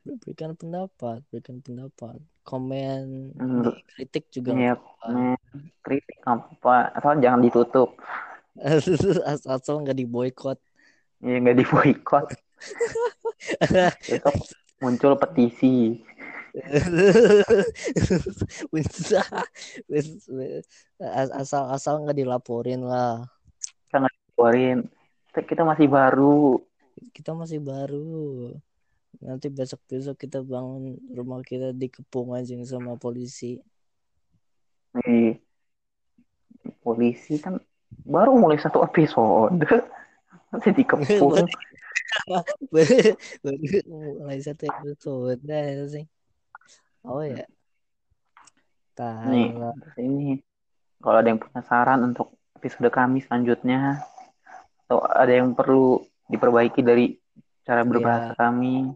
Berikan 0.02 0.58
pendapat 0.58 1.22
berikan 1.30 1.62
pendapat. 1.62 2.18
Komen 2.42 3.30
Menurut- 3.38 3.78
di- 3.78 3.86
kritik 3.94 4.26
juga 4.34 4.50
ya 4.52 4.74
komen, 4.74 5.38
kritik 5.86 6.18
apa 6.26 6.90
asal 6.94 7.22
jangan 7.22 7.38
ditutup. 7.38 7.94
As- 9.30 9.46
asal 9.46 9.80
nggak 9.80 9.96
diboykot 9.96 10.58
ya 11.22 11.38
nggak 11.38 11.56
diboikot 11.62 12.26
besok 14.04 14.34
muncul 14.82 15.14
petisi. 15.14 16.02
Asal 21.38 21.62
asal 21.72 21.94
nggak 22.04 22.18
dilaporin 22.18 22.84
lah. 22.84 23.24
Kita 23.88 24.04
nggak 24.04 24.14
keluarin. 24.36 24.78
Kita, 25.32 25.40
kita 25.48 25.62
masih 25.64 25.86
baru. 25.88 26.60
Kita 27.12 27.32
masih 27.32 27.58
baru. 27.62 28.52
Nanti 29.20 29.52
besok 29.52 29.80
besok 29.86 30.16
kita 30.16 30.40
bangun 30.40 30.96
rumah 31.12 31.44
kita 31.44 31.76
dikepung 31.76 32.32
aja 32.32 32.56
sama 32.64 32.96
polisi. 32.96 33.60
Nih, 34.96 35.36
polisi 36.80 37.36
kan 37.40 37.60
baru 38.04 38.36
mulai 38.36 38.56
satu 38.56 38.80
episode. 38.84 39.68
Masih 40.52 40.72
dikepung. 40.72 41.44
baru 42.72 42.96
baru 43.40 43.66
mulai 44.20 44.40
satu 44.40 44.68
episode 44.68 45.40
sih. 45.92 46.04
Oh 47.04 47.20
ya. 47.20 47.44
Nih, 49.28 49.56
tahu 49.56 50.00
ini 50.04 50.38
kalau 51.02 51.18
ada 51.18 51.28
yang 51.32 51.40
punya 51.40 51.60
saran 51.64 52.12
untuk 52.12 52.36
episode 52.54 52.86
kami 52.94 53.24
selanjutnya 53.24 53.98
atau 54.86 55.02
ada 55.02 55.32
yang 55.32 55.56
perlu 55.56 56.04
diperbaiki 56.26 56.80
dari 56.80 57.16
cara 57.62 57.82
berbahasa 57.82 58.34
kami, 58.34 58.90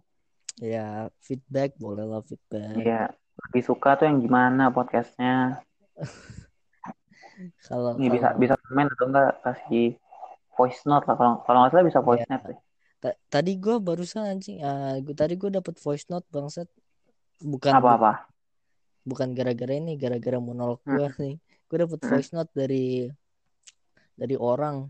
ya 0.59 1.07
feedback 1.21 1.75
boleh 1.77 2.03
lah 2.03 2.23
feedback 2.23 2.75
ya 2.77 3.11
lebih 3.47 3.63
suka 3.63 3.95
tuh 3.95 4.07
yang 4.07 4.19
gimana 4.19 4.69
podcastnya. 4.69 5.61
kalau 7.69 7.97
Nih 8.01 8.09
bisa 8.09 8.33
bisa 8.35 8.55
komen 8.57 8.89
atau 8.89 9.07
enggak 9.07 9.31
kasih 9.43 9.87
voice 10.57 10.81
note 10.85 11.05
lah 11.05 11.17
kalau 11.17 11.33
kalau 11.45 11.59
nggak 11.61 11.71
salah 11.71 11.85
bisa 11.85 12.01
voice 12.01 12.25
Iya. 12.25 12.31
note 12.33 12.45
deh. 12.49 12.59
Ta- 12.97 13.19
tadi 13.29 13.53
gue 13.57 13.77
barusan 13.77 14.25
anjing 14.25 14.65
ah 14.65 14.97
gua, 14.99 15.13
tadi 15.13 15.37
gue 15.37 15.51
dapet 15.53 15.77
voice 15.77 16.09
note 16.09 16.25
bangsat 16.33 16.65
bukan 17.39 17.73
Apa-apa. 17.77 18.25
bukan 19.05 19.37
gara-gara 19.37 19.77
ini 19.77 19.95
gara-gara 19.95 20.41
monolog 20.41 20.81
Hmm. 20.83 20.97
gue 20.97 21.07
nih 21.21 21.35
gue 21.69 21.77
dapet 21.77 22.01
Hmm. 22.01 22.09
voice 22.09 22.33
note 22.33 22.51
dari 22.57 23.05
dari 24.17 24.33
orang 24.35 24.89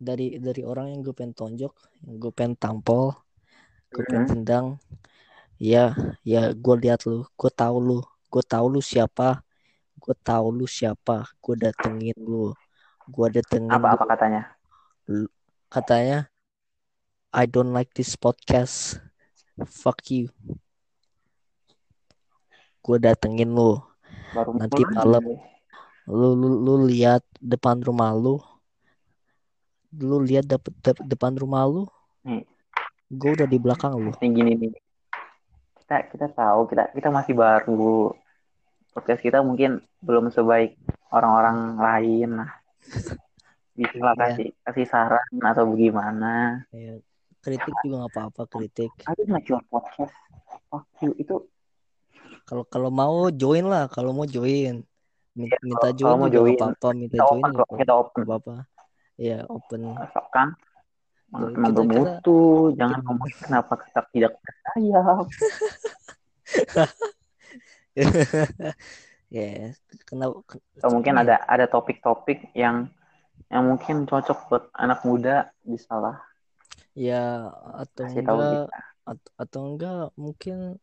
dari 0.00 0.40
dari 0.40 0.64
orang 0.64 0.96
yang 0.96 1.00
gue 1.04 1.12
pengen 1.12 1.36
tonjok 1.36 1.74
yang 2.08 2.16
gue 2.16 2.32
pengen 2.32 2.56
tampol 2.56 3.12
gue 3.92 4.02
pengen 4.08 4.24
Hmm. 4.24 4.32
tendang 4.32 4.66
ya 5.60 5.92
ya 6.24 6.56
gue 6.56 6.74
lihat 6.80 7.04
lu 7.04 7.28
gue 7.36 7.50
tahu 7.52 7.76
lu 7.78 7.98
gue 8.32 8.42
tahu 8.42 8.66
lu 8.72 8.80
siapa 8.80 9.44
gue 10.00 10.14
tahu 10.24 10.46
lu 10.56 10.64
siapa 10.64 11.28
gue 11.36 11.54
datengin 11.60 12.16
lu 12.16 12.56
gue 13.04 13.26
datengin 13.28 13.68
Apa 13.68 13.92
lu 13.92 13.96
apa 14.00 14.04
katanya? 14.08 14.42
katanya 15.68 16.18
I 17.30 17.44
don't 17.44 17.70
like 17.70 17.92
this 17.92 18.16
podcast 18.16 18.98
fuck 19.68 20.00
you 20.08 20.32
gue 22.80 22.96
datengin 22.96 23.52
lu 23.52 23.76
Baru 24.32 24.54
Nanti 24.56 24.80
malam. 24.86 25.24
lu 26.08 26.28
lu, 26.34 26.48
lu 26.64 26.74
lihat 26.88 27.20
depan 27.36 27.78
rumah 27.84 28.16
lu 28.16 28.40
lu 29.92 30.20
lihat 30.20 30.46
dapet 30.46 30.70
dep- 30.80 31.02
depan 31.02 31.34
rumah 31.34 31.64
lu 31.64 31.82
Nih. 32.22 32.46
gue 33.08 33.30
udah 33.32 33.44
di 33.44 33.58
belakang 33.58 33.96
lu 33.96 34.14
Nih 34.14 34.30
gini 34.30 34.52
nih. 34.56 34.72
Kita 35.80 35.96
kita 36.06 36.26
tahu 36.30 36.60
kita 36.66 36.94
kita 36.94 37.08
masih 37.08 37.34
baru. 37.34 38.14
Podcast 38.90 39.18
kita 39.18 39.38
mungkin 39.40 39.78
belum 40.00 40.28
sebaik 40.28 40.78
orang-orang 41.10 41.56
lain 41.76 42.30
lah. 42.38 42.50
Bisa 43.74 43.96
lah 43.98 44.12
Iya. 44.12 44.22
kasih 44.28 44.48
kasih 44.62 44.86
saran 44.86 45.26
atau 45.40 45.64
bagaimana. 45.66 46.62
ya, 46.70 47.00
kritik 47.40 47.72
juga 47.80 48.04
nggak 48.04 48.12
apa-apa 48.12 48.42
kritik 48.46 48.92
Ayo 49.08 49.22
nggak 49.24 49.42
jual 49.42 49.62
podcast. 49.66 50.14
You 51.00 51.16
itu 51.16 51.48
kalau 52.44 52.62
kalau 52.62 52.90
mau 52.90 53.30
join 53.30 53.64
lah 53.64 53.86
kalau 53.86 54.10
mau 54.12 54.26
join 54.26 54.82
Min- 55.32 55.46
Ya, 55.46 55.56
minta 55.62 55.88
join 55.90 56.10
kalau 56.10 56.18
mau 56.18 56.28
join, 56.28 56.54
apa-apa 56.54 56.88
minta 56.92 57.14
kita 57.14 57.22
join 57.24 57.42
open 57.54 57.78
kita 57.78 57.92
apa-apa 57.96 58.54
ya 59.20 59.44
open 59.46 59.92
Asalkan 60.00 60.56
Tuh, 61.30 61.46
emang 61.54 61.70
kita- 61.76 62.18
jangan 62.74 62.98
ngomongin 63.06 63.38
kenapa 63.38 63.74
kita 63.86 64.00
tidak 64.10 64.32
bersayap. 64.42 65.26
ya 69.30 69.70
kenapa 70.10 70.42
Atau 70.74 70.90
mungkin 70.90 71.14
ini, 71.14 71.22
ada 71.22 71.36
ada 71.46 71.66
topik-topik 71.70 72.50
yang 72.58 72.90
yang 73.46 73.62
mungkin 73.66 74.06
cocok 74.10 74.38
buat 74.50 74.64
anak 74.74 75.06
muda 75.06 75.54
bisa 75.62 75.94
lah 75.94 76.18
ya 76.94 77.46
atau 77.78 78.06
kasih 78.10 78.22
enggak 78.26 78.66
kita. 78.66 78.78
at- 79.06 79.32
atau 79.38 79.60
enggak 79.70 80.04
mungkin 80.18 80.78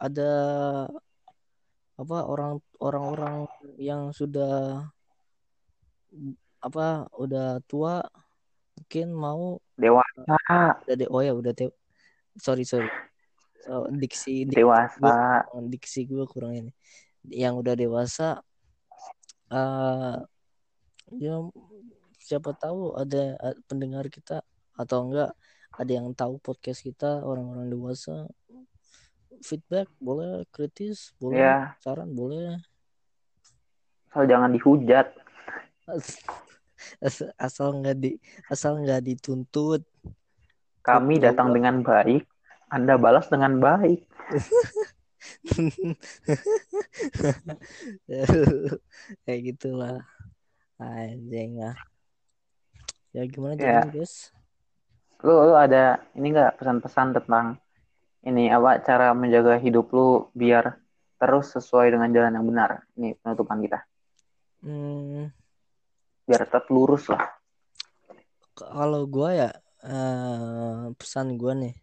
ada 0.00 0.32
apa 2.00 2.18
orang 2.24 2.64
orang-orang 2.80 3.44
yang 3.76 4.16
sudah 4.16 4.88
apa 6.60 7.08
udah 7.16 7.64
tua 7.64 8.04
mungkin 8.76 9.12
mau 9.12 9.60
Dewasa, 9.80 10.76
udah 10.84 10.96
de 10.96 11.08
oh 11.08 11.24
ya 11.24 11.32
udah 11.32 11.56
te 11.56 11.72
sorry 12.36 12.68
sorry. 12.68 12.88
So, 13.64 13.88
diksi 13.92 14.48
di- 14.48 14.60
dewasa. 14.60 15.44
diksi 15.68 16.04
gue 16.04 16.24
kurang 16.28 16.56
ini. 16.56 16.72
Yang 17.24 17.54
udah 17.64 17.74
dewasa 17.76 18.28
eh 19.50 20.16
ya 21.18 21.34
siapa 22.20 22.54
tahu 22.54 22.94
ada 22.94 23.34
pendengar 23.66 24.06
kita 24.12 24.44
atau 24.78 25.10
enggak 25.10 25.32
ada 25.74 25.92
yang 25.92 26.12
tahu 26.12 26.36
podcast 26.40 26.84
kita 26.84 27.24
orang-orang 27.24 27.72
dewasa. 27.72 28.28
Feedback 29.40 29.88
boleh 29.96 30.44
kritis 30.52 31.16
boleh 31.16 31.40
Ya, 31.40 31.72
saran 31.80 32.12
boleh. 32.12 32.60
Asal 34.12 34.28
jangan 34.28 34.52
dihujat. 34.52 35.08
As- 36.98 37.32
asal 37.36 37.80
nggak 37.80 37.96
di 37.96 38.10
asal 38.48 38.80
nggak 38.80 39.04
dituntut 39.04 39.84
Kami 40.80 41.20
Betul. 41.20 41.24
datang 41.28 41.48
dengan 41.52 41.84
baik, 41.84 42.24
Anda 42.72 42.96
balas 42.96 43.28
dengan 43.28 43.60
baik. 43.60 44.00
kayak 49.26 49.40
gitulah 49.44 50.00
anjing 50.80 51.60
lah 51.60 51.76
ya 53.12 53.28
gimana 53.28 53.60
Ya. 53.60 53.84
jadi 53.84 54.00
guys 54.00 54.32
Lu, 55.20 55.36
lu 55.36 55.52
ada 55.52 56.00
ini 56.16 56.32
nggak 56.32 56.56
pesan-pesan 56.56 57.12
tentang 57.12 57.60
ini 58.24 58.48
apa 58.48 58.80
cara 58.80 59.12
menjaga 59.12 59.60
hidup 59.60 59.92
lu 59.92 60.32
biar 60.32 60.80
terus 61.20 61.52
sesuai 61.52 61.92
dengan 61.92 62.08
jalan 62.08 62.40
yang 62.40 62.46
benar. 62.48 62.70
Ini 62.96 63.20
penutupan 63.20 63.60
kita. 63.60 63.84
hmm, 64.64 65.28
Biar 66.30 66.46
tetap 66.46 66.70
lurus 66.70 67.10
lah. 67.10 67.26
kalau 68.54 69.02
gua 69.10 69.30
ya 69.34 69.50
eh, 69.82 70.92
pesan 70.94 71.34
gua 71.34 71.56
nih 71.56 71.74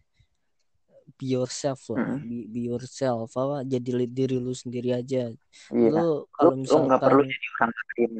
be 1.18 1.34
yourself 1.34 1.84
lah 1.90 1.98
Mm. 2.00 2.18
be, 2.22 2.38
be 2.46 2.60
yourself 2.70 3.28
apa 3.34 3.66
jadi 3.66 4.06
diri 4.06 4.38
lu 4.38 4.54
sendiri 4.54 4.94
aja 4.94 5.28
Iya. 5.68 5.90
lu 5.90 6.24
kalau 6.30 6.54
lu 6.54 6.56
nggak 6.56 6.62
misalkan 6.62 7.00
perlu 7.02 7.22
jadi 7.26 7.48
orang 7.50 7.72
lain. 7.74 8.12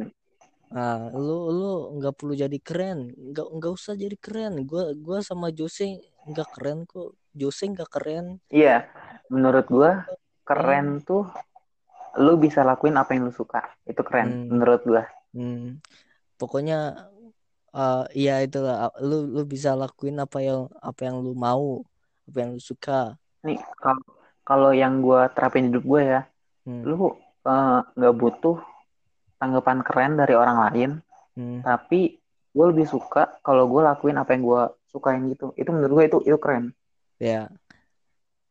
ah 0.69 1.05
lu 1.15 1.37
lu 1.55 1.73
nggak 1.97 2.15
perlu 2.19 2.33
jadi 2.35 2.59
keren 2.59 2.99
nggak 3.15 3.47
nggak 3.57 3.73
usah 3.73 3.95
jadi 3.95 4.17
keren 4.19 4.53
gua 4.67 4.91
gua 4.99 5.19
sama 5.23 5.49
Jose 5.49 5.97
nggak 6.27 6.49
keren 6.53 6.85
kok 6.85 7.15
Jose 7.33 7.65
nggak 7.65 7.89
keren 7.89 8.43
Iya, 8.51 8.85
menurut 9.31 9.65
gua 9.71 10.05
keren 10.43 11.01
tuh 11.01 11.25
lu 12.19 12.35
bisa 12.37 12.67
lakuin 12.67 12.99
apa 12.99 13.15
yang 13.15 13.29
lu 13.29 13.33
suka. 13.33 13.63
Itu 13.87 14.03
keren 14.03 14.27
Hmm. 14.35 14.59
menurut 14.59 14.83
gua. 14.83 15.05
Hmm, 15.31 15.79
pokoknya 16.39 16.79
eh 17.77 18.05
iya 18.17 18.41
itulah 18.41 18.89
lu 19.05 19.29
lu 19.29 19.43
bisa 19.45 19.77
lakuin 19.77 20.17
apa 20.23 20.39
yang 20.41 20.71
apa 20.81 21.01
yang 21.05 21.21
lu 21.21 21.37
mau, 21.37 21.85
apa 22.31 22.37
yang 22.41 22.51
lu 22.57 22.63
suka. 22.63 23.19
Nih 23.45 23.61
kalau 23.77 24.03
kalau 24.49 24.71
yang 24.73 25.05
gua 25.05 25.29
terapin 25.35 25.69
hidup 25.69 25.85
gua 25.85 26.01
ya, 26.03 26.21
Hmm, 26.65 26.85
lu 26.85 27.13
eh, 27.45 27.79
nggak 27.97 28.15
butuh 28.17 28.57
tanggapan 29.39 29.81
keren 29.87 30.13
dari 30.21 30.35
orang 30.37 30.59
lain, 30.69 30.91
hmm, 31.39 31.65
tapi 31.65 32.19
gue 32.53 32.67
lebih 32.75 32.91
suka 32.91 33.39
kalau 33.47 33.71
gue 33.71 33.81
lakuin 33.87 34.19
apa 34.19 34.35
yang 34.35 34.43
gue 34.43 34.63
sukain 34.91 35.31
gitu. 35.31 35.55
Itu 35.55 35.71
menurut 35.71 35.93
gue 35.95 36.05
itu 36.11 36.19
itu 36.27 36.39
keren. 36.43 36.75
ya. 37.23 37.47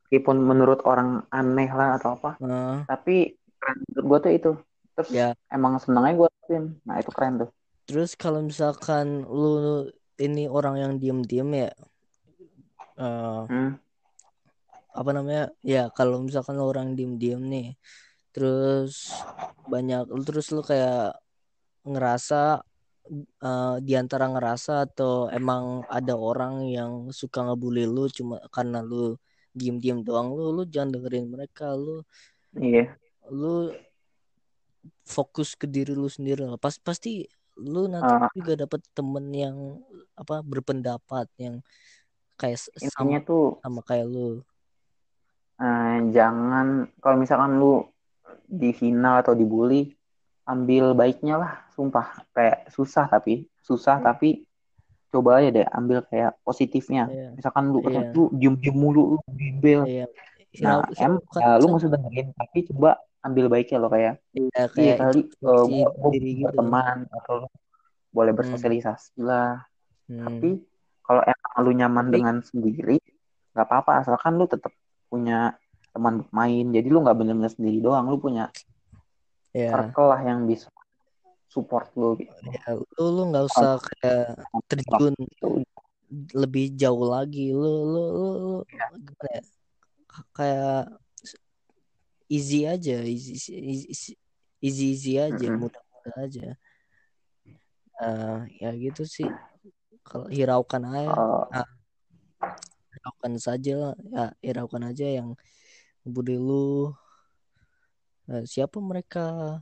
Meskipun 0.08 0.40
menurut 0.40 0.80
orang 0.88 1.28
aneh 1.28 1.68
lah 1.68 2.00
atau 2.00 2.16
apa, 2.16 2.40
Eh, 2.40 2.80
tapi 2.88 3.36
keren 3.60 3.78
menurut 3.92 4.06
gue 4.08 4.18
tuh 4.24 4.32
itu. 4.32 4.52
Terus 4.96 5.10
ya. 5.12 5.28
emang 5.52 5.76
senengnya 5.84 6.16
gue 6.16 6.28
lakuin. 6.32 6.64
Nah 6.88 6.96
itu 7.04 7.12
keren 7.12 7.44
tuh. 7.44 7.50
Terus 7.88 8.20
kalau 8.20 8.44
misalkan 8.44 9.24
lu 9.24 9.88
ini 10.20 10.52
orang 10.52 10.76
yang 10.76 10.94
diem-diem 11.00 11.50
ya, 11.56 11.72
eh 13.00 13.42
Hmm. 13.48 13.80
apa 14.92 15.10
namanya? 15.16 15.54
Ya 15.64 15.88
kalau 15.94 16.20
misalkan 16.20 16.60
lu 16.60 16.68
orang 16.68 17.00
diem-diem 17.00 17.40
nih, 17.48 17.68
terus 18.36 19.14
banyak, 19.72 20.04
terus 20.28 20.52
lu 20.52 20.60
kayak 20.66 21.16
ngerasa 21.88 22.60
eh, 23.48 23.76
di 23.80 23.94
antara 23.96 24.28
ngerasa 24.28 24.84
atau 24.92 25.32
emang 25.32 25.88
ada 25.88 26.14
orang 26.20 26.68
yang 26.68 26.92
suka 27.16 27.40
ngebully 27.48 27.88
lu 27.88 28.12
cuma 28.12 28.44
karena 28.52 28.84
lu 28.84 29.16
diem-diem 29.56 30.04
doang 30.04 30.36
lu 30.36 30.52
lu 30.52 30.64
jangan 30.68 31.00
dengerin 31.00 31.32
mereka 31.32 31.72
lu 31.72 32.04
iya 32.60 33.00
lu 33.32 33.72
fokus 35.08 35.56
ke 35.56 35.66
diri 35.66 35.96
lu 35.96 36.12
sendiri 36.12 36.44
lah 36.44 36.60
pas 36.60 36.76
pasti 36.84 37.24
lu 37.58 37.90
nanti 37.90 38.14
uh, 38.14 38.30
juga 38.32 38.54
dapet 38.56 38.82
temen 38.94 39.26
yang 39.30 39.58
apa 40.14 40.42
berpendapat 40.42 41.26
yang 41.38 41.60
kayak 42.36 42.62
sama 42.78 43.18
tuh 43.22 43.58
sama 43.60 43.82
kayak 43.82 44.06
lu 44.06 44.46
uh, 45.58 45.98
jangan 46.10 46.90
kalau 47.02 47.18
misalkan 47.18 47.58
lu 47.58 47.86
dihina 48.46 49.20
atau 49.20 49.34
dibully 49.34 49.98
ambil 50.46 50.94
baiknya 50.94 51.36
lah 51.36 51.54
sumpah 51.74 52.24
kayak 52.32 52.70
susah 52.70 53.06
tapi 53.06 53.50
susah 53.60 54.00
tapi 54.00 54.48
coba 55.08 55.40
aja 55.40 55.50
deh 55.52 55.68
ambil 55.72 56.04
kayak 56.04 56.36
positifnya 56.42 57.08
Iya. 57.08 57.28
misalkan 57.34 57.72
lu 57.72 57.80
Iya. 57.84 58.12
lu 58.12 58.30
diem 58.32 58.56
diem 58.56 58.76
mulu 58.76 59.16
lu 59.16 59.18
bimbel 59.28 59.84
Iya. 59.84 60.06
nah 60.62 60.84
Hirau- 60.88 60.94
em 60.96 61.14
hiraukan 61.20 61.42
ya, 61.42 61.52
lu 61.60 61.66
nggak 61.68 61.82
usah 61.82 61.92
dengerin 61.92 62.28
tapi 62.32 62.60
coba 62.72 62.92
ambil 63.28 63.46
baiknya 63.48 63.78
lo 63.78 63.88
kayak 63.88 64.24
Iya, 64.32 64.48
iya 64.50 64.66
kayak 64.70 64.98
kali 64.98 65.20
introspeksi 65.28 65.76
uh, 65.84 66.12
diri 66.12 66.32
gitu. 66.34 66.44
berteman 66.48 66.98
atau 67.12 67.34
lu 67.44 67.48
boleh 68.10 68.34
bersosialisasi 68.34 69.20
lah 69.20 69.62
Hmm. 70.08 70.24
tapi 70.24 70.64
kalau 71.04 71.20
emang 71.20 71.54
lu 71.60 71.72
nyaman 71.76 72.06
Tapi- 72.08 72.16
dengan 72.16 72.36
sendiri 72.40 72.96
nggak 73.52 73.66
apa-apa 73.68 73.92
asalkan 74.02 74.40
lu 74.40 74.48
tetap 74.48 74.72
punya 75.08 75.60
teman 75.92 76.24
main 76.32 76.72
jadi 76.72 76.88
lu 76.88 77.04
nggak 77.04 77.18
bener-bener 77.18 77.52
sendiri 77.52 77.84
doang 77.84 78.08
lu 78.08 78.16
punya 78.16 78.48
ya, 79.52 79.68
circle 79.68 80.08
lah 80.08 80.24
yang 80.24 80.48
bisa 80.48 80.72
support 81.48 81.92
lu 81.94 82.16
gitu 82.16 82.32
ya 82.48 82.72
lu 82.72 83.06
lu 83.12 83.22
nggak 83.28 83.46
usah 83.52 83.84
kayak 83.84 84.48
terjun 84.72 85.12
Itu 85.18 85.60
lebih 86.32 86.72
jauh 86.72 87.04
lagi. 87.04 87.52
Lu 87.52 87.60
lu 87.84 88.04
lu, 88.08 88.28
lu 88.40 88.56
Iya. 88.72 88.88
gimana 88.96 89.28
ya? 89.28 89.44
Kayak 90.32 90.80
easy 92.28 92.68
aja, 92.68 93.04
easy 93.04 93.34
easy 93.36 94.14
easy, 94.62 94.86
easy 94.94 95.14
aja, 95.20 95.48
Mm-mm. 95.48 95.68
mudah-mudah 95.68 96.16
aja. 96.20 96.48
Eh, 97.98 98.40
ya 98.62 98.70
gitu 98.78 99.04
sih. 99.04 99.28
Kalau 100.06 100.30
hiraukan 100.32 100.84
aja, 100.88 101.12
uh, 101.52 101.70
hiraukan 102.96 103.34
saja 103.42 103.74
lah. 103.76 103.96
Ya, 104.12 104.26
hiraukan 104.40 104.84
aja 104.88 105.08
yang 105.08 105.36
budi 106.06 106.40
lu. 106.40 106.96
Eh, 108.32 108.44
siapa 108.48 108.80
mereka? 108.80 109.60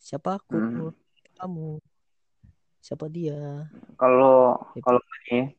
Siapa 0.00 0.40
aku? 0.40 0.56
Hmm. 0.56 0.92
Kamu? 1.36 1.82
Siapa 2.80 3.10
dia? 3.10 3.68
kalau 3.96 4.60
kalau 4.84 5.00
ini 5.26 5.56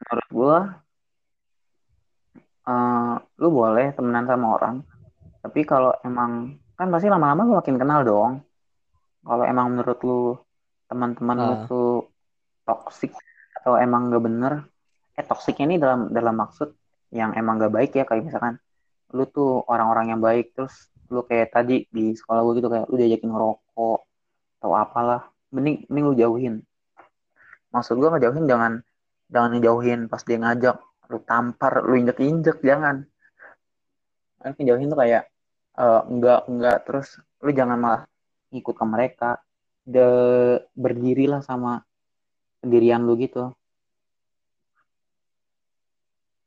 menurut 0.00 0.28
gua 0.32 0.58
eh, 2.66 3.14
lu 3.40 3.48
boleh 3.50 3.94
temenan 3.94 4.26
sama 4.26 4.46
orang. 4.58 4.76
Tapi 5.42 5.60
kalau 5.62 5.94
emang 6.02 6.58
kan 6.74 6.90
pasti 6.90 7.06
lama-lama 7.08 7.46
lu 7.46 7.54
makin 7.56 7.76
kenal 7.78 8.00
dong. 8.02 8.32
Kalau 9.22 9.42
emang 9.42 9.74
menurut 9.74 9.98
lu 10.02 10.20
teman-teman 10.86 11.36
lu 11.36 11.54
Ah. 11.54 11.62
tuh 11.66 11.90
toksik 12.62 13.10
atau 13.58 13.74
emang 13.74 14.10
gak 14.10 14.22
bener 14.22 14.52
eh 15.16 15.24
toksiknya 15.24 15.64
ini 15.66 15.76
dalam 15.82 16.12
dalam 16.12 16.34
maksud 16.36 16.70
yang 17.10 17.34
emang 17.34 17.58
gak 17.58 17.74
baik 17.74 17.90
ya 17.94 18.04
kayak 18.06 18.26
misalkan 18.26 18.58
lu 19.10 19.26
tuh 19.26 19.62
orang-orang 19.66 20.14
yang 20.14 20.20
baik 20.22 20.54
terus 20.54 20.90
lu 21.10 21.22
kayak 21.22 21.54
tadi 21.54 21.86
di 21.90 22.14
sekolah 22.14 22.42
gue 22.42 22.54
gitu 22.58 22.68
kayak 22.70 22.86
lu 22.90 22.98
diajakin 22.98 23.30
ngerokok 23.30 23.98
atau 24.58 24.70
apalah 24.74 25.30
mending 25.50 25.86
mending 25.90 26.04
lu 26.10 26.14
jauhin. 26.14 26.54
Maksud 27.70 27.98
gue 27.98 28.08
ngejauhin 28.10 28.46
jangan 28.46 28.72
jangan 29.26 29.50
ngejauhin 29.58 30.00
pas 30.06 30.22
dia 30.22 30.38
ngajak 30.38 30.76
lu 31.10 31.18
tampar 31.22 31.82
lu 31.84 31.94
injek 31.98 32.18
injek 32.22 32.58
jangan. 32.62 33.06
Kan 34.42 34.52
ngejauhin 34.56 34.92
tuh 34.92 34.98
kayak 34.98 35.22
eh, 35.78 36.02
enggak 36.10 36.40
enggak. 36.50 36.76
Terus 36.86 37.08
lu 37.42 37.50
jangan 37.50 37.78
malah 37.78 38.02
ngikut 38.50 38.74
ke 38.74 38.84
mereka. 38.86 39.30
De 39.86 40.08
berdirilah 40.74 41.46
sama 41.46 41.78
pendirian 42.58 43.06
lu 43.06 43.14
gitu 43.14 43.54